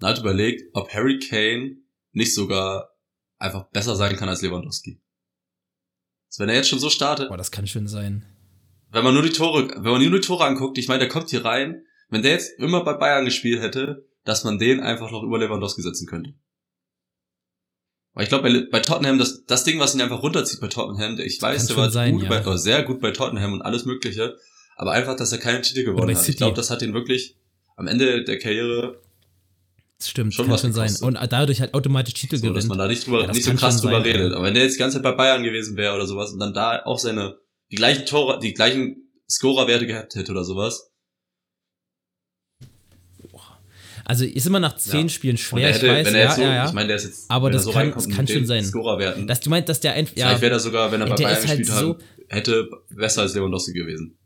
und 0.00 0.06
hat 0.06 0.18
überlegt, 0.18 0.62
ob 0.74 0.92
Harry 0.92 1.18
Kane 1.18 1.76
nicht 2.12 2.34
sogar 2.34 2.90
einfach 3.38 3.70
besser 3.70 3.96
sein 3.96 4.16
kann 4.16 4.28
als 4.28 4.42
Lewandowski. 4.42 5.00
Also 6.30 6.42
wenn 6.42 6.48
er 6.50 6.56
jetzt 6.56 6.68
schon 6.68 6.78
so 6.78 6.90
startet, 6.90 7.28
Boah, 7.28 7.36
das 7.38 7.50
kann 7.50 7.66
schön 7.66 7.88
sein. 7.88 8.26
Wenn 8.94 9.04
man 9.04 9.14
nur 9.14 9.22
die 9.22 9.30
Tore, 9.30 9.68
wenn 9.68 9.92
man 9.92 10.02
nur 10.02 10.20
die 10.20 10.26
Tore 10.26 10.44
anguckt, 10.44 10.78
ich 10.78 10.88
meine, 10.88 11.00
der 11.00 11.08
kommt 11.08 11.30
hier 11.30 11.44
rein, 11.44 11.82
wenn 12.10 12.22
der 12.22 12.32
jetzt 12.32 12.58
immer 12.58 12.84
bei 12.84 12.94
Bayern 12.94 13.24
gespielt 13.24 13.60
hätte, 13.60 14.06
dass 14.24 14.44
man 14.44 14.58
den 14.58 14.80
einfach 14.80 15.10
noch 15.10 15.22
über 15.22 15.38
Lewandowski 15.38 15.82
setzen 15.82 16.06
könnte. 16.06 16.34
Weil 18.14 18.24
ich 18.24 18.28
glaube, 18.28 18.48
bei, 18.48 18.66
bei 18.70 18.80
Tottenham, 18.80 19.18
das, 19.18 19.44
das 19.44 19.64
Ding, 19.64 19.80
was 19.80 19.94
ihn 19.94 20.00
einfach 20.00 20.22
runterzieht 20.22 20.60
bei 20.60 20.68
Tottenham, 20.68 21.18
ich 21.18 21.42
weiß, 21.42 21.66
der 21.66 21.76
war 21.76 21.90
sein, 21.90 22.12
gut 22.14 22.22
ja. 22.22 22.28
bei, 22.28 22.40
oder 22.42 22.56
sehr 22.56 22.84
gut 22.84 23.00
bei 23.00 23.10
Tottenham 23.10 23.52
und 23.52 23.62
alles 23.62 23.84
Mögliche, 23.84 24.36
aber 24.76 24.92
einfach, 24.92 25.16
dass 25.16 25.32
er 25.32 25.38
keinen 25.38 25.62
Titel 25.62 25.84
gewonnen 25.84 26.16
hat. 26.16 26.28
Ich 26.28 26.36
glaube, 26.36 26.54
das 26.54 26.70
hat 26.70 26.80
ihn 26.82 26.94
wirklich 26.94 27.36
am 27.76 27.88
Ende 27.88 28.22
der 28.22 28.38
Karriere, 28.38 29.00
Das 29.98 30.08
stimmt, 30.08 30.34
Schon 30.34 30.46
kann 30.46 30.54
was 30.54 30.60
schon 30.60 30.72
sein. 30.72 30.94
Und 31.00 31.18
dadurch 31.32 31.60
halt 31.60 31.74
automatisch 31.74 32.14
Titel 32.14 32.36
so, 32.36 32.46
dass 32.46 32.54
gewinnt. 32.54 32.68
man 32.68 32.78
da 32.78 32.86
nicht 32.86 33.04
drüber, 33.04 33.22
Ja, 33.22 33.32
nicht 33.32 33.44
so 33.44 33.52
krass 33.54 33.80
drüber 33.80 33.94
sein, 33.94 34.02
redet. 34.02 34.32
Aber 34.32 34.44
wenn 34.44 34.54
der 34.54 34.62
jetzt 34.62 34.74
die 34.74 34.78
ganze 34.78 34.98
Zeit 34.98 35.02
bei 35.02 35.12
Bayern 35.12 35.42
gewesen 35.42 35.76
wäre 35.76 35.96
oder 35.96 36.06
sowas 36.06 36.32
und 36.32 36.38
dann 36.38 36.54
da 36.54 36.82
auch 36.84 37.00
seine, 37.00 37.36
die 37.70 37.76
gleichen 37.76 38.06
Tore, 38.06 38.38
die 38.40 38.54
gleichen 38.54 39.10
Scorerwerte 39.30 39.86
gehabt 39.86 40.14
hätte 40.14 40.32
oder 40.32 40.44
sowas, 40.44 40.90
Also 44.06 44.26
ist 44.26 44.46
immer 44.46 44.60
nach 44.60 44.76
zehn 44.76 45.04
Ja. 45.04 45.08
Spielen 45.08 45.38
schwer, 45.38 45.72
hätte, 45.72 45.86
ich 45.86 45.92
weiß, 45.92 46.06
wenn 46.08 46.14
er 46.14 46.20
ja, 46.20 46.26
jetzt 46.26 46.36
so, 46.36 46.42
ja, 46.42 46.54
ja. 46.54 46.66
ich 46.66 46.72
meine, 46.74 46.88
der 46.88 46.96
ist 46.96 47.04
jetzt, 47.04 47.30
Aber 47.30 47.48
er 47.48 47.52
das 47.54 47.64
so 47.64 47.72
kann- 47.72 47.90
das 47.92 48.06
kann 48.06 48.28
schon 48.28 48.44
sein. 48.44 48.62
Scorerwerten, 48.62 49.26
dass 49.26 49.40
du 49.40 49.48
meinst, 49.48 49.70
dass 49.70 49.80
der 49.80 49.94
einfach, 49.94 50.14
ja, 50.14 50.26
vielleicht 50.26 50.42
wäre 50.42 50.50
der 50.50 50.60
sogar, 50.60 50.92
wenn 50.92 51.00
er 51.00 51.06
Ja, 51.08 51.14
bei 51.14 51.22
Bayern 51.22 51.36
halt 51.48 51.58
gespielt 51.58 51.66
so- 51.68 51.94
hat, 51.94 52.02
hätte 52.28 52.68
besser 52.90 53.22
als 53.22 53.34
Lewandowski 53.34 53.72
gewesen. 53.72 54.18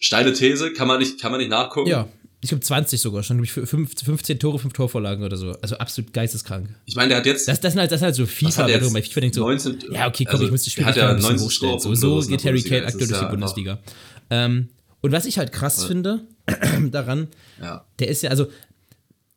Steile 0.00 0.34
These, 0.34 0.74
kann 0.74 0.88
man 0.88 0.98
nicht, 0.98 1.18
kann 1.18 1.30
man 1.30 1.40
nicht 1.40 1.48
nachgucken. 1.48 1.88
ja, 1.88 2.06
ich 2.40 2.50
glaube 2.50 2.62
20 2.62 3.00
sogar 3.00 3.22
schon, 3.24 3.42
glaube 3.42 3.46
ich, 3.46 3.68
15 3.68 4.38
Tore, 4.38 4.58
5 4.58 4.72
Torvorlagen 4.72 5.24
oder 5.24 5.36
so. 5.36 5.52
Also 5.60 5.76
absolut 5.78 6.12
geisteskrank. 6.12 6.68
Ich 6.86 6.94
meine, 6.94 7.08
der 7.08 7.18
hat 7.18 7.26
jetzt. 7.26 7.48
Das, 7.48 7.60
das, 7.60 7.72
sind, 7.72 7.80
halt, 7.80 7.90
das 7.90 7.98
sind 7.98 8.06
halt 8.06 8.14
so 8.14 8.26
FIFA, 8.26 8.68
wenn 8.68 8.80
du 8.80 8.92
bei 8.92 9.02
FIFA 9.02 9.20
denkst 9.20 9.34
so, 9.36 9.42
19, 9.42 9.78
ja, 9.90 10.06
okay, 10.06 10.24
komm, 10.24 10.34
also, 10.34 10.44
ich 10.44 10.50
muss 10.52 10.62
die 10.62 10.70
Spiele 10.70 10.86
hat 10.86 10.96
ja 10.96 11.08
ein 11.10 11.16
bisschen 11.16 11.32
19 11.32 11.46
hochstellen. 11.46 11.78
So, 11.80 11.94
so 11.94 12.28
geht 12.28 12.44
Harry. 12.44 12.62
Kane 12.62 12.86
aktuell 12.86 13.08
durch 13.08 13.18
die 13.18 13.24
ja 13.24 13.30
Bundesliga. 13.30 13.78
Ähm, 14.30 14.68
und 15.00 15.12
was 15.12 15.26
ich 15.26 15.38
halt 15.38 15.50
krass 15.52 15.84
finde 15.84 16.20
daran, 16.90 17.28
Ja. 17.60 17.84
der 17.98 18.08
ist 18.08 18.22
ja, 18.22 18.30
also, 18.30 18.46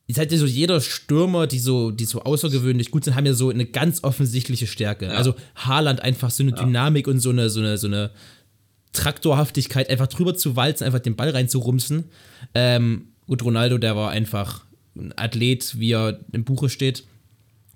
ist 0.08 0.18
halt 0.18 0.32
so 0.32 0.46
jeder 0.46 0.82
Stürmer, 0.82 1.48
die 1.48 1.60
so, 1.60 1.90
die 1.90 2.06
so 2.06 2.22
außergewöhnlich 2.22 2.92
gut 2.92 3.06
sind, 3.06 3.16
haben 3.16 3.26
ja 3.26 3.34
so 3.34 3.50
eine 3.50 3.66
ganz 3.66 4.04
offensichtliche 4.04 4.68
Stärke. 4.68 5.10
Also 5.12 5.36
Haaland 5.56 6.02
einfach 6.02 6.30
so 6.30 6.44
eine 6.44 6.52
Dynamik 6.52 7.08
und 7.08 7.20
so 7.20 7.30
eine, 7.30 7.50
so 7.50 7.62
eine, 7.62 7.78
so 7.78 7.88
eine 7.88 8.12
Traktorhaftigkeit, 8.94 9.90
einfach 9.90 10.08
drüber 10.08 10.36
zu 10.36 10.56
walzen, 10.56 10.86
einfach 10.86 11.00
den 11.00 11.16
Ball 11.16 11.30
reinzurumsen. 11.30 12.06
Ähm, 12.54 13.08
gut, 13.28 13.44
Ronaldo, 13.44 13.78
der 13.78 13.96
war 13.96 14.12
einfach 14.12 14.66
ein 14.96 15.14
Athlet, 15.18 15.80
wie 15.80 15.94
er 15.94 16.20
im 16.32 16.44
Buche 16.44 16.70
steht. 16.70 17.06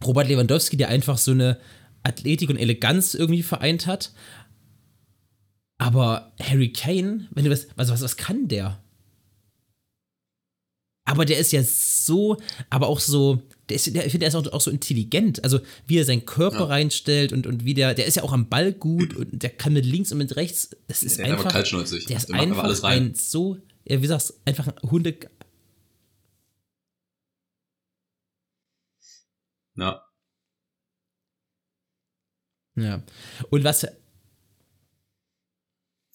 Robert 0.03 0.28
Lewandowski, 0.28 0.78
der 0.78 0.89
einfach 0.89 1.18
so 1.18 1.32
eine 1.32 1.57
Athletik 2.03 2.49
und 2.49 2.57
Eleganz 2.57 3.13
irgendwie 3.13 3.43
vereint 3.43 3.88
hat. 3.88 4.11
Aber 5.78 6.34
Harry 6.41 6.72
Kane, 6.72 7.28
wenn 7.32 7.45
du 7.45 7.51
was, 7.51 7.68
was, 7.76 7.89
was, 7.89 8.01
was 8.01 8.18
kann 8.18 8.47
der? 8.47 8.80
Aber 11.05 11.26
der 11.26 11.38
ist 11.38 11.51
ja 11.51 11.61
so, 11.63 12.38
aber 12.70 12.88
auch 12.88 12.99
so, 12.99 13.41
der 13.70 13.76
ist, 13.76 13.88
der, 13.95 14.05
ich 14.05 14.11
finde, 14.11 14.20
der 14.20 14.30
ist 14.30 14.36
auch, 14.36 14.51
auch 14.53 14.61
so 14.61 14.70
intelligent. 14.72 15.43
Also, 15.43 15.59
wie 15.88 15.97
er 15.97 16.05
seinen 16.05 16.26
Körper 16.26 16.59
Ja. 16.59 16.66
reinstellt 16.66 17.34
und, 17.34 17.47
und 17.47 17.66
wie 17.66 17.74
der, 17.74 17.93
der 17.93 18.05
ist 18.05 18.16
ja 18.16 18.24
auch 18.24 18.34
am 18.34 18.47
Ball 18.49 18.74
gut 18.74 19.16
und 19.16 19.41
der 19.43 19.49
kann 19.49 19.74
mit 19.74 19.86
links 19.86 20.11
und 20.11 20.18
mit 20.20 20.36
rechts. 20.36 20.70
Das 20.88 21.01
ist 21.03 21.18
Der 21.18 21.26
ist 21.26 21.32
einfach 21.32 21.45
einfach, 21.45 21.51
kaltschnäuzig. 21.53 22.05
der 22.05 22.18
ist 22.18 22.30
Der 22.30 22.36
einfach 22.39 22.63
alles 22.63 22.84
rein. 22.84 23.03
ein 23.11 23.16
so, 23.16 23.57
ja, 23.86 24.01
wie 24.01 24.07
sagst 24.07 24.39
einfach 24.45 24.68
ein 24.68 24.91
Hunde. 24.91 25.18
Ja. 29.76 30.01
Ja. 32.76 33.01
Und 33.49 33.63
was, 33.63 33.82
ja. 33.84 33.89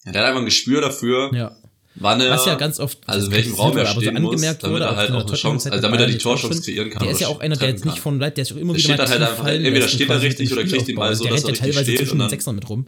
Der 0.05 0.13
hat 0.21 0.27
einfach 0.29 0.39
ein 0.39 0.45
Gespür 0.45 0.81
dafür, 0.81 1.31
ja, 1.33 1.55
wann 1.95 2.21
er. 2.21 2.29
was 2.31 2.45
ja 2.45 2.55
ganz 2.55 2.79
oft, 2.79 2.99
also 3.05 3.27
in 3.27 3.33
welchem 3.33 3.53
Raum 3.55 3.77
er 3.77 3.83
aber 3.85 3.93
so 3.95 4.01
stehen 4.01 4.21
muss, 4.21 4.31
angemerkt 4.33 4.63
damit 4.63 4.73
wurde, 4.75 4.85
er 4.85 4.95
halt 4.95 5.11
auch 5.11 5.25
eine 5.27 5.35
Chance, 5.37 5.71
also 5.71 5.81
damit 5.81 5.99
er 5.99 6.07
die 6.07 6.17
Torchance 6.17 6.61
kreieren 6.61 6.89
kann. 6.89 7.03
Der 7.03 7.11
ist 7.11 7.21
ja 7.21 7.27
auch 7.27 7.39
einer, 7.39 7.55
der 7.55 7.69
jetzt 7.69 7.85
nicht 7.85 7.99
von 7.99 8.19
Leid, 8.19 8.37
der 8.37 8.43
ist 8.43 8.51
auch 8.53 8.57
immer 8.57 8.73
Der 8.73 8.83
wieder 8.83 8.93
steht 8.93 8.97
mal 8.97 9.09
halt 9.09 9.21
einfach- 9.21 9.43
fallen 9.43 9.65
entweder 9.65 9.87
steht 9.87 10.09
er 10.09 10.21
richtig 10.21 10.51
oder 10.53 10.63
kriegt 10.63 10.87
den 10.87 10.95
Ball 10.95 11.15
so, 11.15 11.23
Der 11.25 11.33
dass 11.33 11.43
er 11.43 11.47
ja 11.47 11.51
richtig 11.51 11.65
teilweise 11.73 11.83
steht 11.91 11.97
zwischen 11.99 12.19
den 12.19 12.29
Sechsern 12.29 12.55
mit 12.55 12.69
rum. 12.69 12.87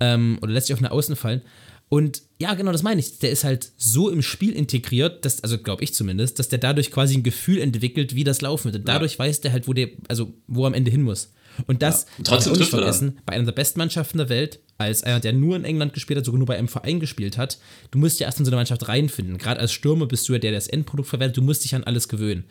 Ähm, 0.00 0.38
oder 0.42 0.52
lässt 0.52 0.66
sich 0.66 0.74
auf 0.74 0.80
eine 0.80 0.90
Außen 0.90 1.14
fallen. 1.16 1.42
Und 1.88 2.22
ja, 2.40 2.54
genau, 2.54 2.72
das 2.72 2.82
meine 2.82 3.00
ich. 3.00 3.18
Der 3.18 3.30
ist 3.30 3.44
halt 3.44 3.70
so 3.76 4.08
im 4.08 4.22
Spiel 4.22 4.52
integriert, 4.52 5.24
dass, 5.26 5.44
also 5.44 5.58
glaube 5.58 5.84
ich 5.84 5.92
zumindest, 5.94 6.38
dass 6.38 6.48
der 6.48 6.58
dadurch 6.58 6.90
quasi 6.90 7.14
ein 7.16 7.22
Gefühl 7.22 7.60
entwickelt, 7.60 8.14
wie 8.14 8.24
das 8.24 8.40
laufen 8.40 8.64
wird. 8.72 8.76
Und 8.76 8.88
dadurch 8.88 9.18
weiß 9.18 9.42
der 9.42 9.52
halt, 9.52 9.68
wo 9.68 9.74
der, 9.74 9.90
also 10.08 10.32
wo 10.48 10.64
er 10.64 10.68
am 10.68 10.74
Ende 10.74 10.90
hin 10.90 11.02
muss. 11.02 11.32
Und 11.66 11.82
das 11.82 12.04
Ja. 12.04 12.08
Und 12.18 12.26
trotzdem 12.26 12.52
auch 12.54 12.56
nicht 12.56 12.70
trifft 12.70 12.72
dann. 12.72 12.80
vergessen, 12.80 13.18
bei 13.26 13.34
einer 13.34 13.44
der 13.44 13.52
besten 13.52 13.78
Mannschaften 13.78 14.16
der 14.16 14.30
Welt, 14.30 14.60
als 14.84 15.02
einer, 15.02 15.20
der 15.20 15.32
nur 15.32 15.56
in 15.56 15.64
England 15.64 15.94
gespielt 15.94 16.18
hat, 16.18 16.24
sogar 16.24 16.38
nur 16.38 16.46
bei 16.46 16.56
einem 16.56 16.68
Verein 16.68 17.00
gespielt 17.00 17.36
hat, 17.38 17.58
du 17.90 17.98
musst 17.98 18.20
ja 18.20 18.26
erst 18.26 18.38
in 18.38 18.44
so 18.44 18.50
eine 18.50 18.56
Mannschaft 18.56 18.88
reinfinden. 18.88 19.38
Gerade 19.38 19.60
als 19.60 19.72
Stürmer 19.72 20.06
bist 20.06 20.28
du 20.28 20.32
ja 20.32 20.38
der, 20.38 20.50
der 20.50 20.58
das 20.58 20.68
Endprodukt 20.68 21.08
verwertet, 21.08 21.36
du 21.36 21.42
musst 21.42 21.64
dich 21.64 21.74
an 21.74 21.84
alles 21.84 22.08
gewöhnen. 22.08 22.44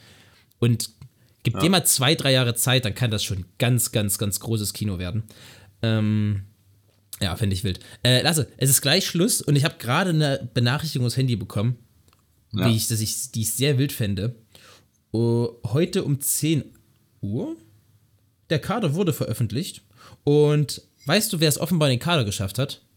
Und 0.60 0.90
gib 1.44 1.60
dir 1.60 1.70
mal 1.70 1.86
zwei, 1.86 2.16
drei 2.16 2.32
Jahre 2.32 2.56
Zeit, 2.56 2.86
dann 2.86 2.96
kann 2.96 3.12
das 3.12 3.24
schon 3.24 3.46
ganz, 3.58 3.92
ganz, 3.92 4.18
ganz 4.18 4.40
großes 4.40 4.74
Kino 4.74 5.00
werden. 5.00 5.24
Ähm, 5.82 6.44
ja, 7.22 7.36
fände 7.36 7.56
ich 7.56 7.64
wild. 7.64 7.80
Äh, 8.04 8.22
Lasse, 8.22 8.48
es 8.58 8.70
ist 8.70 8.82
gleich 8.82 9.06
Schluss 9.06 9.42
und 9.42 9.56
ich 9.56 9.64
habe 9.64 9.76
gerade 9.78 10.10
eine 10.12 10.50
Benachrichtigung 10.54 11.06
aufs 11.08 11.18
Handy 11.18 11.36
bekommen, 11.36 11.78
Ja. 12.54 12.68
die, 12.68 12.76
ich, 12.76 12.88
dass 12.88 13.00
ich, 13.00 13.32
die 13.32 13.42
ich 13.42 13.54
sehr 13.54 13.78
wild 13.78 13.92
fände. 13.92 14.36
Uh, 15.14 15.50
heute 15.68 16.04
um 16.04 16.22
10 16.22 16.64
Uhr. 17.22 17.56
Der 18.50 18.60
Kader 18.60 18.96
wurde 18.96 19.14
veröffentlicht. 19.14 19.82
Und 20.24 20.82
weißt 21.12 21.34
du, 21.34 21.42
wer 21.42 21.50
es 21.50 21.60
offenbar 21.60 21.90
in 21.90 21.98
den 21.98 22.04
Kader 22.04 22.24
geschafft 22.24 22.58
hat? 22.58 22.88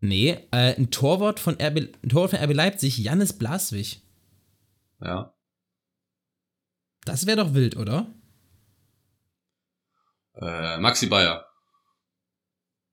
Nee, 0.00 0.30
äh, 0.50 0.74
ein 0.74 0.90
Torwart 0.90 1.38
von 1.38 1.54
RB, 1.54 1.94
ein 2.02 2.08
Torwart 2.08 2.32
von 2.32 2.40
RB 2.40 2.52
Leipzig, 2.52 2.98
Jannis 2.98 3.38
Blaswig. 3.38 4.02
Ja. 5.00 5.32
Das 7.04 7.26
wäre 7.26 7.36
doch 7.36 7.54
wild, 7.54 7.76
oder? 7.76 8.12
Äh, 10.34 10.78
Maxi 10.78 11.06
Bayer. 11.06 11.46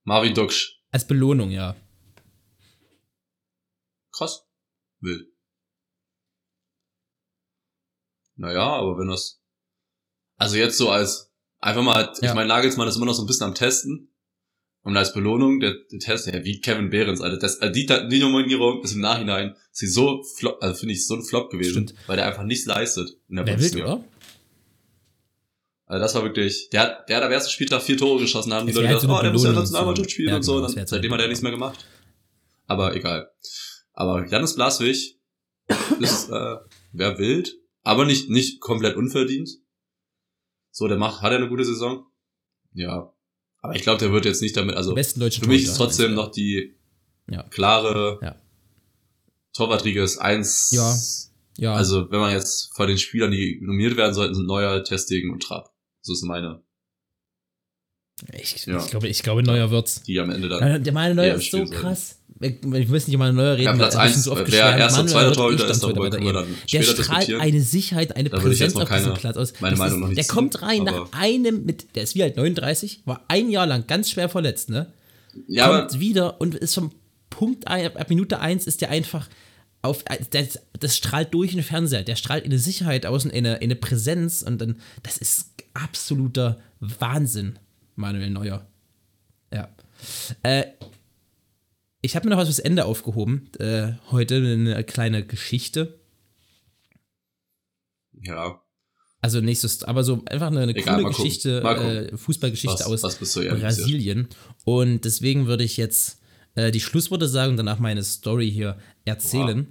Marvin 0.04 0.36
Duksch. 0.36 0.80
Als 0.92 1.08
Belohnung, 1.08 1.50
ja. 1.50 1.76
Krass. 4.12 4.48
Wild. 5.00 5.28
Naja, 8.36 8.62
aber 8.62 9.00
wenn 9.00 9.08
das. 9.08 9.42
Also 10.38 10.56
jetzt 10.56 10.78
so 10.78 10.92
als. 10.92 11.29
Einfach 11.60 11.84
mal, 11.84 12.12
Ja. 12.22 12.30
ich 12.30 12.34
meine, 12.36 12.48
Nagelsmann 12.48 12.88
ist 12.88 12.96
immer 12.96 13.06
noch 13.06 13.14
so 13.14 13.24
ein 13.24 13.28
bisschen 13.28 13.48
am 13.48 13.56
Testen. 13.56 14.08
Und 14.82 14.96
als 14.96 15.14
Belohnung, 15.14 15.60
der, 15.60 15.76
der 15.92 16.00
Test, 16.00 16.28
ja, 16.28 16.44
wie 16.46 16.62
Kevin 16.62 16.90
Behrens, 16.90 17.20
Alter. 17.22 17.38
Das, 17.38 17.60
also 17.60 17.74
die, 17.74 17.86
die 17.86 18.20
Nominierung 18.20 18.82
ist 18.82 18.94
im 18.94 19.02
Nachhinein, 19.02 19.50
ist 19.72 19.80
sie 19.80 19.88
so 19.88 20.24
flop, 20.38 20.58
also 20.62 20.74
finde 20.80 20.94
ich, 20.94 21.06
so 21.06 21.16
ein 21.16 21.24
Flop 21.24 21.52
gewesen. 21.52 21.72
Stimmt. 21.88 21.94
Weil 22.08 22.16
der 22.16 22.28
einfach 22.28 22.44
nichts 22.44 22.66
leistet 22.66 23.10
in 23.28 23.36
der 23.36 23.44
Bundesliga. 23.44 23.86
oder? 23.96 24.04
Also 25.86 26.02
das 26.04 26.16
war 26.16 26.24
wirklich, 26.24 26.70
der 26.70 26.82
hat, 26.82 27.10
der 27.10 27.18
hat 27.18 27.24
am 27.24 27.32
ersten 27.32 27.50
Spieltag 27.52 27.82
vier 27.82 27.98
Tore 27.98 28.22
geschossen, 28.22 28.54
haben 28.54 28.68
die 28.68 28.74
Leute 28.74 28.88
halt 28.90 29.02
gedacht, 29.02 29.20
oh, 29.20 29.22
der 29.24 29.32
muss 29.34 29.44
ja 29.44 29.52
Nationalmannschaft 29.52 30.12
spielen 30.12 30.30
Ja, 30.30 30.36
und 30.38 30.44
so, 30.44 30.54
genau, 30.56 30.68
und 30.68 30.78
dann, 30.78 30.88
seitdem 30.88 31.12
eine 31.12 31.24
hat 31.24 31.26
er 31.26 31.30
nichts 31.30 31.42
mehr 31.42 31.52
gemacht. 31.52 31.86
Aber 32.68 32.96
egal. 32.96 33.30
Aber 33.94 34.26
Janis 34.28 34.56
Blaswig 34.56 35.18
ist, 36.00 36.30
äh, 36.30 36.56
wer 36.94 37.18
wild, 37.18 37.56
aber 37.84 38.06
nicht, 38.06 38.30
nicht 38.30 38.62
komplett 38.62 38.96
unverdient. 38.96 39.50
So, 40.72 40.88
der 40.88 40.98
macht, 40.98 41.22
hat 41.22 41.32
er 41.32 41.38
eine 41.38 41.50
gute 41.50 41.66
Saison? 41.66 42.06
Ja. 42.74 43.14
Aber 43.62 43.76
ich 43.76 43.82
glaube, 43.82 44.00
der 44.00 44.12
wird 44.12 44.26
jetzt 44.26 44.42
nicht 44.42 44.56
damit, 44.56 44.76
also 44.76 44.94
besten 44.96 45.20
deutschen 45.20 45.44
für 45.44 45.50
mich 45.50 45.64
ist 45.64 45.76
Torhüter, 45.76 45.84
trotzdem 45.86 46.14
meinst 46.14 46.26
noch 46.28 46.32
die 46.32 46.76
Ja. 47.30 47.44
klare 47.44 48.20
Ja. 48.22 48.36
Torwartriege 49.54 50.02
ist 50.02 50.18
eins. 50.20 50.70
Ja. 50.72 50.96
Ja, 51.58 51.74
Also, 51.74 52.10
wenn 52.10 52.20
man 52.22 52.32
jetzt 52.32 52.74
von 52.74 52.88
den 52.88 52.98
Spielern, 52.98 53.32
die 53.32 53.60
nominiert 53.62 53.98
werden 53.98 54.14
sollten, 54.14 54.34
sind 54.34 54.46
Neuer, 54.46 54.82
Testing 54.84 55.30
und 55.30 55.44
Trapp. 55.44 55.74
So 56.02 56.14
ist 56.14 56.24
meine, 56.24 56.64
ich, 58.34 58.66
ja. 58.66 58.78
ich, 58.84 58.90
glaube, 58.92 59.08
ich 59.08 59.24
glaube, 59.24 59.44
neuer 59.44 59.72
wird's. 59.72 60.04
die 60.04 60.20
am 60.20 60.30
Ende 60.30 60.50
dann. 60.50 60.84
Der 60.84 60.94
Manuel 60.94 61.16
Neuer 61.16 61.36
ist 61.36 61.52
so 61.52 61.66
krass. 61.66 62.16
Ich, 62.42 62.56
ich 62.64 62.92
weiß 62.92 63.08
nicht, 63.08 63.18
Manuel 63.18 63.34
Neuer 63.36 63.54
reden 63.56 63.64
Ja, 63.66 63.74
Platz 63.74 63.96
weil 63.96 64.06
er 64.06 64.10
ist 64.10 64.16
1, 64.16 64.24
so 64.24 64.32
oft 64.32 64.52
wer 64.52 64.88
zweiter 65.08 65.26
wird 65.28 65.36
Torhüter 65.36 65.68
eh 65.68 65.72
ist, 65.72 65.84
darüber 65.84 66.10
können 66.10 66.26
wir 66.26 66.34
dann 66.34 66.48
Der 66.72 66.84
strahlt 66.84 67.34
eine 67.34 67.62
Sicherheit, 67.62 68.16
eine 68.16 68.30
Präsenz 68.30 68.76
auf 68.76 68.90
diesem 68.90 69.14
Platz 69.14 69.36
aus. 69.38 69.54
meine 69.60 69.72
Das 69.72 69.80
Meinung 69.80 69.96
ist, 69.96 70.02
noch 70.02 70.08
nicht 70.10 70.18
Der 70.18 70.26
kommt 70.26 70.62
rein 70.62 70.84
nach 70.84 70.94
aber- 70.94 71.10
einem, 71.14 71.66
mit, 71.66 71.96
der 71.96 72.04
ist 72.04 72.16
wie 72.16 72.24
alt 72.24 72.38
39, 72.38 73.02
war 73.06 73.26
ein 73.28 73.50
Jahr 73.50 73.68
lang 73.68 73.86
ganz 73.88 74.10
schwer 74.10 74.30
verletzt, 74.30 74.70
ne? 74.70 74.94
Ja, 75.48 75.66
aber 75.66 75.80
kommt 75.88 76.00
wieder 76.00 76.40
und 76.40 76.56
ist 76.56 76.76
vom 76.76 76.92
Punkt 77.30 77.68
ab 77.68 78.10
Minute 78.10 78.40
1 78.40 78.68
ist 78.68 78.82
der 78.82 78.90
einfach 78.90 79.28
auf, 79.82 80.04
das, 80.32 80.60
das 80.80 80.98
strahlt 80.98 81.34
durch 81.34 81.52
den 81.52 81.64
Fernseher, 81.64 82.04
der 82.04 82.16
strahlt 82.16 82.46
eine 82.46 82.58
Sicherheit 82.60 83.06
aus 83.06 83.26
und 83.26 83.34
eine, 83.34 83.60
eine 83.62 83.76
Präsenz 83.76 84.42
und 84.42 84.60
dann, 84.60 84.78
das 85.04 85.18
ist 85.18 85.52
absoluter 85.74 86.60
Wahnsinn, 86.80 87.60
Manuel 88.00 88.30
Neuer. 88.32 88.66
Ja. 89.54 89.70
Äh, 90.44 90.66
ich 92.02 92.16
habe 92.16 92.26
mir 92.28 92.32
noch 92.32 92.40
was 92.42 92.48
fürs 92.48 92.60
Ende 92.60 92.86
aufgehoben, 92.86 93.50
äh, 93.60 93.94
heute 94.12 94.38
eine 94.38 94.84
kleine 94.86 95.26
Geschichte. 95.26 96.00
ja, 98.22 98.62
Also 99.22 99.42
nächstes, 99.42 99.84
aber 99.84 100.04
so 100.06 100.24
einfach 100.26 100.48
eine, 100.48 100.62
eine 100.62 100.76
Egal, 100.76 100.96
coole 100.96 101.04
mal 101.04 101.10
gucken. 101.12 101.26
Geschichte, 101.26 101.62
Mal 101.62 101.76
gucken. 101.76 102.10
äh, 102.14 102.18
Fußballgeschichte 102.18 102.86
was, 102.86 103.04
aus 103.04 103.04
was? 103.04 103.18
Brasilien. 103.18 104.30
Und 104.64 105.04
deswegen 105.04 105.46
würde 105.48 105.66
ich 105.66 105.76
jetzt 105.78 106.22
äh, 106.56 106.72
die 106.72 106.80
Schlussworte 106.80 107.28
sagen 107.28 107.52
und 107.52 107.58
danach 107.58 107.80
meine 107.80 108.04
Story 108.04 108.50
hier 108.50 108.78
erzählen. 109.04 109.68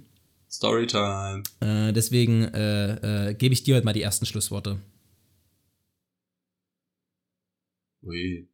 Storytime. 0.51 1.43
Äh, 1.61 1.93
deswegen 1.93 2.43
äh, 2.43 3.29
äh, 3.29 3.33
gebe 3.33 3.53
ich 3.53 3.63
dir 3.63 3.75
heute 3.75 3.85
mal 3.85 3.93
die 3.93 4.01
ersten 4.03 4.25
Schlussworte. 4.27 4.79
Ui. 8.03 8.47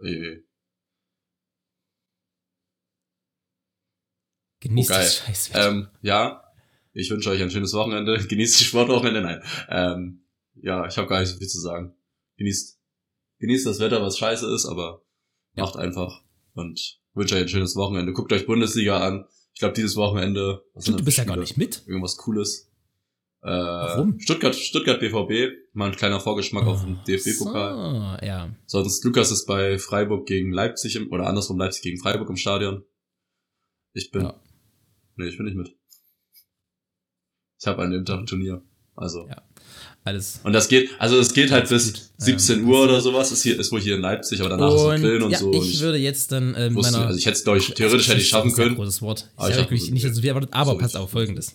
Ui. 0.00 0.44
Genießt 4.60 4.90
Oh, 4.90 4.94
das 4.94 5.16
Scheißwetter. 5.18 5.68
Ähm, 5.68 5.88
ja, 6.02 6.42
ich 6.92 7.10
wünsche 7.10 7.30
euch 7.30 7.40
ein 7.42 7.50
schönes 7.50 7.72
Wochenende. 7.74 8.18
Genießt 8.28 8.60
die 8.60 8.64
Sportwochenende. 8.64 9.22
Nein. 9.22 9.42
Ähm, 9.68 10.24
ja, 10.54 10.86
ich 10.86 10.96
habe 10.98 11.06
gar 11.08 11.20
nicht 11.20 11.28
so 11.30 11.38
viel 11.38 11.46
zu 11.46 11.60
sagen. 11.60 11.94
Genießt, 12.38 12.80
genießt 13.38 13.66
das 13.66 13.78
Wetter, 13.80 14.02
was 14.02 14.18
scheiße 14.18 14.52
ist, 14.52 14.66
aber 14.66 15.02
Ja. 15.54 15.64
macht 15.64 15.76
einfach 15.76 16.22
und 16.54 17.00
wünsche 17.14 17.36
euch 17.36 17.42
ein 17.42 17.48
schönes 17.48 17.76
Wochenende. 17.76 18.12
Guckt 18.12 18.32
euch 18.32 18.46
Bundesliga 18.46 18.98
an. 19.00 19.26
Ich 19.54 19.60
glaube, 19.60 19.74
dieses 19.74 19.96
Wochenende. 19.96 20.64
Du 20.74 20.92
denn 20.92 21.04
bist 21.04 21.16
für 21.16 21.22
ja 21.22 21.24
gar 21.26 21.34
Spiele? 21.34 21.40
nicht 21.40 21.56
mit. 21.56 21.86
Irgendwas 21.86 22.16
Cooles. 22.16 22.70
Äh, 23.40 23.50
Warum? 23.50 24.18
Stuttgart, 24.18 24.54
Stuttgart 24.56 24.98
BVB, 25.00 25.52
mal 25.72 25.90
ein 25.90 25.96
kleiner 25.96 26.18
Vorgeschmack 26.20 26.66
auf 26.66 26.84
den 26.84 26.98
DFB-Pokal. 27.06 28.18
So, 28.20 28.26
ja. 28.26 28.50
Sonst 28.66 29.04
Lukas 29.04 29.30
ist 29.30 29.46
bei 29.46 29.78
Freiburg 29.78 30.26
gegen 30.26 30.52
Leipzig 30.52 30.96
im, 30.96 31.10
oder 31.12 31.26
andersrum 31.28 31.56
Leipzig 31.58 31.82
gegen 31.82 31.98
Freiburg 32.00 32.28
im 32.28 32.36
Stadion. 32.36 32.82
Ich 33.94 34.10
bin. 34.10 34.22
Ja. 34.22 34.40
Nee, 35.16 35.28
ich 35.28 35.36
bin 35.36 35.46
nicht 35.46 35.56
mit. 35.56 35.70
Ich 37.60 37.66
habe 37.66 37.82
an 37.82 37.90
dem 37.92 38.04
Tag 38.04 38.18
ein 38.20 38.26
Turnier. 38.26 38.62
Also. 38.96 39.28
Ja. 39.28 39.42
Alles. 40.04 40.40
Und 40.42 40.52
das 40.52 40.68
geht, 40.68 40.90
also 40.98 41.18
es 41.18 41.32
geht 41.34 41.50
halt 41.52 41.68
bis 41.68 41.92
gut. 41.92 42.02
17 42.18 42.60
Ähm, 42.60 42.68
Uhr 42.68 42.82
oder 42.84 43.00
sowas, 43.00 43.30
ist 43.30 43.42
hier, 43.42 43.58
ist 43.60 43.70
wohl 43.70 43.80
hier 43.80 43.94
in 43.96 44.00
Leipzig, 44.00 44.40
aber 44.40 44.48
danach 44.50 44.68
ist 44.74 44.82
noch 44.82 44.96
Grillen 44.96 45.22
und 45.22 45.30
ja, 45.30 45.38
so. 45.38 45.50
und 45.50 45.56
ich 45.64 45.80
würde 45.80 45.98
jetzt 45.98 46.32
dann 46.32 46.54
äh, 46.54 46.74
wusste, 46.74 46.92
meiner. 46.92 47.06
also 47.06 47.18
ich 47.18 47.26
hätte 47.26 47.36
es, 47.36 47.44
glaube 47.44 47.58
ich, 47.58 47.68
theoretisch 47.74 48.08
hätte 48.08 48.20
ich 48.20 48.28
schaffen 48.28 48.52
können. 48.52 48.74
großes 48.74 49.02
Wort. 49.02 49.28
Ich 49.32 49.38
Aber 49.38 49.48
ich 49.48 49.54
habe 49.54 49.64
hab- 49.64 49.70
wirklich 49.70 49.90
nicht 49.90 50.02
so 50.14 50.20
viel 50.20 50.30
erwartet, 50.30 50.50
aber 50.52 50.72
So, 50.72 50.78
pass 50.78 50.90
ich- 50.92 50.96
auf, 50.96 51.10
folgendes. 51.10 51.54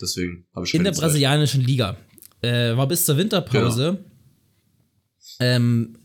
Deswegen 0.00 0.46
habe 0.54 0.66
ich 0.66 0.74
In 0.74 0.84
der 0.84 0.92
Zeit. 0.92 1.02
brasilianischen 1.02 1.62
Liga 1.62 1.96
äh, 2.42 2.76
war 2.76 2.86
bis 2.88 3.04
zur 3.04 3.16
Winterpause 3.16 3.98
Genau. 5.38 5.50
ähm, 5.56 5.98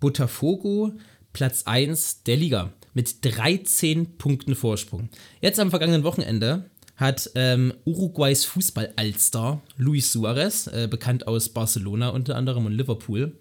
Botafogo 0.00 0.92
Platz 1.32 1.62
1 1.66 2.24
der 2.24 2.36
Liga 2.36 2.72
mit 2.94 3.24
13 3.24 4.18
Punkten 4.18 4.54
Vorsprung. 4.54 5.08
Jetzt 5.40 5.58
am 5.60 5.70
vergangenen 5.70 6.04
Wochenende 6.04 6.70
hat 6.96 7.30
ähm, 7.34 7.72
Uruguays 7.84 8.44
Fußball-Allstar 8.44 9.62
Luis 9.76 10.12
Suarez, 10.12 10.66
äh, 10.66 10.88
bekannt 10.90 11.26
aus 11.26 11.48
Barcelona 11.48 12.10
unter 12.10 12.36
anderem 12.36 12.66
und 12.66 12.72
Liverpool, 12.72 13.38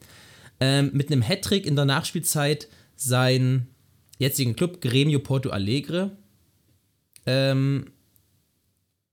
ähm, 0.60 0.92
mit 0.94 1.12
einem 1.12 1.22
Hattrick 1.22 1.66
in 1.66 1.76
der 1.76 1.86
Nachspielzeit 1.86 2.70
seinen 2.96 3.68
jetzigen 4.20 4.56
Club 4.56 4.80
Grêmio 4.82 5.20
Porto 5.20 5.50
Alegre 5.50 6.18
ähm, 7.26 7.86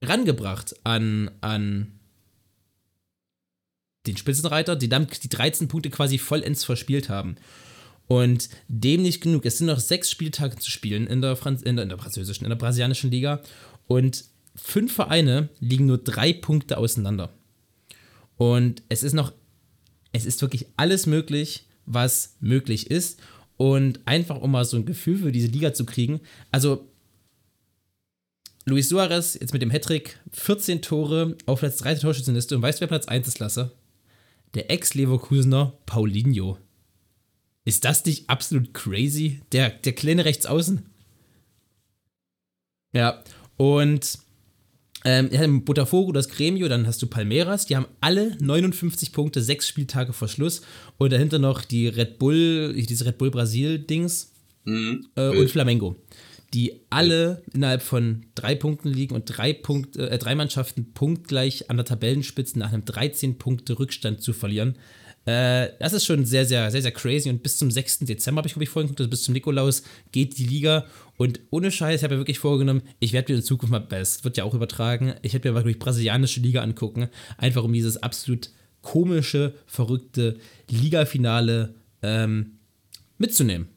rangebracht 0.02 0.74
an, 0.84 1.30
an 1.40 1.98
den 4.06 4.16
Spitzenreiter, 4.16 4.76
die 4.76 4.88
dann 4.88 5.06
die 5.22 5.28
13 5.28 5.68
Punkte 5.68 5.90
quasi 5.90 6.18
vollends 6.18 6.64
verspielt 6.64 7.08
haben. 7.08 7.36
Und 8.06 8.48
dem 8.68 9.02
nicht 9.02 9.20
genug. 9.20 9.44
Es 9.44 9.58
sind 9.58 9.66
noch 9.66 9.80
sechs 9.80 10.10
Spieltage 10.10 10.56
zu 10.56 10.70
spielen 10.70 11.06
in 11.06 11.20
der, 11.20 11.36
Franz 11.36 11.62
in 11.62 11.76
der, 11.76 11.82
in 11.82 11.90
der 11.90 11.98
französischen, 11.98 12.44
in 12.44 12.48
der 12.48 12.56
brasilianischen 12.56 13.10
Liga. 13.10 13.42
Und 13.86 14.24
fünf 14.56 14.94
Vereine 14.94 15.50
liegen 15.60 15.86
nur 15.86 15.98
drei 15.98 16.32
Punkte 16.32 16.78
auseinander. 16.78 17.30
Und 18.38 18.82
es 18.88 19.02
ist 19.02 19.12
noch, 19.12 19.32
es 20.12 20.24
ist 20.24 20.40
wirklich 20.40 20.66
alles 20.76 21.06
möglich, 21.06 21.66
was 21.84 22.36
möglich 22.40 22.90
ist. 22.90 23.20
Und 23.58 24.00
einfach, 24.06 24.40
um 24.40 24.52
mal 24.52 24.64
so 24.64 24.76
ein 24.78 24.86
Gefühl 24.86 25.18
für 25.18 25.32
diese 25.32 25.48
Liga 25.48 25.74
zu 25.74 25.84
kriegen. 25.84 26.20
Also, 26.50 26.88
Luis 28.68 28.88
Suarez 28.88 29.34
jetzt 29.40 29.52
mit 29.52 29.62
dem 29.62 29.70
Hattrick, 29.70 30.18
14 30.32 30.82
Tore 30.82 31.36
auf 31.46 31.60
Platz 31.60 31.78
3 31.78 31.94
der 31.94 32.00
Torschützenliste. 32.02 32.56
Und 32.56 32.62
weißt 32.62 32.78
du, 32.78 32.82
wer 32.82 32.88
Platz 32.88 33.06
1 33.08 33.26
ist, 33.26 33.38
Lasse? 33.38 33.72
Der 34.54 34.70
Ex-Leverkusener 34.70 35.74
Paulinho. 35.86 36.58
Ist 37.64 37.84
das 37.84 38.04
nicht 38.04 38.30
absolut 38.30 38.72
crazy? 38.72 39.40
Der, 39.52 39.70
der 39.70 39.92
kleine 39.92 40.24
Rechtsaußen. 40.24 40.86
Ja, 42.94 43.22
und 43.56 44.18
ähm, 45.04 45.28
ja, 45.30 45.42
im 45.42 45.64
Botafogo, 45.64 46.12
das 46.12 46.28
Gremio, 46.28 46.68
dann 46.68 46.86
hast 46.86 47.00
du 47.02 47.06
Palmeiras, 47.06 47.66
die 47.66 47.76
haben 47.76 47.86
alle 48.00 48.36
59 48.40 49.12
Punkte, 49.12 49.42
sechs 49.42 49.68
Spieltage 49.68 50.12
vor 50.12 50.28
Schluss. 50.28 50.62
Und 50.96 51.12
dahinter 51.12 51.38
noch 51.38 51.64
die 51.64 51.88
Red 51.88 52.18
Bull, 52.18 52.72
diese 52.74 53.04
Red 53.06 53.18
Bull 53.18 53.30
Brasil-Dings 53.30 54.32
Mhm. 54.64 55.06
äh, 55.16 55.28
und 55.28 55.50
Flamengo. 55.50 55.96
Die 56.54 56.80
alle 56.88 57.42
innerhalb 57.52 57.82
von 57.82 58.26
drei 58.34 58.54
Punkten 58.54 58.88
liegen 58.88 59.14
und 59.14 59.24
drei, 59.26 59.52
Punkte, 59.52 60.10
äh, 60.10 60.18
drei 60.18 60.34
Mannschaften 60.34 60.92
punktgleich 60.94 61.68
an 61.68 61.76
der 61.76 61.84
Tabellenspitze 61.84 62.58
nach 62.58 62.72
einem 62.72 62.84
13-Punkte-Rückstand 62.84 64.22
zu 64.22 64.32
verlieren. 64.32 64.76
Äh, 65.28 65.72
das 65.78 65.92
ist 65.92 66.06
schon 66.06 66.24
sehr, 66.24 66.46
sehr, 66.46 66.70
sehr, 66.70 66.80
sehr 66.80 66.90
crazy. 66.90 67.28
Und 67.28 67.42
bis 67.42 67.58
zum 67.58 67.70
6. 67.70 68.00
Dezember 68.00 68.38
habe 68.38 68.46
ich, 68.46 68.54
glaube 68.54 68.64
ich, 68.64 68.70
vorhin 68.70 68.86
geguckt, 68.86 69.00
also 69.00 69.10
bis 69.10 69.24
zum 69.24 69.34
Nikolaus 69.34 69.82
geht 70.10 70.38
die 70.38 70.46
Liga. 70.46 70.86
Und 71.18 71.40
ohne 71.50 71.70
Scheiß, 71.70 72.00
ich 72.00 72.04
habe 72.04 72.14
mir 72.14 72.20
wirklich 72.20 72.38
vorgenommen, 72.38 72.82
ich 72.98 73.12
werde 73.12 73.32
mir 73.32 73.38
in 73.38 73.44
Zukunft 73.44 73.70
mal, 73.70 73.86
es 74.00 74.24
wird 74.24 74.38
ja 74.38 74.44
auch 74.44 74.54
übertragen, 74.54 75.14
ich 75.20 75.34
werde 75.34 75.48
mir 75.48 75.52
mal 75.52 75.64
wirklich 75.64 75.78
brasilianische 75.78 76.40
Liga 76.40 76.62
angucken, 76.62 77.08
einfach 77.36 77.62
um 77.62 77.74
dieses 77.74 78.02
absolut 78.02 78.50
komische, 78.80 79.54
verrückte 79.66 80.38
Liga-Finale 80.70 81.74
ähm, 82.00 82.58
mitzunehmen. 83.18 83.68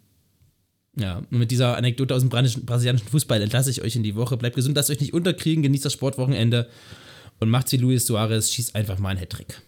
Ja, 1.02 1.18
und 1.18 1.32
mit 1.40 1.50
dieser 1.50 1.78
Anekdote 1.78 2.14
aus 2.14 2.22
dem 2.22 2.30
brasilianischen- 2.30 3.08
Fußball 3.10 3.42
entlasse 3.42 3.72
ich 3.72 3.82
euch 3.82 3.96
in 3.96 4.04
die 4.04 4.16
Woche. 4.16 4.38
Bleibt 4.38 4.56
gesund, 4.56 4.76
lasst 4.76 4.92
euch 4.92 5.00
nicht 5.00 5.14
unterkriegen, 5.14 5.64
genießt 5.64 5.86
das 5.86 5.94
Sportwochenende 5.94 6.68
und 7.40 7.50
macht's 7.50 7.72
wie 7.72 7.78
Luis 7.78 8.06
Suarez, 8.06 8.52
schießt 8.52 8.76
einfach 8.76 9.00
mal 9.00 9.10
einen 9.10 9.20
Hattrick. 9.20 9.62